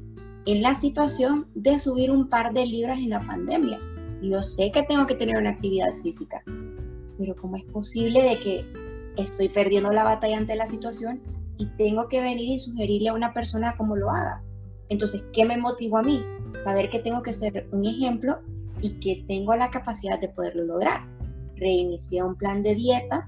en 0.46 0.62
la 0.62 0.76
situación 0.76 1.48
de 1.56 1.78
subir 1.80 2.10
un 2.10 2.30
par 2.30 2.54
de 2.54 2.66
libras 2.66 3.00
en 3.00 3.10
la 3.10 3.26
pandemia. 3.26 3.80
Yo 4.22 4.44
sé 4.44 4.72
que 4.72 4.84
tengo 4.84 5.08
que 5.08 5.16
tener 5.16 5.38
una 5.38 5.50
actividad 5.50 5.94
física, 6.02 6.44
pero 7.18 7.36
¿cómo 7.36 7.58
es 7.58 7.64
posible 7.66 8.24
de 8.24 8.40
que 8.40 8.66
estoy 9.18 9.50
perdiendo 9.50 9.92
la 9.92 10.04
batalla 10.04 10.38
ante 10.38 10.56
la 10.56 10.68
situación 10.68 11.22
y 11.58 11.66
tengo 11.78 12.08
que 12.08 12.22
venir 12.22 12.50
y 12.50 12.60
sugerirle 12.60 13.10
a 13.10 13.14
una 13.14 13.34
persona 13.34 13.76
cómo 13.78 13.96
lo 13.96 14.10
haga. 14.10 14.42
Entonces, 14.92 15.24
¿qué 15.34 15.46
me 15.46 15.58
motivó 15.58 15.98
a 15.98 16.04
mí? 16.04 16.24
Saber 16.60 16.90
que 16.90 17.00
tengo 17.00 17.24
que 17.24 17.34
ser 17.34 17.68
un 17.72 17.86
ejemplo 17.86 18.42
y 18.82 19.00
que 19.00 19.26
tengo 19.28 19.56
la 19.56 19.72
capacidad 19.72 20.20
de 20.20 20.30
poderlo 20.30 20.66
lograr. 20.66 21.08
Reinicié 21.56 22.22
un 22.22 22.36
plan 22.36 22.62
de 22.62 22.76
dieta, 22.76 23.28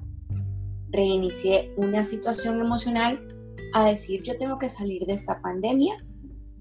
reinicié 0.92 1.74
una 1.78 2.04
situación 2.04 2.60
emocional 2.60 3.28
a 3.74 3.86
decir, 3.86 4.22
yo 4.22 4.38
tengo 4.38 4.60
que 4.60 4.70
salir 4.70 5.06
de 5.08 5.14
esta 5.14 5.42
pandemia, 5.42 5.96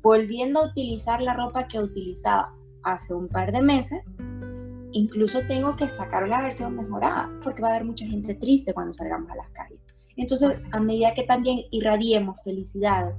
volviendo 0.01 0.61
a 0.61 0.67
utilizar 0.67 1.21
la 1.21 1.35
ropa 1.35 1.69
que 1.69 1.79
utilizaba 1.79 2.55
hace 2.83 3.13
un 3.13 3.29
par 3.29 3.53
de 3.53 3.61
meses 3.61 4.01
incluso 4.93 5.41
tengo 5.49 5.75
que 5.75 5.89
sacar 5.89 6.25
una 6.25 6.43
versión 6.43 6.77
mejorada, 6.77 7.31
porque 7.43 7.63
va 7.63 7.69
a 7.69 7.71
haber 7.73 7.85
mucha 7.85 8.07
gente 8.07 8.35
triste 8.35 8.73
cuando 8.73 8.93
salgamos 8.93 9.31
a 9.31 9.37
las 9.37 9.49
calles. 9.51 9.81
Entonces, 10.17 10.59
a 10.71 10.81
medida 10.81 11.15
que 11.15 11.23
también 11.23 11.63
irradiemos 11.71 12.41
felicidad, 12.45 13.15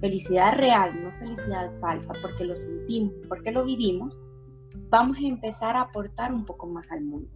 felicidad 0.00 0.54
real, 0.56 1.02
no 1.02 1.12
felicidad 1.12 1.70
falsa, 1.78 2.14
porque 2.22 2.44
lo 2.44 2.56
sentimos, 2.56 3.12
porque 3.28 3.52
lo 3.52 3.64
vivimos, 3.64 4.18
vamos 4.88 5.18
a 5.18 5.26
empezar 5.26 5.76
a 5.76 5.82
aportar 5.82 6.32
un 6.32 6.44
poco 6.44 6.66
más 6.66 6.90
al 6.90 7.02
mundo. 7.02 7.28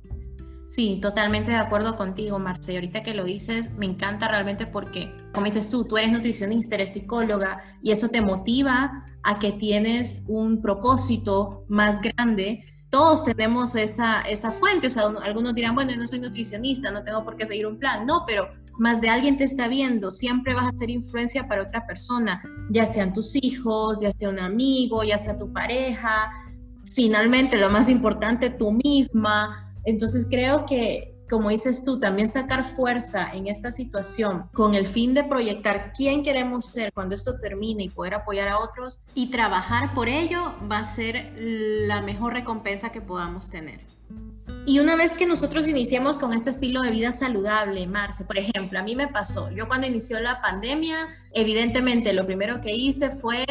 Sí, 0.68 1.01
totalmente 1.03 1.51
de 1.51 1.57
acuerdo 1.57 1.96
contigo, 1.96 2.38
Marce. 2.38 2.77
Ahorita 2.77 3.03
que 3.03 3.12
lo 3.12 3.25
dices, 3.25 3.73
me 3.75 3.87
encanta 3.87 4.29
realmente 4.29 4.66
porque, 4.66 5.12
como 5.35 5.46
dices 5.46 5.68
tú, 5.68 5.85
tú 5.85 5.99
eres 5.99 6.12
nutricionista, 6.12 6.77
eres 6.77 6.92
psicóloga 6.92 7.61
y 7.83 7.90
eso 7.90 8.09
te 8.09 8.20
motiva 8.20 9.05
a 9.25 9.38
que 9.40 9.51
tienes 9.51 10.27
un 10.29 10.62
propósito 10.62 11.64
más 11.68 12.01
grande 12.01 12.64
todos 12.90 13.25
tenemos 13.25 13.77
esa, 13.77 14.23
esa 14.23 14.51
fuente, 14.51 14.88
o 14.88 14.90
sea, 14.90 15.05
algunos 15.23 15.55
dirán, 15.55 15.77
bueno, 15.77 15.92
yo 15.92 15.96
no 15.96 16.07
soy 16.09 16.18
nutricionista, 16.18 16.90
no 16.90 17.05
tengo 17.05 17.25
por 17.25 17.37
qué 17.37 17.46
seguir 17.46 17.66
un 17.66 17.79
plan, 17.79 18.05
no, 18.05 18.25
pero 18.27 18.51
más 18.78 19.00
de 19.00 19.09
alguien 19.09 19.37
te 19.37 19.44
está 19.44 19.68
viendo, 19.68 20.11
siempre 20.11 20.54
vas 20.54 20.72
a 20.72 20.78
ser 20.78 20.90
influencia 20.90 21.48
para 21.48 21.62
otra 21.62 21.87
persona, 21.87 22.42
ya 22.70 22.87
sean 22.87 23.12
tus 23.12 23.37
hijos, 23.37 23.98
ya 24.00 24.12
sea 24.12 24.28
un 24.28 24.38
amigo, 24.38 25.04
ya 25.04 25.18
sea 25.18 25.38
tu 25.38 25.52
pareja, 25.52 26.30
finalmente 26.94 27.56
lo 27.56 27.70
más 27.70 27.88
importante, 27.88 28.50
tú 28.50 28.72
misma. 28.72 29.74
Entonces 29.85 30.26
creo 30.30 30.64
que 30.66 31.11
como 31.30 31.48
dices 31.48 31.85
tú, 31.85 32.00
también 32.00 32.28
sacar 32.28 32.64
fuerza 32.64 33.30
en 33.33 33.46
esta 33.46 33.70
situación 33.70 34.50
con 34.52 34.74
el 34.74 34.87
fin 34.87 35.14
de 35.14 35.22
proyectar 35.22 35.92
quién 35.96 36.24
queremos 36.24 36.66
ser 36.66 36.92
cuando 36.92 37.14
esto 37.14 37.38
termine 37.38 37.85
y 37.85 37.88
poder 37.88 38.14
apoyar 38.14 38.48
a 38.48 38.59
otros 38.59 39.00
y 39.14 39.30
trabajar 39.30 39.94
por 39.94 40.09
ello 40.09 40.54
va 40.70 40.80
a 40.80 40.85
ser 40.85 41.33
la 41.37 42.02
mejor 42.02 42.33
recompensa 42.33 42.90
que 42.90 43.00
podamos 43.00 43.48
tener. 43.48 43.80
Y 44.66 44.79
una 44.79 44.94
vez 44.94 45.12
que 45.12 45.27
nosotros 45.27 45.66
iniciemos 45.66 46.18
con 46.18 46.33
este 46.33 46.51
estilo 46.51 46.83
de 46.83 46.90
vida 46.90 47.12
saludable, 47.12 47.87
Marce, 47.87 48.25
por 48.25 48.38
ejemplo, 48.38 48.79
a 48.79 48.83
mí 48.83 48.94
me 48.94 49.09
pasó, 49.09 49.51
yo 49.51 49.66
cuando 49.66 49.87
inició 49.87 50.20
la 50.20 50.40
pandemia, 50.40 51.09
evidentemente 51.33 52.12
lo 52.12 52.27
primero 52.27 52.61
que 52.61 52.73
hice 52.73 53.11
fue 53.11 53.44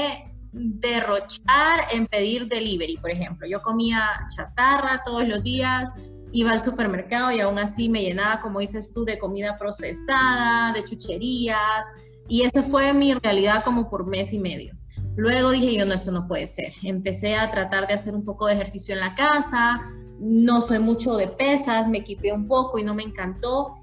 derrochar 0.52 1.86
en 1.92 2.08
pedir 2.08 2.48
delivery, 2.48 2.98
por 2.98 3.12
ejemplo. 3.12 3.48
Yo 3.48 3.62
comía 3.62 4.02
chatarra 4.36 5.02
todos 5.06 5.28
los 5.28 5.44
días, 5.44 5.94
iba 6.32 6.52
al 6.52 6.62
supermercado 6.62 7.32
y 7.32 7.40
aún 7.40 7.58
así 7.60 7.90
me 7.90 8.02
llenaba, 8.02 8.42
como 8.42 8.60
dices 8.60 8.94
tú, 8.94 9.04
de 9.04 9.18
comida 9.18 9.58
procesada, 9.58 10.72
de 10.74 10.84
chucherías, 10.84 11.86
y 12.28 12.44
esa 12.44 12.62
fue 12.62 12.94
mi 12.94 13.14
realidad 13.16 13.64
como 13.64 13.90
por 13.90 14.06
mes 14.06 14.34
y 14.34 14.40
medio. 14.40 14.76
Luego 15.16 15.52
dije 15.52 15.74
yo, 15.74 15.86
no, 15.86 15.96
esto 15.96 16.12
no 16.12 16.28
puede 16.28 16.46
ser. 16.46 16.74
Empecé 16.84 17.36
a 17.36 17.50
tratar 17.50 17.88
de 17.88 17.96
hacer 17.96 18.14
un 18.14 18.24
poco 18.24 18.46
de 18.46 18.54
ejercicio 18.54 18.94
en 18.94 19.02
la 19.02 19.16
casa, 19.16 19.82
no 20.20 20.62
soy 20.62 20.80
mucho 20.80 21.16
de 21.16 21.28
pesas, 21.28 21.88
me 21.88 22.00
equipé 22.00 22.32
un 22.32 22.48
poco 22.48 22.80
y 22.80 22.84
no 22.84 22.94
me 22.94 23.04
encantó, 23.04 23.74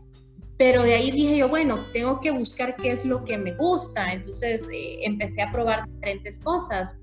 pero 0.57 0.83
de 0.83 0.95
ahí 0.95 1.11
dije 1.11 1.39
yo, 1.39 1.49
bueno, 1.49 1.87
tengo 1.93 2.21
que 2.21 2.31
buscar 2.31 2.77
qué 2.77 2.89
es 2.89 3.05
lo 3.05 3.25
que 3.25 3.39
me 3.39 3.55
gusta, 3.55 4.13
entonces 4.13 4.69
eh, 4.73 4.99
empecé 5.03 5.43
a 5.43 5.53
probar 5.53 5.87
diferentes 5.89 6.39
cosas 6.39 6.99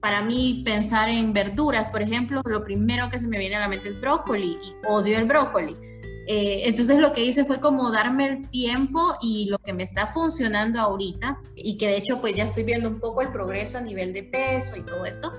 para 0.00 0.22
mí 0.22 0.62
pensar 0.64 1.08
en 1.08 1.32
verduras, 1.32 1.88
por 1.90 2.02
ejemplo, 2.02 2.42
lo 2.44 2.64
primero 2.64 3.08
que 3.10 3.18
se 3.18 3.28
me 3.28 3.38
viene 3.38 3.56
a 3.56 3.60
la 3.60 3.68
mente 3.68 3.90
es 3.90 4.00
brócoli 4.00 4.58
y 4.62 4.86
odio 4.86 5.18
el 5.18 5.24
brócoli. 5.24 5.76
Eh, 6.30 6.68
entonces 6.68 6.98
lo 6.98 7.12
que 7.14 7.24
hice 7.24 7.44
fue 7.44 7.58
como 7.58 7.90
darme 7.90 8.28
el 8.28 8.50
tiempo 8.50 9.00
y 9.22 9.46
lo 9.48 9.58
que 9.58 9.72
me 9.72 9.82
está 9.82 10.06
funcionando 10.06 10.78
ahorita 10.78 11.40
y 11.54 11.78
que 11.78 11.86
de 11.86 11.96
hecho 11.96 12.20
pues 12.20 12.36
ya 12.36 12.44
estoy 12.44 12.64
viendo 12.64 12.88
un 12.88 13.00
poco 13.00 13.22
el 13.22 13.32
progreso 13.32 13.78
a 13.78 13.80
nivel 13.80 14.12
de 14.12 14.24
peso 14.24 14.76
y 14.76 14.82
todo 14.82 15.06
esto, 15.06 15.32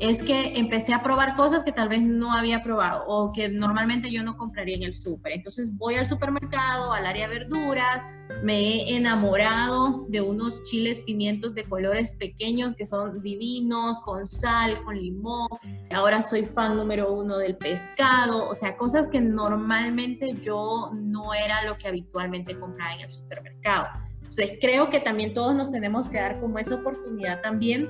es 0.00 0.22
que 0.22 0.58
empecé 0.58 0.94
a 0.94 1.02
probar 1.02 1.34
cosas 1.34 1.64
que 1.64 1.72
tal 1.72 1.88
vez 1.88 2.02
no 2.02 2.32
había 2.32 2.62
probado 2.62 3.04
o 3.06 3.32
que 3.32 3.48
normalmente 3.48 4.10
yo 4.10 4.22
no 4.22 4.36
compraría 4.36 4.76
en 4.76 4.84
el 4.84 4.94
súper. 4.94 5.32
Entonces 5.32 5.76
voy 5.76 5.96
al 5.96 6.06
supermercado, 6.06 6.92
al 6.92 7.06
área 7.06 7.28
verduras, 7.28 8.06
me 8.42 8.60
he 8.60 8.96
enamorado 8.96 10.06
de 10.08 10.20
unos 10.20 10.62
chiles 10.62 11.00
pimientos 11.00 11.54
de 11.54 11.64
colores 11.64 12.14
pequeños 12.14 12.74
que 12.74 12.86
son 12.86 13.22
divinos, 13.22 14.00
con 14.00 14.26
sal, 14.26 14.82
con 14.84 14.96
limón. 14.96 15.48
Ahora 15.90 16.22
soy 16.22 16.44
fan 16.44 16.76
número 16.76 17.12
uno 17.12 17.38
del 17.38 17.56
pescado, 17.56 18.48
o 18.48 18.54
sea, 18.54 18.76
cosas 18.76 19.08
que 19.08 19.20
normalmente 19.20 20.34
yo 20.42 20.92
no 20.94 21.34
era 21.34 21.64
lo 21.64 21.76
que 21.78 21.88
habitualmente 21.88 22.58
compraba 22.58 22.94
en 22.94 23.00
el 23.00 23.10
supermercado. 23.10 23.86
Entonces 24.28 24.58
creo 24.60 24.90
que 24.90 25.00
también 25.00 25.32
todos 25.32 25.54
nos 25.54 25.72
tenemos 25.72 26.08
que 26.08 26.18
dar 26.18 26.38
como 26.38 26.58
esa 26.58 26.74
oportunidad 26.74 27.40
también 27.40 27.88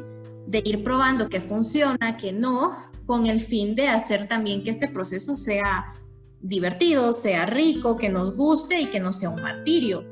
de 0.49 0.63
ir 0.65 0.83
probando 0.83 1.29
que 1.29 1.41
funciona, 1.41 2.17
que 2.17 2.33
no, 2.33 2.77
con 3.07 3.27
el 3.27 3.41
fin 3.41 3.75
de 3.75 3.89
hacer 3.89 4.29
también 4.29 4.65
que 4.65 4.71
este 4.71 4.89
proceso 4.89 5.37
sea 5.37 5.87
divertido, 6.41 7.13
sea 7.13 7.47
rico, 7.47 7.97
que 7.97 8.09
nos 8.09 8.35
guste 8.35 8.81
y 8.81 8.87
que 8.87 9.01
no 9.01 9.13
sea 9.13 9.31
un 9.31 9.43
martirio. 9.43 10.05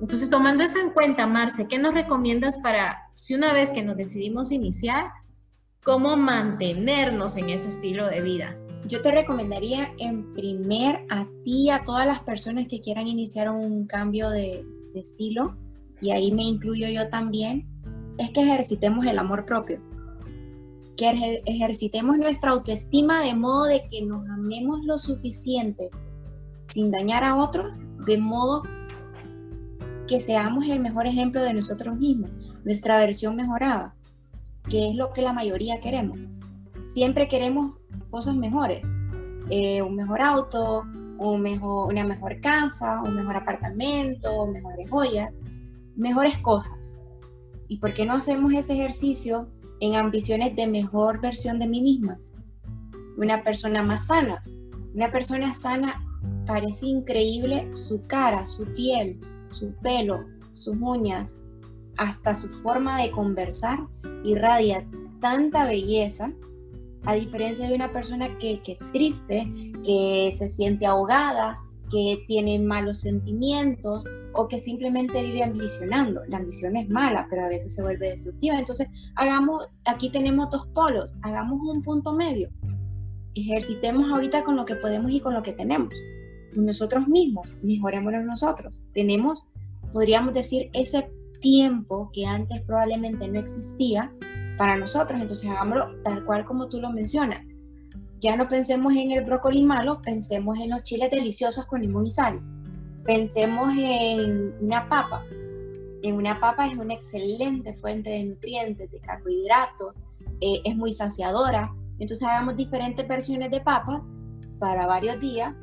Entonces, 0.00 0.28
tomando 0.28 0.64
eso 0.64 0.78
en 0.78 0.90
cuenta, 0.90 1.26
Marce, 1.26 1.68
¿qué 1.68 1.78
nos 1.78 1.94
recomiendas 1.94 2.58
para, 2.58 3.10
si 3.14 3.34
una 3.34 3.52
vez 3.52 3.70
que 3.70 3.84
nos 3.84 3.96
decidimos 3.96 4.52
iniciar, 4.52 5.06
cómo 5.86 6.16
mantenernos 6.16 7.36
en 7.36 7.48
ese 7.48 7.68
estilo 7.68 8.10
de 8.10 8.20
vida. 8.20 8.58
Yo 8.88 9.02
te 9.02 9.12
recomendaría 9.12 9.92
en 9.98 10.34
primer 10.34 11.06
a 11.10 11.28
ti 11.44 11.70
a 11.70 11.84
todas 11.84 12.06
las 12.06 12.18
personas 12.20 12.66
que 12.66 12.80
quieran 12.80 13.06
iniciar 13.06 13.48
un 13.50 13.86
cambio 13.86 14.28
de, 14.30 14.64
de 14.92 15.00
estilo, 15.00 15.56
y 16.00 16.10
ahí 16.10 16.32
me 16.32 16.42
incluyo 16.42 16.88
yo 16.88 17.08
también, 17.08 17.68
es 18.18 18.30
que 18.30 18.42
ejercitemos 18.42 19.06
el 19.06 19.18
amor 19.18 19.44
propio 19.46 19.80
que 20.96 21.42
ejercitemos 21.44 22.16
nuestra 22.16 22.50
autoestima 22.50 23.20
de 23.20 23.34
modo 23.34 23.64
de 23.64 23.86
que 23.90 24.02
nos 24.02 24.26
amemos 24.28 24.80
lo 24.84 24.98
suficiente 24.98 25.90
sin 26.72 26.90
dañar 26.90 27.22
a 27.22 27.36
otros, 27.36 27.80
de 28.06 28.18
modo 28.18 28.62
que 30.08 30.20
seamos 30.20 30.66
el 30.66 30.80
mejor 30.80 31.06
ejemplo 31.06 31.42
de 31.42 31.52
nosotros 31.52 31.96
mismos, 31.96 32.30
nuestra 32.64 32.98
versión 32.98 33.36
mejorada, 33.36 33.94
que 34.68 34.88
es 34.88 34.94
lo 34.94 35.12
que 35.12 35.22
la 35.22 35.32
mayoría 35.32 35.80
queremos. 35.80 36.18
Siempre 36.84 37.28
queremos 37.28 37.80
cosas 38.10 38.34
mejores, 38.34 38.82
eh, 39.50 39.82
un 39.82 39.96
mejor 39.96 40.22
auto, 40.22 40.84
un 41.18 41.42
mejor, 41.42 41.92
una 41.92 42.04
mejor 42.04 42.40
casa, 42.40 43.02
un 43.02 43.14
mejor 43.16 43.36
apartamento, 43.36 44.46
mejores 44.46 44.88
joyas, 44.88 45.38
mejores 45.96 46.38
cosas. 46.38 46.95
¿Y 47.68 47.78
por 47.78 47.94
qué 47.94 48.06
no 48.06 48.14
hacemos 48.14 48.52
ese 48.52 48.74
ejercicio 48.74 49.48
en 49.80 49.94
ambiciones 49.94 50.56
de 50.56 50.66
mejor 50.66 51.20
versión 51.20 51.58
de 51.58 51.68
mí 51.68 51.80
misma. 51.80 52.18
Una 53.16 53.42
persona 53.42 53.82
más 53.82 54.06
sana. 54.06 54.42
Una 54.94 55.10
persona 55.10 55.54
sana 55.54 56.02
parece 56.46 56.86
increíble 56.86 57.68
su 57.72 58.06
cara, 58.06 58.46
su 58.46 58.64
piel, 58.74 59.20
su 59.50 59.74
pelo, 59.82 60.24
sus 60.52 60.76
uñas, 60.80 61.38
hasta 61.96 62.34
su 62.34 62.48
forma 62.48 63.00
de 63.00 63.10
conversar 63.10 63.86
irradia 64.24 64.86
tanta 65.20 65.64
belleza, 65.64 66.32
a 67.04 67.14
diferencia 67.14 67.68
de 67.68 67.74
una 67.74 67.92
persona 67.92 68.36
que, 68.38 68.62
que, 68.62 68.72
es 68.72 68.92
triste, 68.92 69.50
que 69.84 70.34
se 70.36 70.48
siente 70.48 70.86
ahogada, 70.86 71.60
que 71.90 72.24
tiene 72.26 72.58
malos 72.58 73.00
sentimientos 73.00 74.04
o 74.36 74.48
que 74.48 74.60
simplemente 74.60 75.22
vive 75.22 75.42
ambicionando. 75.42 76.22
La 76.28 76.38
ambición 76.38 76.76
es 76.76 76.88
mala, 76.88 77.26
pero 77.30 77.44
a 77.44 77.48
veces 77.48 77.74
se 77.74 77.82
vuelve 77.82 78.10
destructiva. 78.10 78.58
Entonces, 78.58 78.88
hagamos, 79.14 79.68
aquí 79.84 80.10
tenemos 80.10 80.50
dos 80.50 80.66
polos, 80.68 81.14
hagamos 81.22 81.60
un 81.62 81.82
punto 81.82 82.12
medio. 82.12 82.50
Ejercitemos 83.34 84.10
ahorita 84.10 84.44
con 84.44 84.56
lo 84.56 84.64
que 84.64 84.76
podemos 84.76 85.10
y 85.12 85.20
con 85.20 85.34
lo 85.34 85.42
que 85.42 85.52
tenemos. 85.52 85.94
Nosotros 86.54 87.06
mismos, 87.08 87.48
mejorémoslo 87.62 88.22
nosotros. 88.22 88.80
Tenemos, 88.94 89.46
podríamos 89.92 90.32
decir, 90.32 90.70
ese 90.72 91.10
tiempo 91.40 92.10
que 92.12 92.26
antes 92.26 92.62
probablemente 92.62 93.28
no 93.28 93.38
existía 93.38 94.12
para 94.56 94.76
nosotros. 94.76 95.20
Entonces, 95.20 95.50
hagámoslo 95.50 96.02
tal 96.02 96.24
cual 96.24 96.44
como 96.44 96.68
tú 96.68 96.80
lo 96.80 96.90
mencionas 96.90 97.44
ya 98.20 98.36
no 98.36 98.48
pensemos 98.48 98.94
en 98.94 99.12
el 99.12 99.24
brócoli 99.24 99.62
malo, 99.62 100.00
pensemos 100.02 100.58
en 100.58 100.70
los 100.70 100.82
chiles 100.82 101.10
deliciosos 101.10 101.66
con 101.66 101.80
limón 101.80 102.06
y 102.06 102.10
sal. 102.10 102.42
Pensemos 103.06 103.72
en 103.76 104.54
una 104.60 104.88
papa. 104.88 105.24
En 106.02 106.16
una 106.16 106.38
papa 106.40 106.66
es 106.66 106.76
una 106.76 106.94
excelente 106.94 107.74
fuente 107.74 108.10
de 108.10 108.24
nutrientes, 108.24 108.90
de 108.90 109.00
carbohidratos, 109.00 109.96
eh, 110.40 110.60
es 110.64 110.76
muy 110.76 110.92
saciadora. 110.92 111.74
Entonces 111.98 112.22
hagamos 112.26 112.56
diferentes 112.56 113.06
versiones 113.06 113.50
de 113.50 113.60
papa 113.60 114.04
para 114.58 114.86
varios 114.86 115.20
días 115.20 115.54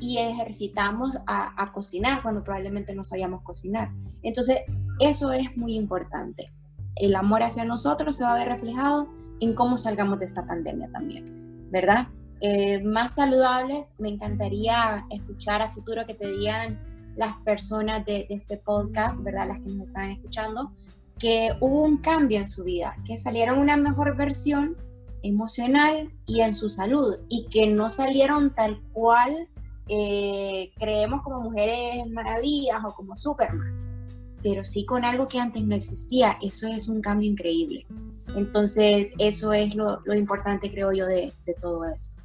y 0.00 0.18
ejercitamos 0.18 1.18
a, 1.26 1.62
a 1.62 1.72
cocinar 1.72 2.22
cuando 2.22 2.42
probablemente 2.42 2.94
no 2.94 3.04
sabíamos 3.04 3.42
cocinar. 3.42 3.90
Entonces 4.22 4.60
eso 4.98 5.32
es 5.32 5.56
muy 5.56 5.74
importante. 5.74 6.50
El 6.96 7.14
amor 7.16 7.42
hacia 7.42 7.64
nosotros 7.64 8.16
se 8.16 8.24
va 8.24 8.32
a 8.32 8.38
ver 8.38 8.48
reflejado 8.48 9.08
en 9.40 9.54
cómo 9.54 9.76
salgamos 9.76 10.18
de 10.18 10.24
esta 10.24 10.46
pandemia 10.46 10.90
también. 10.92 11.40
¿verdad? 11.70 12.08
Eh, 12.40 12.82
más 12.82 13.16
saludables, 13.16 13.92
me 13.98 14.08
encantaría 14.08 15.04
escuchar 15.10 15.62
a 15.62 15.68
futuro 15.68 16.06
que 16.06 16.14
te 16.14 16.30
digan 16.30 16.80
las 17.14 17.36
personas 17.44 18.04
de, 18.06 18.26
este 18.30 18.56
podcast, 18.56 19.22
¿verdad? 19.22 19.48
Las 19.48 19.58
que 19.58 19.70
nos 19.70 19.88
están 19.88 20.10
escuchando, 20.10 20.72
que 21.18 21.50
hubo 21.60 21.82
un 21.82 21.98
cambio 21.98 22.40
en 22.40 22.48
su 22.48 22.64
vida, 22.64 22.96
que 23.04 23.18
salieron 23.18 23.58
una 23.58 23.76
mejor 23.76 24.16
versión 24.16 24.76
emocional 25.22 26.10
y 26.26 26.40
en 26.40 26.54
su 26.54 26.70
salud 26.70 27.18
y 27.28 27.46
que 27.48 27.66
no 27.66 27.90
salieron 27.90 28.54
tal 28.54 28.80
cual 28.92 29.48
eh, 29.88 30.72
creemos 30.78 31.22
como 31.22 31.40
mujeres 31.40 32.06
maravillas 32.10 32.78
o 32.86 32.94
como 32.94 33.16
Superman, 33.16 34.06
pero 34.42 34.64
sí 34.64 34.86
con 34.86 35.04
algo 35.04 35.28
que 35.28 35.38
antes 35.38 35.62
no 35.62 35.74
existía. 35.74 36.38
Eso 36.40 36.68
es 36.68 36.88
un 36.88 37.02
cambio 37.02 37.28
increíble. 37.30 37.86
Entonces, 38.36 39.12
eso 39.18 39.52
es 39.52 39.74
lo, 39.74 40.00
importante, 40.14 40.70
creo 40.70 40.92
yo, 40.92 41.06
de, 41.06 41.32
todo 41.60 41.84
esto. 41.84 42.19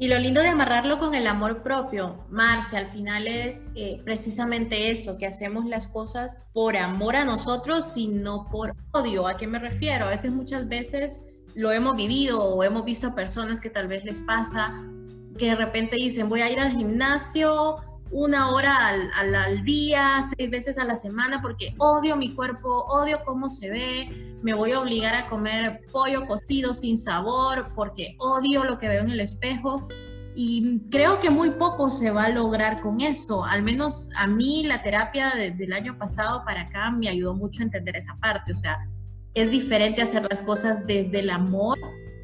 Y 0.00 0.08
lo 0.08 0.18
lindo 0.18 0.40
de 0.40 0.48
amarrarlo 0.48 0.98
con 0.98 1.14
el 1.14 1.26
amor 1.26 1.62
propio, 1.62 2.24
Marce, 2.30 2.78
al 2.78 2.86
final 2.86 3.28
es 3.28 3.72
eh, 3.76 4.00
precisamente 4.02 4.90
eso, 4.90 5.18
que 5.18 5.26
hacemos 5.26 5.66
las 5.66 5.88
cosas 5.88 6.38
por 6.54 6.74
amor 6.78 7.16
a 7.16 7.26
nosotros 7.26 7.94
y 7.98 8.08
no 8.08 8.48
por 8.50 8.74
odio. 8.92 9.28
¿A 9.28 9.36
qué 9.36 9.46
me 9.46 9.58
refiero? 9.58 10.06
A 10.06 10.08
veces, 10.08 10.32
muchas 10.32 10.66
veces 10.66 11.28
lo 11.54 11.70
hemos 11.70 11.96
vivido 11.96 12.42
o 12.42 12.64
hemos 12.64 12.86
visto 12.86 13.08
a 13.08 13.14
personas 13.14 13.60
que 13.60 13.68
tal 13.68 13.88
vez 13.88 14.02
les 14.06 14.20
pasa 14.20 14.82
que 15.38 15.46
de 15.46 15.54
repente 15.54 15.96
dicen, 15.96 16.30
voy 16.30 16.40
a 16.40 16.50
ir 16.50 16.60
al 16.60 16.70
gimnasio 16.70 17.76
una 18.10 18.50
hora 18.50 18.88
al, 18.88 19.64
día, 19.64 20.22
seis 20.36 20.50
veces 20.50 20.78
a 20.78 20.84
la 20.84 20.96
semana, 20.96 21.40
porque 21.40 21.74
odio 21.78 22.16
mi 22.16 22.34
cuerpo, 22.34 22.84
odio 22.88 23.20
cómo 23.24 23.48
se 23.48 23.70
ve, 23.70 24.38
me 24.42 24.52
voy 24.52 24.72
a 24.72 24.80
obligar 24.80 25.14
a 25.14 25.28
comer 25.28 25.80
pollo 25.92 26.26
cocido 26.26 26.74
sin 26.74 26.98
sabor, 26.98 27.72
porque 27.74 28.16
odio 28.18 28.64
lo 28.64 28.78
que 28.78 28.88
veo 28.88 29.02
en 29.02 29.10
el 29.10 29.20
espejo. 29.20 29.88
Y 30.34 30.80
creo 30.90 31.18
que 31.20 31.28
muy 31.28 31.50
poco 31.50 31.90
se 31.90 32.10
va 32.10 32.24
a 32.24 32.28
lograr 32.30 32.80
con 32.80 33.00
eso. 33.00 33.44
Al 33.44 33.62
menos 33.62 34.10
a 34.16 34.26
mí 34.26 34.64
la 34.64 34.82
terapia 34.82 35.32
del 35.34 35.72
año 35.72 35.98
pasado 35.98 36.44
para 36.44 36.62
acá 36.62 36.90
me 36.90 37.08
ayudó 37.08 37.34
mucho 37.34 37.62
a 37.62 37.64
entender 37.64 37.96
esa 37.96 38.16
parte. 38.20 38.52
O 38.52 38.54
sea, 38.54 38.78
es 39.34 39.50
diferente 39.50 40.02
hacer 40.02 40.26
las 40.30 40.40
cosas 40.40 40.86
desde 40.86 41.20
el 41.20 41.30
amor 41.30 41.78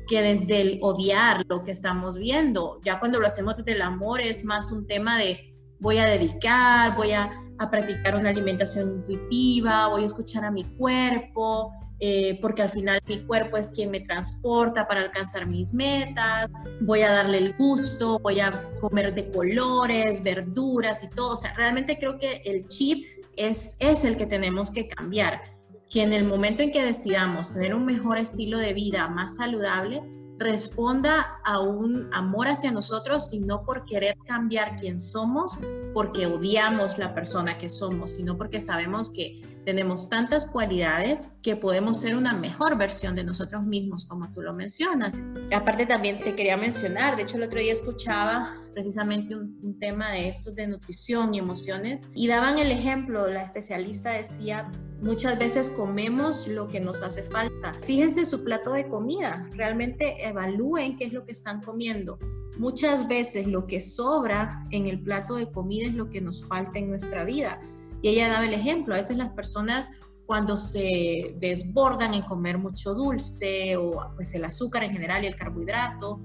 que 0.06 0.22
desde 0.22 0.60
el 0.60 0.78
odiar 0.82 1.44
lo 1.48 1.64
que 1.64 1.72
estamos 1.72 2.16
viendo. 2.16 2.80
Ya 2.84 3.00
cuando 3.00 3.20
lo 3.20 3.26
hacemos 3.26 3.56
desde 3.56 3.72
el 3.72 3.82
amor 3.82 4.20
es 4.20 4.44
más 4.44 4.70
un 4.70 4.86
tema 4.86 5.18
de 5.18 5.55
voy 5.80 5.98
a 5.98 6.06
dedicar, 6.06 6.96
voy 6.96 7.12
a, 7.12 7.42
practicar 7.70 8.16
una 8.16 8.28
alimentación 8.28 8.96
intuitiva, 8.96 9.88
voy 9.88 10.02
a 10.02 10.04
escuchar 10.06 10.44
a 10.44 10.50
mi 10.50 10.62
cuerpo, 10.62 11.72
eh, 12.00 12.38
porque 12.42 12.60
al 12.60 12.68
final 12.68 13.00
mi 13.08 13.24
cuerpo 13.24 13.56
es 13.56 13.72
quien 13.72 13.90
me 13.90 14.00
transporta 14.00 14.86
para 14.86 15.00
alcanzar 15.00 15.46
mis 15.46 15.72
metas, 15.72 16.50
voy 16.82 17.00
a 17.00 17.10
darle 17.10 17.38
el 17.38 17.54
gusto, 17.56 18.18
voy 18.18 18.40
a 18.40 18.70
comer 18.78 19.14
de 19.14 19.30
colores, 19.30 20.22
verduras 20.22 21.02
y 21.04 21.14
todo. 21.14 21.32
O 21.32 21.36
sea, 21.36 21.54
realmente 21.54 21.96
creo 21.98 22.18
que 22.18 22.42
el 22.44 22.68
chip 22.68 23.06
es, 23.36 23.78
es 23.80 24.04
el 24.04 24.18
que 24.18 24.26
tenemos 24.26 24.70
que 24.70 24.86
cambiar, 24.86 25.40
que 25.88 26.02
en 26.02 26.12
el 26.12 26.24
momento 26.24 26.62
en 26.62 26.72
que 26.72 26.82
decidamos 26.82 27.54
tener 27.54 27.74
un 27.74 27.86
mejor 27.86 28.18
estilo 28.18 28.58
de 28.58 28.74
vida 28.74 29.08
más 29.08 29.36
saludable, 29.36 30.02
responda 30.38 31.40
a 31.44 31.60
un 31.60 32.10
amor 32.12 32.48
hacia 32.48 32.70
nosotros, 32.70 33.30
sino 33.30 33.64
por 33.64 33.84
querer 33.84 34.16
cambiar 34.26 34.76
quién 34.76 34.98
somos, 34.98 35.58
porque 35.94 36.26
odiamos 36.26 36.98
la 36.98 37.14
persona 37.14 37.56
que 37.58 37.68
somos, 37.68 38.14
sino 38.14 38.36
porque 38.36 38.60
sabemos 38.60 39.10
que 39.10 39.40
tenemos 39.64 40.08
tantas 40.08 40.46
cualidades 40.46 41.30
que 41.42 41.56
podemos 41.56 42.00
ser 42.00 42.16
una 42.16 42.32
mejor 42.32 42.76
versión 42.76 43.14
de 43.14 43.24
nosotros 43.24 43.64
mismos, 43.64 44.06
como 44.06 44.30
tú 44.32 44.42
lo 44.42 44.52
mencionas. 44.52 45.20
Aparte 45.52 45.86
también 45.86 46.22
te 46.22 46.36
quería 46.36 46.56
mencionar, 46.56 47.16
de 47.16 47.22
hecho 47.22 47.36
el 47.36 47.44
otro 47.44 47.58
día 47.58 47.72
escuchaba 47.72 48.54
precisamente 48.76 49.34
un, 49.34 49.78
tema 49.80 50.10
de 50.10 50.28
estos 50.28 50.54
de 50.54 50.66
nutrición 50.66 51.32
y 51.32 51.38
emociones 51.38 52.04
y 52.14 52.28
daban 52.28 52.58
el 52.58 52.70
ejemplo, 52.70 53.26
la 53.26 53.42
especialista 53.42 54.10
decía, 54.10 54.70
Muchas 55.00 55.38
veces 55.38 55.68
comemos 55.70 56.46
lo 56.46 56.68
que 56.68 56.78
nos 56.78 57.02
hace 57.02 57.22
falta. 57.22 57.72
Fíjense 57.82 58.26
su 58.26 58.44
plato 58.44 58.72
de 58.72 58.86
comida, 58.86 59.48
realmente 59.52 60.26
evalúen 60.26 60.96
qué 60.98 61.04
es 61.04 61.14
lo 61.14 61.24
que 61.24 61.32
están 61.32 61.62
comiendo. 61.62 62.18
Muchas 62.58 63.08
veces 63.08 63.46
lo 63.46 63.66
que 63.66 63.80
sobra 63.80 64.66
en 64.70 64.86
el 64.86 65.02
plato 65.02 65.36
de 65.36 65.50
comida 65.50 65.86
es 65.86 65.94
lo 65.94 66.10
que 66.10 66.20
nos 66.20 66.44
falta 66.44 66.78
en 66.78 66.90
nuestra 66.90 67.24
vida. 67.24 67.60
Y 68.02 68.10
ella 68.10 68.28
daba 68.28 68.44
el 68.44 68.54
ejemplo, 68.54 68.94
a 68.94 68.98
veces 68.98 69.16
las 69.16 69.30
personas 69.30 69.92
cuando 70.26 70.56
se 70.56 71.34
desbordan 71.38 72.12
en 72.12 72.22
comer 72.22 72.58
mucho 72.58 72.92
dulce 72.92 73.76
o 73.76 74.12
pues 74.16 74.34
el 74.34 74.44
azúcar 74.44 74.84
en 74.84 74.92
general 74.92 75.24
y 75.24 75.28
el 75.28 75.36
carbohidrato, 75.36 76.20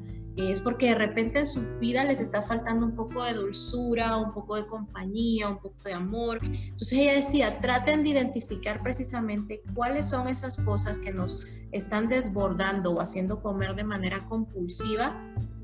es 0.49 0.61
porque 0.61 0.87
de 0.87 0.95
repente 0.95 1.39
en 1.39 1.45
su 1.45 1.61
vida 1.79 2.03
les 2.03 2.21
está 2.21 2.41
faltando 2.41 2.85
un 2.85 2.95
poco 2.95 3.23
de 3.23 3.33
dulzura, 3.33 4.15
un 4.17 4.33
poco 4.33 4.55
de 4.55 4.65
compañía, 4.65 5.49
un 5.49 5.57
poco 5.57 5.75
de 5.83 5.93
amor. 5.93 6.39
Entonces 6.41 6.93
ella 6.93 7.13
decía, 7.13 7.59
traten 7.59 8.03
de 8.03 8.09
identificar 8.09 8.81
precisamente 8.81 9.61
cuáles 9.75 10.09
son 10.09 10.27
esas 10.27 10.57
cosas 10.61 10.99
que 10.99 11.11
nos 11.11 11.47
están 11.71 12.07
desbordando 12.07 12.91
o 12.91 13.01
haciendo 13.01 13.41
comer 13.41 13.75
de 13.75 13.83
manera 13.83 14.25
compulsiva 14.27 15.21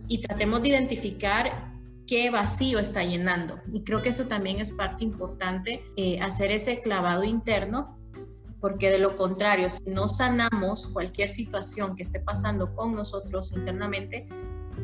y 0.07 0.21
tratemos 0.21 0.61
de 0.61 0.69
identificar 0.69 1.73
qué 2.05 2.29
vacío 2.29 2.79
está 2.79 3.03
llenando. 3.03 3.59
Y 3.71 3.83
creo 3.83 4.01
que 4.01 4.09
eso 4.09 4.25
también 4.25 4.59
es 4.59 4.71
parte 4.71 5.03
importante, 5.03 5.83
eh, 5.95 6.19
hacer 6.19 6.51
ese 6.51 6.81
clavado 6.81 7.23
interno 7.23 7.97
porque 8.59 8.89
de 8.89 8.99
lo 8.99 9.15
contrario, 9.15 9.69
si 9.69 9.89
no 9.91 10.07
sanamos 10.07 10.87
cualquier 10.87 11.29
situación 11.29 11.95
que 11.95 12.03
esté 12.03 12.19
pasando 12.19 12.75
con 12.75 12.95
nosotros 12.95 13.51
internamente, 13.51 14.27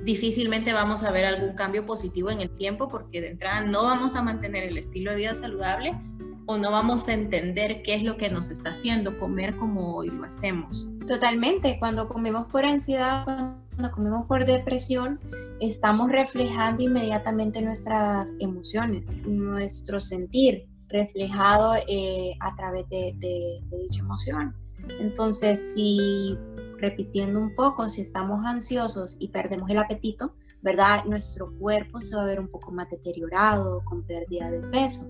difícilmente 0.04 0.74
vamos 0.74 1.04
a 1.04 1.12
ver 1.12 1.26
algún 1.26 1.54
cambio 1.56 1.86
positivo 1.86 2.30
en 2.30 2.42
el 2.42 2.50
tiempo 2.50 2.90
porque 2.90 3.22
de 3.22 3.30
entrada 3.30 3.62
no 3.62 3.84
vamos 3.84 4.16
a 4.16 4.22
mantener 4.22 4.64
el 4.64 4.78
estilo 4.78 5.12
de 5.12 5.18
vida 5.18 5.36
saludable 5.36 6.00
o 6.46 6.58
no 6.58 6.72
vamos 6.72 7.08
a 7.08 7.14
entender 7.14 7.82
qué 7.84 7.96
es 7.96 8.04
lo 8.04 8.18
que 8.18 8.30
nos 8.30 8.52
está 8.52 8.72
haciendo 8.72 9.18
comer 9.18 9.56
como 9.56 9.96
hoy 9.96 10.10
lo 10.10 10.26
hacemos. 10.26 10.90
Totalmente, 11.08 11.78
cuando 11.80 12.08
comemos 12.08 12.48
por 12.48 12.66
ansiedad, 12.66 13.26
cuando 13.76 13.92
comemos 13.92 14.28
por 14.28 14.46
depresión, 14.46 15.20
estamos 15.60 16.12
reflejando 16.12 16.84
inmediatamente 16.84 17.62
nuestras 17.62 18.34
emociones, 18.40 19.10
nuestro 19.26 20.00
sentir 20.00 20.68
reflejado 20.90 21.76
eh, 21.88 22.34
a 22.40 22.56
través 22.56 22.88
de, 22.90 23.14
de 23.18 23.62
dicha 23.84 24.02
emoción. 24.02 24.54
Entonces, 25.00 25.74
si 25.74 26.38
repitiendo 26.78 27.40
un 27.40 27.56
poco, 27.56 27.90
si 27.90 28.02
estamos 28.02 28.46
ansiosos 28.46 29.18
y 29.20 29.30
perdemos 29.30 29.70
el 29.70 29.78
apetito, 29.78 30.34
¿verdad? 30.62 31.06
Nuestro 31.06 31.54
cuerpo 31.58 32.02
se 32.02 32.16
va 32.16 32.24
a 32.24 32.26
ver 32.26 32.40
un 32.40 32.48
poco 32.48 32.72
más 32.72 32.90
deteriorado, 32.90 33.84
con 33.84 34.04
pérdida 34.04 34.50
de 34.50 34.60
peso. 34.60 35.08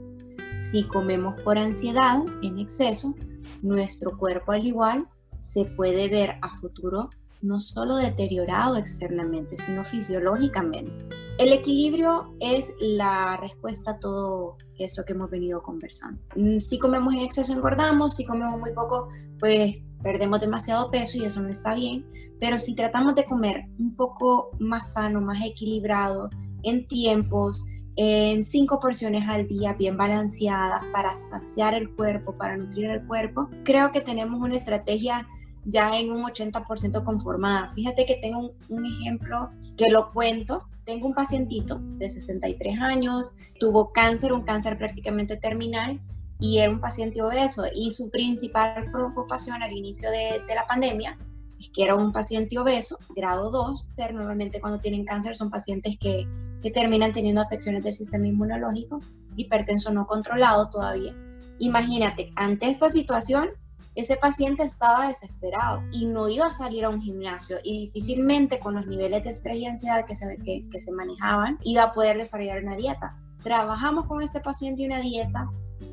Si 0.58 0.84
comemos 0.84 1.42
por 1.42 1.58
ansiedad 1.58 2.24
en 2.42 2.60
exceso, 2.60 3.16
nuestro 3.62 4.18
cuerpo 4.18 4.52
al 4.52 4.66
igual 4.66 5.08
se 5.40 5.66
puede 5.66 6.08
ver 6.10 6.36
a 6.42 6.54
futuro 6.56 7.10
no 7.42 7.60
solo 7.60 7.98
deteriorado 7.98 8.78
externamente, 8.78 9.58
sino 9.58 9.84
fisiológicamente. 9.84 11.06
El 11.38 11.52
equilibrio 11.52 12.34
es 12.40 12.74
la 12.80 13.38
respuesta 13.38 13.92
a 13.92 14.00
todo 14.00 14.58
esto 14.78 15.04
que 15.04 15.14
hemos 15.14 15.30
venido 15.30 15.62
conversando. 15.62 16.22
Si 16.60 16.80
comemos 16.80 17.14
en 17.14 17.22
exceso 17.22 17.54
engordamos, 17.54 18.16
si 18.16 18.26
comemos 18.26 18.60
muy 18.60 18.72
poco, 18.72 19.10
pues 19.40 19.76
perdemos 20.04 20.40
demasiado 20.40 20.92
peso 20.92 21.18
y 21.18 21.26
eso 21.26 21.42
no 21.42 21.50
está 21.50 21.74
bien, 21.74 22.06
pero 22.40 22.60
si 22.60 22.76
tratamos 22.76 23.16
de 23.16 23.26
comer 23.26 23.66
un 23.80 23.96
poco 23.96 24.52
más 24.60 24.94
sano, 24.94 25.22
más 25.22 25.44
equilibrado, 25.44 26.30
en 26.62 26.88
tiempos, 26.88 27.66
en 27.96 28.44
cinco 28.44 28.80
porciones 28.80 29.28
al 29.28 29.48
día 29.48 29.74
bien 29.74 29.98
balanceadas 29.98 30.86
para 30.92 31.16
saciar 31.18 31.74
el 31.74 31.90
cuerpo, 31.96 32.38
para 32.38 32.58
nutrir 32.58 32.90
el 32.90 33.06
cuerpo, 33.06 33.50
creo 33.64 33.92
que 33.92 34.02
tenemos 34.02 34.40
una 34.42 34.56
estrategia 34.56 35.28
ya 35.66 35.98
en 35.98 36.12
un 36.12 36.24
80% 36.24 37.04
conformada. 37.04 37.72
Fíjate 37.74 38.06
que 38.06 38.16
tengo 38.16 38.54
un, 38.70 38.86
ejemplo 38.86 39.52
que 39.78 39.90
lo 39.90 40.12
cuento. 40.12 40.68
Tengo 40.84 41.08
un 41.08 41.14
pacientito 41.14 41.80
de 41.98 42.10
63 42.10 42.80
años, 42.82 43.32
tuvo 43.58 43.94
cáncer, 43.94 44.34
un 44.34 44.42
cáncer 44.42 44.78
prácticamente 44.78 45.38
terminal, 45.38 46.02
y 46.44 46.60
era 46.60 46.74
un 46.74 46.82
paciente 46.82 47.22
obeso 47.22 47.64
y 47.74 47.92
su 47.92 48.10
principal 48.10 48.92
preocupación 48.92 49.64
al 49.64 49.72
inicio 49.72 50.12
de, 50.12 50.44
la 50.54 50.68
pandemia 50.68 51.18
es 51.58 51.70
que 51.70 51.86
era 51.86 51.96
un 51.96 52.12
paciente 52.12 52.60
obeso, 52.60 53.00
grado 53.16 53.50
2, 53.50 53.88
normalmente 54.12 54.60
cuando 54.60 54.82
tienen 54.82 55.06
cáncer 55.06 55.38
son 55.38 55.50
pacientes 55.50 55.96
que, 55.98 56.28
que 56.62 56.70
terminan 56.70 57.14
teniendo 57.14 57.40
afecciones 57.40 57.82
del 57.82 57.94
sistema 57.94 58.28
inmunológico, 58.28 59.00
hipertenso 59.38 59.94
no 59.94 60.06
controlado 60.06 60.68
todavía. 60.68 61.16
Imagínate, 61.60 62.34
ante 62.36 62.68
esta 62.68 62.90
situación, 62.90 63.52
ese 63.96 64.18
paciente 64.18 64.64
estaba 64.64 65.08
desesperado 65.08 65.82
y 65.94 66.08
no 66.08 66.28
iba 66.28 66.48
a 66.48 66.52
salir 66.52 66.84
a 66.84 66.90
un 66.90 67.02
gimnasio 67.02 67.60
y 67.64 67.86
difícilmente 67.86 68.60
con 68.60 68.74
los 68.74 68.86
niveles 68.86 69.24
de 69.24 69.30
estrés 69.30 69.60
y 69.60 69.66
ansiedad 69.66 70.06
que 70.06 70.16
se, 70.16 70.36
que, 70.44 70.68
que 70.70 70.80
se 70.82 70.92
manejaban 70.92 71.58
iba 71.64 71.84
a 71.84 71.94
poder 71.94 72.18
desarrollar 72.18 72.62
una 72.62 72.76
dieta. 72.76 73.16
Trabajamos 73.44 74.06
con 74.08 74.22
este 74.22 74.40
paciente 74.40 74.86
una 74.86 75.00
dieta 75.00 75.50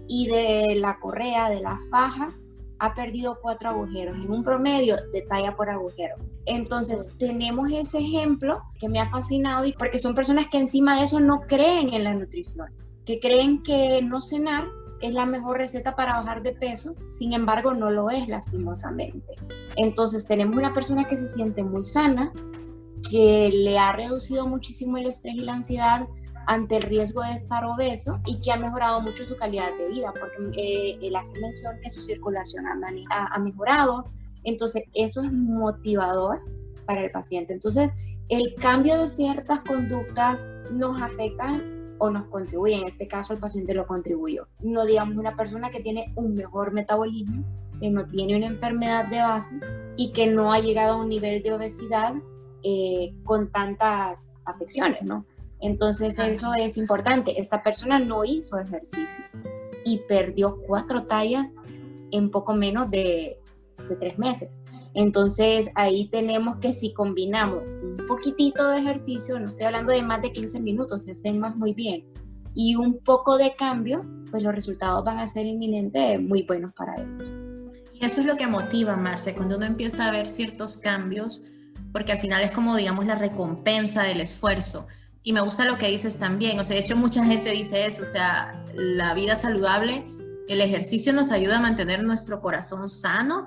y 0.08 0.28
de 0.28 0.76
la 0.76 0.98
correa, 0.98 1.50
de 1.50 1.60
la 1.60 1.78
faja, 1.90 2.28
ha 2.80 2.94
perdido 2.94 3.38
cuatro 3.42 3.68
agujeros, 3.68 4.16
en 4.16 4.30
un 4.30 4.42
promedio 4.42 4.96
de 5.12 5.20
talla 5.22 5.54
por 5.54 5.68
agujero. 5.68 6.16
Entonces, 6.46 7.12
tenemos 7.18 7.70
ese 7.70 7.98
ejemplo 7.98 8.62
que 8.78 8.88
me 8.88 8.98
ha 8.98 9.10
fascinado 9.10 9.66
y 9.66 9.72
porque 9.72 9.98
son 9.98 10.14
personas 10.14 10.48
que 10.48 10.58
encima 10.58 10.96
de 10.96 11.04
eso 11.04 11.20
no 11.20 11.42
creen 11.42 11.92
en 11.92 12.04
la 12.04 12.14
nutrición, 12.14 12.68
que 13.04 13.20
creen 13.20 13.62
que 13.62 14.00
no 14.02 14.22
cenar 14.22 14.66
es 15.00 15.14
la 15.14 15.26
mejor 15.26 15.58
receta 15.58 15.94
para 15.94 16.16
bajar 16.16 16.42
de 16.42 16.52
peso, 16.52 16.94
sin 17.10 17.34
embargo 17.34 17.74
no 17.74 17.90
lo 17.90 18.10
es 18.10 18.28
lastimosamente. 18.28 19.34
Entonces, 19.76 20.26
tenemos 20.26 20.56
una 20.56 20.72
persona 20.72 21.04
que 21.04 21.18
se 21.18 21.28
siente 21.28 21.62
muy 21.62 21.84
sana, 21.84 22.32
que 23.10 23.50
le 23.52 23.78
ha 23.78 23.92
reducido 23.92 24.46
muchísimo 24.46 24.96
el 24.96 25.06
estrés 25.06 25.34
y 25.34 25.40
la 25.40 25.54
ansiedad, 25.54 26.06
ante 26.46 26.76
el 26.76 26.82
riesgo 26.82 27.22
de 27.22 27.32
estar 27.32 27.64
obeso 27.64 28.20
y 28.26 28.40
que 28.40 28.52
ha 28.52 28.56
mejorado 28.56 29.00
mucho 29.00 29.24
su 29.24 29.36
calidad 29.36 29.76
de 29.78 29.88
vida, 29.88 30.12
porque 30.18 30.60
eh, 30.60 30.98
él 31.02 31.16
hace 31.16 31.38
mención 31.40 31.76
que 31.82 31.90
su 31.90 32.02
circulación 32.02 32.64
ha, 32.66 33.38
mejorado, 33.38 34.04
entonces 34.44 34.84
eso 34.94 35.22
es 35.22 35.32
motivador 35.32 36.40
para 36.86 37.02
el 37.04 37.10
paciente. 37.10 37.52
Entonces, 37.52 37.90
el 38.28 38.54
cambio 38.54 39.00
de 39.00 39.08
ciertas 39.08 39.60
conductas 39.62 40.48
nos 40.72 41.00
afecta 41.00 41.62
o 41.98 42.10
nos 42.10 42.26
contribuye, 42.26 42.76
en 42.76 42.88
este 42.88 43.06
caso 43.06 43.34
el 43.34 43.38
paciente 43.38 43.74
lo 43.74 43.86
contribuyó. 43.86 44.48
No 44.60 44.84
digamos 44.86 45.16
una 45.16 45.36
persona 45.36 45.70
que 45.70 45.80
tiene 45.80 46.12
un 46.16 46.34
mejor 46.34 46.72
metabolismo, 46.72 47.44
que 47.80 47.90
no 47.90 48.06
tiene 48.06 48.36
una 48.36 48.46
enfermedad 48.46 49.08
de 49.08 49.18
base 49.18 49.60
y 49.96 50.12
que 50.12 50.26
no 50.26 50.52
ha 50.52 50.60
llegado 50.60 50.94
a 50.94 51.02
un 51.02 51.08
nivel 51.08 51.42
de 51.42 51.52
obesidad 51.52 52.14
eh, 52.62 53.14
con 53.24 53.50
tantas 53.50 54.28
afecciones, 54.44 55.02
¿no? 55.02 55.24
Entonces 55.60 56.18
eso 56.18 56.54
es 56.54 56.76
importante. 56.76 57.40
Esta 57.40 57.62
persona 57.62 57.98
no 57.98 58.24
hizo 58.24 58.58
ejercicio 58.58 59.24
y 59.84 59.98
perdió 60.08 60.58
cuatro 60.66 61.04
tallas 61.04 61.48
en 62.10 62.30
poco 62.30 62.54
menos 62.54 62.90
de, 62.90 63.38
tres 63.98 64.18
meses. 64.18 64.48
Entonces 64.94 65.70
ahí 65.74 66.08
tenemos 66.08 66.58
que 66.58 66.72
si 66.72 66.92
combinamos 66.92 67.64
un 67.82 68.06
poquitito 68.06 68.68
de 68.68 68.78
ejercicio, 68.78 69.38
no 69.38 69.46
estoy 69.46 69.66
hablando 69.66 69.92
de 69.92 70.02
más 70.02 70.22
de 70.22 70.32
15 70.32 70.60
minutos, 70.60 71.08
estén 71.08 71.38
más 71.38 71.56
muy 71.56 71.74
bien, 71.74 72.04
y 72.54 72.76
un 72.76 72.98
poco 72.98 73.36
de 73.36 73.54
cambio, 73.56 74.04
pues 74.30 74.42
los 74.42 74.54
resultados 74.54 75.04
van 75.04 75.18
a 75.18 75.26
ser 75.26 75.46
inminentes 75.46 76.20
muy 76.20 76.42
buenos 76.42 76.72
para 76.74 76.94
ellos. 76.94 77.40
Y 77.94 78.04
eso 78.04 78.20
es 78.20 78.26
lo 78.26 78.36
que 78.36 78.46
motiva, 78.46 78.96
Marce, 78.96 79.34
cuando 79.34 79.56
uno 79.56 79.66
empieza 79.66 80.08
a 80.08 80.12
ver 80.12 80.28
ciertos 80.28 80.76
cambios, 80.76 81.44
porque 81.92 82.12
al 82.12 82.20
final 82.20 82.42
es 82.42 82.52
como, 82.52 82.76
digamos, 82.76 83.06
la 83.06 83.14
recompensa 83.16 84.02
del 84.02 84.20
esfuerzo 84.20 84.86
y 85.22 85.32
me 85.32 85.40
gusta 85.40 85.64
lo 85.64 85.76
que 85.76 85.90
dices 85.90 86.18
también, 86.18 86.58
o 86.58 86.64
sea, 86.64 86.76
de 86.76 86.82
hecho 86.82 86.96
mucha 86.96 87.24
gente 87.24 87.50
dice 87.50 87.86
eso, 87.86 88.04
o 88.08 88.10
sea, 88.10 88.64
la 88.74 89.14
vida 89.14 89.36
saludable, 89.36 90.06
el 90.48 90.60
ejercicio 90.60 91.12
nos 91.12 91.30
ayuda 91.30 91.58
a 91.58 91.60
mantener 91.60 92.02
nuestro 92.02 92.40
corazón 92.40 92.88
sano 92.88 93.44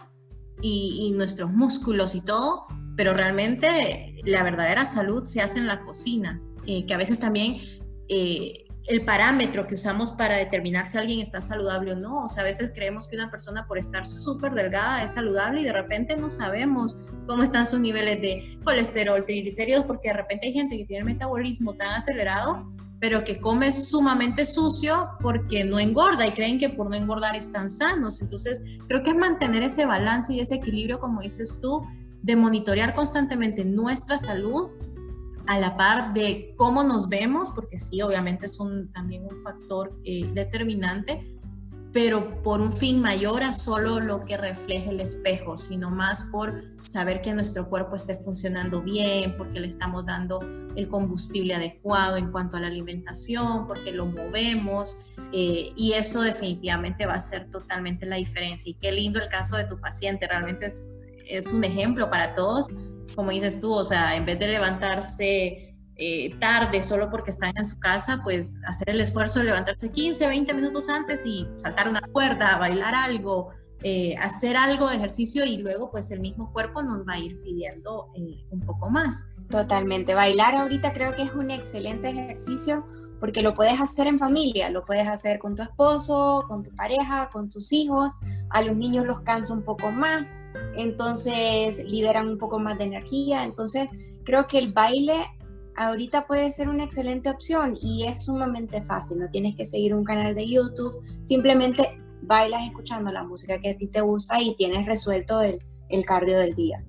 y, 0.61 1.11
nuestros 1.15 1.51
músculos 1.51 2.15
y 2.15 2.21
todo, 2.21 2.67
pero 2.95 3.13
realmente 3.13 4.15
la 4.23 4.43
verdadera 4.43 4.85
salud 4.85 5.23
se 5.25 5.41
hace 5.41 5.59
en 5.59 5.67
la 5.67 5.83
cocina, 5.83 6.41
eh, 6.65 6.85
que 6.85 6.93
a 6.93 6.97
veces 6.97 7.19
también 7.19 7.57
eh, 8.07 8.62
el 8.87 9.05
parámetro 9.05 9.65
que 9.65 9.75
usamos 9.75 10.11
para 10.11 10.37
determinar 10.37 10.85
si 10.85 10.97
alguien 10.97 11.21
está 11.21 11.41
saludable 11.41 11.93
o 11.93 11.95
no. 11.95 12.23
O 12.23 12.27
sea, 12.27 12.43
a 12.43 12.45
veces 12.45 12.73
creemos 12.75 13.07
que 13.07 13.15
una 13.15 13.31
persona 13.31 13.65
por 13.65 13.77
estar 13.77 14.05
súper 14.05 14.53
delgada 14.53 15.03
es 15.03 15.13
saludable 15.13 15.61
y 15.61 15.63
de 15.63 15.73
repente 15.73 16.17
no 16.17 16.29
sabemos 16.29 16.97
cómo 17.25 17.43
están 17.43 17.65
sus 17.65 17.79
niveles 17.79 18.21
de 18.21 18.59
colesterol, 18.63 19.25
triglicéridos, 19.25 19.85
porque 19.85 20.09
de 20.09 20.15
repente 20.15 20.47
hay 20.47 20.53
gente 20.53 20.77
que 20.77 20.85
tiene 20.85 21.05
metabolismo 21.05 21.75
tan 21.75 21.89
acelerado, 21.89 22.69
pero 22.99 23.23
que 23.23 23.39
come 23.39 23.71
sumamente 23.71 24.45
sucio 24.45 25.09
porque 25.21 25.63
no 25.63 25.79
engorda 25.79 26.27
y 26.27 26.31
creen 26.31 26.59
que 26.59 26.69
por 26.69 26.89
no 26.89 26.95
engordar 26.95 27.35
están 27.35 27.69
sanos. 27.69 28.21
Entonces, 28.21 28.61
creo 28.87 29.01
que 29.01 29.11
es 29.11 29.15
mantener 29.15 29.63
ese 29.63 29.85
balance 29.85 30.33
y 30.33 30.41
ese 30.41 30.55
equilibrio, 30.55 30.99
como 30.99 31.21
dices 31.21 31.59
tú, 31.61 31.81
de 32.21 32.35
monitorear 32.35 32.95
constantemente 32.95 33.63
nuestra 33.65 34.17
salud 34.17 34.69
a 35.47 35.59
la 35.59 35.75
par 35.75 36.13
de 36.13 36.53
cómo 36.57 36.83
nos 36.83 37.09
vemos, 37.09 37.51
porque 37.51 37.77
sí, 37.77 38.01
obviamente 38.01 38.45
es 38.45 38.59
un, 38.59 38.91
también 38.91 39.23
un 39.23 39.37
factor 39.43 39.99
eh, 40.03 40.29
determinante, 40.33 41.37
pero 41.91 42.41
por 42.41 42.59
un 42.59 42.71
fin 42.71 42.99
mayor 42.99 43.43
a 43.43 43.51
solo 43.51 43.99
lo 43.99 44.25
que 44.25 44.35
refleje 44.35 44.89
el 44.89 44.99
espejo, 44.99 45.55
sino 45.55 45.91
más 45.91 46.23
por 46.31 46.63
saber 46.81 47.21
que 47.21 47.33
nuestro 47.33 47.69
cuerpo 47.69 47.95
esté 47.95 48.15
funcionando 48.15 48.81
bien, 48.81 49.37
porque 49.37 49.59
le 49.59 49.67
estamos 49.67 50.05
dando 50.05 50.39
el 50.75 50.87
combustible 50.87 51.53
adecuado 51.53 52.17
en 52.17 52.31
cuanto 52.31 52.57
a 52.57 52.61
la 52.61 52.67
alimentación, 52.67 53.67
porque 53.67 53.91
lo 53.91 54.07
movemos, 54.07 55.13
eh, 55.31 55.71
y 55.75 55.93
eso 55.93 56.21
definitivamente 56.21 57.05
va 57.05 57.15
a 57.15 57.19
ser 57.19 57.49
totalmente 57.51 58.07
la 58.07 58.15
diferencia. 58.15 58.71
Y 58.71 58.73
qué 58.75 58.91
lindo 58.91 59.21
el 59.21 59.29
caso 59.29 59.55
de 59.57 59.65
tu 59.65 59.79
paciente, 59.79 60.25
realmente 60.25 60.65
es, 60.65 60.89
es 61.29 61.53
un 61.53 61.63
ejemplo 61.63 62.09
para 62.09 62.33
todos 62.33 62.67
como 63.15 63.31
dices 63.31 63.59
tú, 63.59 63.73
o 63.73 63.83
sea, 63.83 64.15
en 64.15 64.25
vez 64.25 64.39
de 64.39 64.47
levantarse 64.47 65.75
eh, 65.95 66.35
tarde 66.39 66.81
solo 66.81 67.09
porque 67.11 67.29
están 67.29 67.53
en 67.55 67.65
su 67.65 67.79
casa, 67.79 68.21
pues 68.23 68.59
hacer 68.65 68.89
el 68.89 69.01
esfuerzo 69.01 69.39
de 69.39 69.45
levantarse 69.45 69.91
15, 69.91 70.27
20 70.27 70.53
minutos 70.53 70.89
antes 70.89 71.25
y 71.25 71.47
saltar 71.57 71.87
una 71.87 72.01
cuerda, 72.01 72.57
bailar 72.57 72.95
algo, 72.95 73.51
eh, 73.83 74.15
hacer 74.17 74.57
algo 74.57 74.89
de 74.89 74.95
ejercicio 74.95 75.45
y 75.45 75.57
luego 75.57 75.91
pues 75.91 76.11
el 76.11 76.21
mismo 76.21 76.51
cuerpo 76.51 76.81
nos 76.81 77.07
va 77.07 77.13
a 77.13 77.19
ir 77.19 77.39
pidiendo 77.41 78.11
eh, 78.15 78.43
un 78.49 78.61
poco 78.61 78.89
más. 78.89 79.27
Totalmente, 79.49 80.15
bailar 80.15 80.55
ahorita 80.55 80.93
creo 80.93 81.13
que 81.15 81.23
es 81.23 81.33
un 81.33 81.51
excelente 81.51 82.09
ejercicio 82.09 82.85
porque 83.19 83.41
lo 83.41 83.53
puedes 83.53 83.79
hacer 83.79 84.07
en 84.07 84.19
familia, 84.19 84.69
lo 84.69 84.85
puedes 84.85 85.07
hacer 85.07 85.39
con 85.39 85.55
tu 85.55 85.63
esposo, 85.63 86.43
con 86.47 86.63
tu 86.63 86.71
pareja, 86.75 87.29
con 87.31 87.49
tus 87.49 87.71
hijos, 87.71 88.13
a 88.49 88.61
los 88.61 88.75
niños 88.75 89.05
los 89.05 89.21
cansa 89.21 89.53
un 89.53 89.63
poco 89.63 89.91
más, 89.91 90.37
entonces 90.75 91.83
liberan 91.89 92.27
un 92.27 92.37
poco 92.37 92.59
más 92.59 92.77
de 92.77 92.85
energía, 92.85 93.43
entonces 93.43 93.87
creo 94.25 94.47
que 94.47 94.57
el 94.57 94.73
baile 94.73 95.25
ahorita 95.75 96.27
puede 96.27 96.51
ser 96.51 96.69
una 96.69 96.83
excelente 96.83 97.29
opción 97.29 97.75
y 97.81 98.05
es 98.05 98.25
sumamente 98.25 98.81
fácil, 98.81 99.19
no 99.19 99.29
tienes 99.29 99.55
que 99.55 99.65
seguir 99.65 99.95
un 99.95 100.03
canal 100.03 100.35
de 100.35 100.47
YouTube, 100.47 101.01
simplemente 101.23 101.99
bailas 102.21 102.65
escuchando 102.65 103.11
la 103.11 103.23
música 103.23 103.59
que 103.59 103.71
a 103.71 103.77
ti 103.77 103.87
te 103.87 104.01
gusta 104.01 104.41
y 104.41 104.55
tienes 104.55 104.85
resuelto 104.85 105.41
el, 105.41 105.59
el 105.89 106.05
cardio 106.05 106.37
del 106.37 106.53
día. 106.53 106.83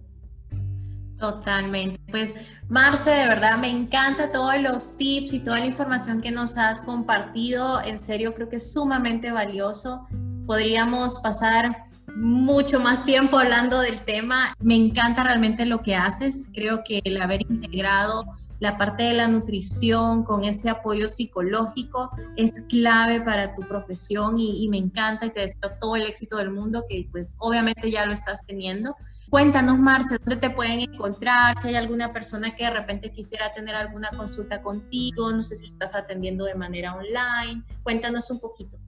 Totalmente. 1.18 2.00
Pues 2.10 2.34
Marce, 2.68 3.10
de 3.10 3.28
verdad 3.28 3.58
me 3.58 3.70
encanta 3.70 4.32
todos 4.32 4.60
los 4.60 4.96
tips 4.96 5.32
y 5.32 5.40
toda 5.40 5.60
la 5.60 5.66
información 5.66 6.20
que 6.20 6.30
nos 6.30 6.58
has 6.58 6.80
compartido. 6.80 7.80
En 7.82 7.98
serio, 7.98 8.34
creo 8.34 8.48
que 8.48 8.56
es 8.56 8.72
sumamente 8.72 9.30
valioso. 9.30 10.06
Podríamos 10.46 11.20
pasar 11.20 11.86
mucho 12.16 12.80
más 12.80 13.04
tiempo 13.04 13.38
hablando 13.38 13.80
del 13.80 14.02
tema. 14.02 14.54
Me 14.60 14.76
encanta 14.76 15.24
realmente 15.24 15.66
lo 15.66 15.82
que 15.82 15.94
haces. 15.94 16.50
Creo 16.54 16.82
que 16.84 17.00
el 17.04 17.20
haber 17.20 17.42
integrado 17.42 18.24
la 18.60 18.78
parte 18.78 19.02
de 19.02 19.14
la 19.14 19.28
nutrición 19.28 20.24
con 20.24 20.44
ese 20.44 20.70
apoyo 20.70 21.08
psicológico 21.08 22.10
es 22.36 22.52
clave 22.68 23.20
para 23.20 23.52
tu 23.52 23.62
profesión 23.62 24.38
y, 24.38 24.64
y 24.64 24.68
me 24.68 24.78
encanta 24.78 25.26
y 25.26 25.30
te 25.30 25.40
deseo 25.40 25.72
todo 25.80 25.96
el 25.96 26.02
éxito 26.02 26.36
del 26.36 26.50
mundo 26.50 26.84
que 26.88 27.06
pues 27.10 27.36
obviamente 27.40 27.90
ya 27.90 28.06
lo 28.06 28.12
estás 28.12 28.46
teniendo 28.46 28.96
Cuéntanos, 29.35 29.80
Marce, 29.80 30.16
¿dónde 30.24 30.37
te 30.37 30.49
pueden 30.49 30.78
encontrar? 30.78 31.59
Si 31.59 31.66
hay 31.66 31.74
alguna 31.74 32.12
persona 32.12 32.55
que 32.55 32.62
de 32.62 32.70
repente 32.70 33.11
quisiera 33.11 33.53
tener 33.53 33.74
alguna 33.74 34.11
consulta 34.16 34.62
contigo, 34.62 35.32
no 35.32 35.43
sé 35.43 35.57
si 35.57 35.66
estás 35.66 35.97
atendiendo 35.97 36.45
de 36.45 36.55
manera 36.55 36.95
online. 36.95 37.64
Cuéntanos 37.82 38.30
un 38.30 38.39
poquito. 38.39 38.78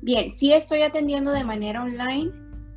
Bien, 0.00 0.32
sí 0.32 0.54
estoy 0.54 0.80
atendiendo 0.80 1.32
de 1.32 1.44
manera 1.44 1.82
online 1.82 2.32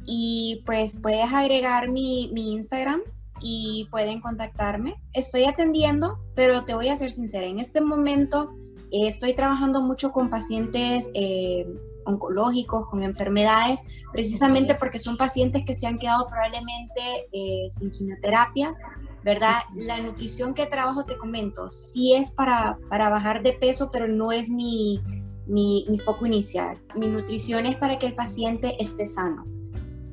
y 0.05 0.61
pues 0.65 0.97
puedes 1.01 1.31
agregar 1.31 1.87
mi, 1.91 2.29
mi 2.33 2.51
Instagram 2.51 3.03
y 3.39 3.87
pueden 3.89 4.19
contactarme. 4.19 5.01
Estoy 5.13 5.45
atendiendo, 5.45 6.19
pero 6.35 6.65
te 6.65 6.73
voy 6.73 6.89
a 6.89 6.97
ser 6.97 7.13
sincera, 7.13 7.47
en 7.47 7.59
este 7.59 7.79
momento 7.79 8.53
eh, 8.91 9.07
estoy 9.07 9.33
trabajando 9.33 9.81
mucho 9.81 10.11
con 10.11 10.29
pacientes 10.29 11.09
eh, 11.13 11.65
oncológicos, 12.05 12.87
con 12.87 13.03
enfermedades, 13.03 13.79
precisamente 14.11 14.75
porque 14.75 14.99
son 14.99 15.17
pacientes 15.17 15.63
que 15.65 15.75
se 15.75 15.87
han 15.87 15.97
quedado 15.97 16.27
probablemente 16.27 17.27
eh, 17.31 17.67
sin 17.69 17.91
quimioterapias, 17.91 18.79
¿verdad? 19.23 19.59
La 19.73 19.99
nutrición 19.99 20.53
que 20.53 20.65
trabajo, 20.65 21.05
te 21.05 21.17
comento, 21.17 21.71
sí 21.71 22.13
es 22.13 22.29
para, 22.29 22.77
para 22.89 23.09
bajar 23.09 23.43
de 23.43 23.53
peso, 23.53 23.91
pero 23.91 24.07
no 24.07 24.31
es 24.31 24.49
mi, 24.49 25.01
mi, 25.45 25.85
mi 25.89 25.99
foco 25.99 26.25
inicial. 26.25 26.77
Mi 26.95 27.07
nutrición 27.07 27.65
es 27.65 27.75
para 27.75 27.99
que 27.99 28.07
el 28.07 28.15
paciente 28.15 28.81
esté 28.81 29.07
sano. 29.07 29.45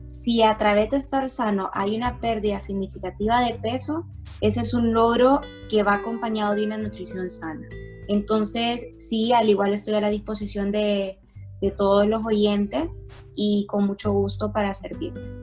Si 0.04 0.42
a 0.42 0.56
través 0.56 0.90
de 0.90 0.98
estar 0.98 1.28
sano 1.28 1.70
hay 1.74 1.96
una 1.96 2.20
pérdida 2.20 2.60
significativa 2.60 3.40
de 3.40 3.54
peso, 3.54 4.06
ese 4.40 4.60
es 4.60 4.72
un 4.72 4.92
logro 4.92 5.40
que 5.68 5.82
va 5.82 5.94
acompañado 5.94 6.54
de 6.54 6.64
una 6.64 6.78
nutrición 6.78 7.28
sana. 7.28 7.66
Entonces, 8.08 8.86
sí, 8.98 9.32
al 9.32 9.48
igual 9.48 9.74
estoy 9.74 9.94
a 9.94 10.00
la 10.00 10.10
disposición 10.10 10.70
de, 10.70 11.18
de 11.60 11.70
todos 11.70 12.06
los 12.06 12.24
oyentes 12.24 12.96
y 13.34 13.66
con 13.68 13.86
mucho 13.86 14.12
gusto 14.12 14.52
para 14.52 14.74
servirles. 14.74 15.40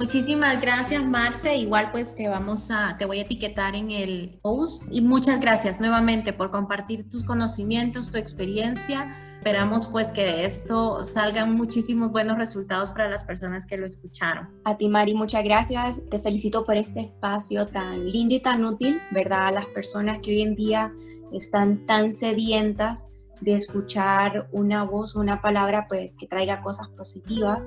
Muchísimas 0.00 0.62
gracias, 0.62 1.04
Marce. 1.04 1.56
Igual 1.56 1.92
pues 1.92 2.16
te 2.16 2.26
vamos 2.26 2.70
a, 2.70 2.96
te 2.96 3.04
voy 3.04 3.18
a 3.18 3.22
etiquetar 3.22 3.76
en 3.76 3.90
el 3.90 4.38
post. 4.40 4.84
Y 4.90 5.02
muchas 5.02 5.40
gracias 5.40 5.78
nuevamente 5.78 6.32
por 6.32 6.50
compartir 6.50 7.06
tus 7.10 7.22
conocimientos, 7.22 8.10
tu 8.10 8.16
experiencia. 8.16 9.14
Esperamos 9.36 9.88
pues 9.88 10.10
que 10.10 10.22
de 10.24 10.46
esto 10.46 11.04
salgan 11.04 11.54
muchísimos 11.54 12.12
buenos 12.12 12.38
resultados 12.38 12.92
para 12.92 13.10
las 13.10 13.24
personas 13.24 13.66
que 13.66 13.76
lo 13.76 13.84
escucharon. 13.84 14.48
A 14.64 14.78
ti, 14.78 14.88
Mari, 14.88 15.12
muchas 15.12 15.44
gracias. 15.44 16.00
Te 16.10 16.18
felicito 16.18 16.64
por 16.64 16.78
este 16.78 17.00
espacio 17.00 17.66
tan 17.66 18.08
lindo 18.10 18.34
y 18.34 18.40
tan 18.40 18.64
útil, 18.64 19.02
¿verdad? 19.10 19.48
A 19.48 19.52
las 19.52 19.66
personas 19.66 20.20
que 20.20 20.30
hoy 20.30 20.40
en 20.40 20.56
día 20.56 20.94
están 21.30 21.84
tan 21.84 22.14
sedientas 22.14 23.09
de 23.40 23.54
escuchar 23.54 24.48
una 24.52 24.84
voz, 24.84 25.14
una 25.14 25.40
palabra, 25.40 25.86
pues 25.88 26.14
que 26.14 26.26
traiga 26.26 26.62
cosas 26.62 26.88
positivas 26.88 27.64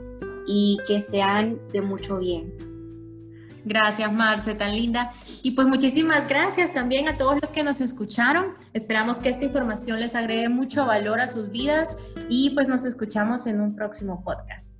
y 0.48 0.78
que 0.88 1.02
sean 1.02 1.60
de 1.72 1.82
mucho 1.82 2.18
bien. 2.20 2.54
Gracias, 3.66 4.12
Marce, 4.12 4.56
tan 4.56 4.76
linda. 4.76 5.12
Y 5.42 5.52
pues 5.52 5.68
muchísimas 5.68 6.28
gracias 6.28 6.74
también 6.74 7.08
a 7.08 7.18
todos 7.18 7.38
los 7.42 7.52
que 7.52 7.64
nos 7.64 7.80
escucharon. 7.82 8.54
Esperamos 8.74 9.20
que 9.20 9.30
esta 9.30 9.46
información 9.46 10.00
les 10.00 10.16
agregue 10.16 10.50
mucho 10.50 10.86
valor 10.86 11.22
a 11.22 11.28
sus 11.28 11.50
vidas 11.50 11.98
y 12.30 12.50
pues 12.52 12.68
nos 12.68 12.86
escuchamos 12.86 13.48
en 13.48 13.62
un 13.62 13.76
próximo 13.76 14.24
podcast. 14.24 14.74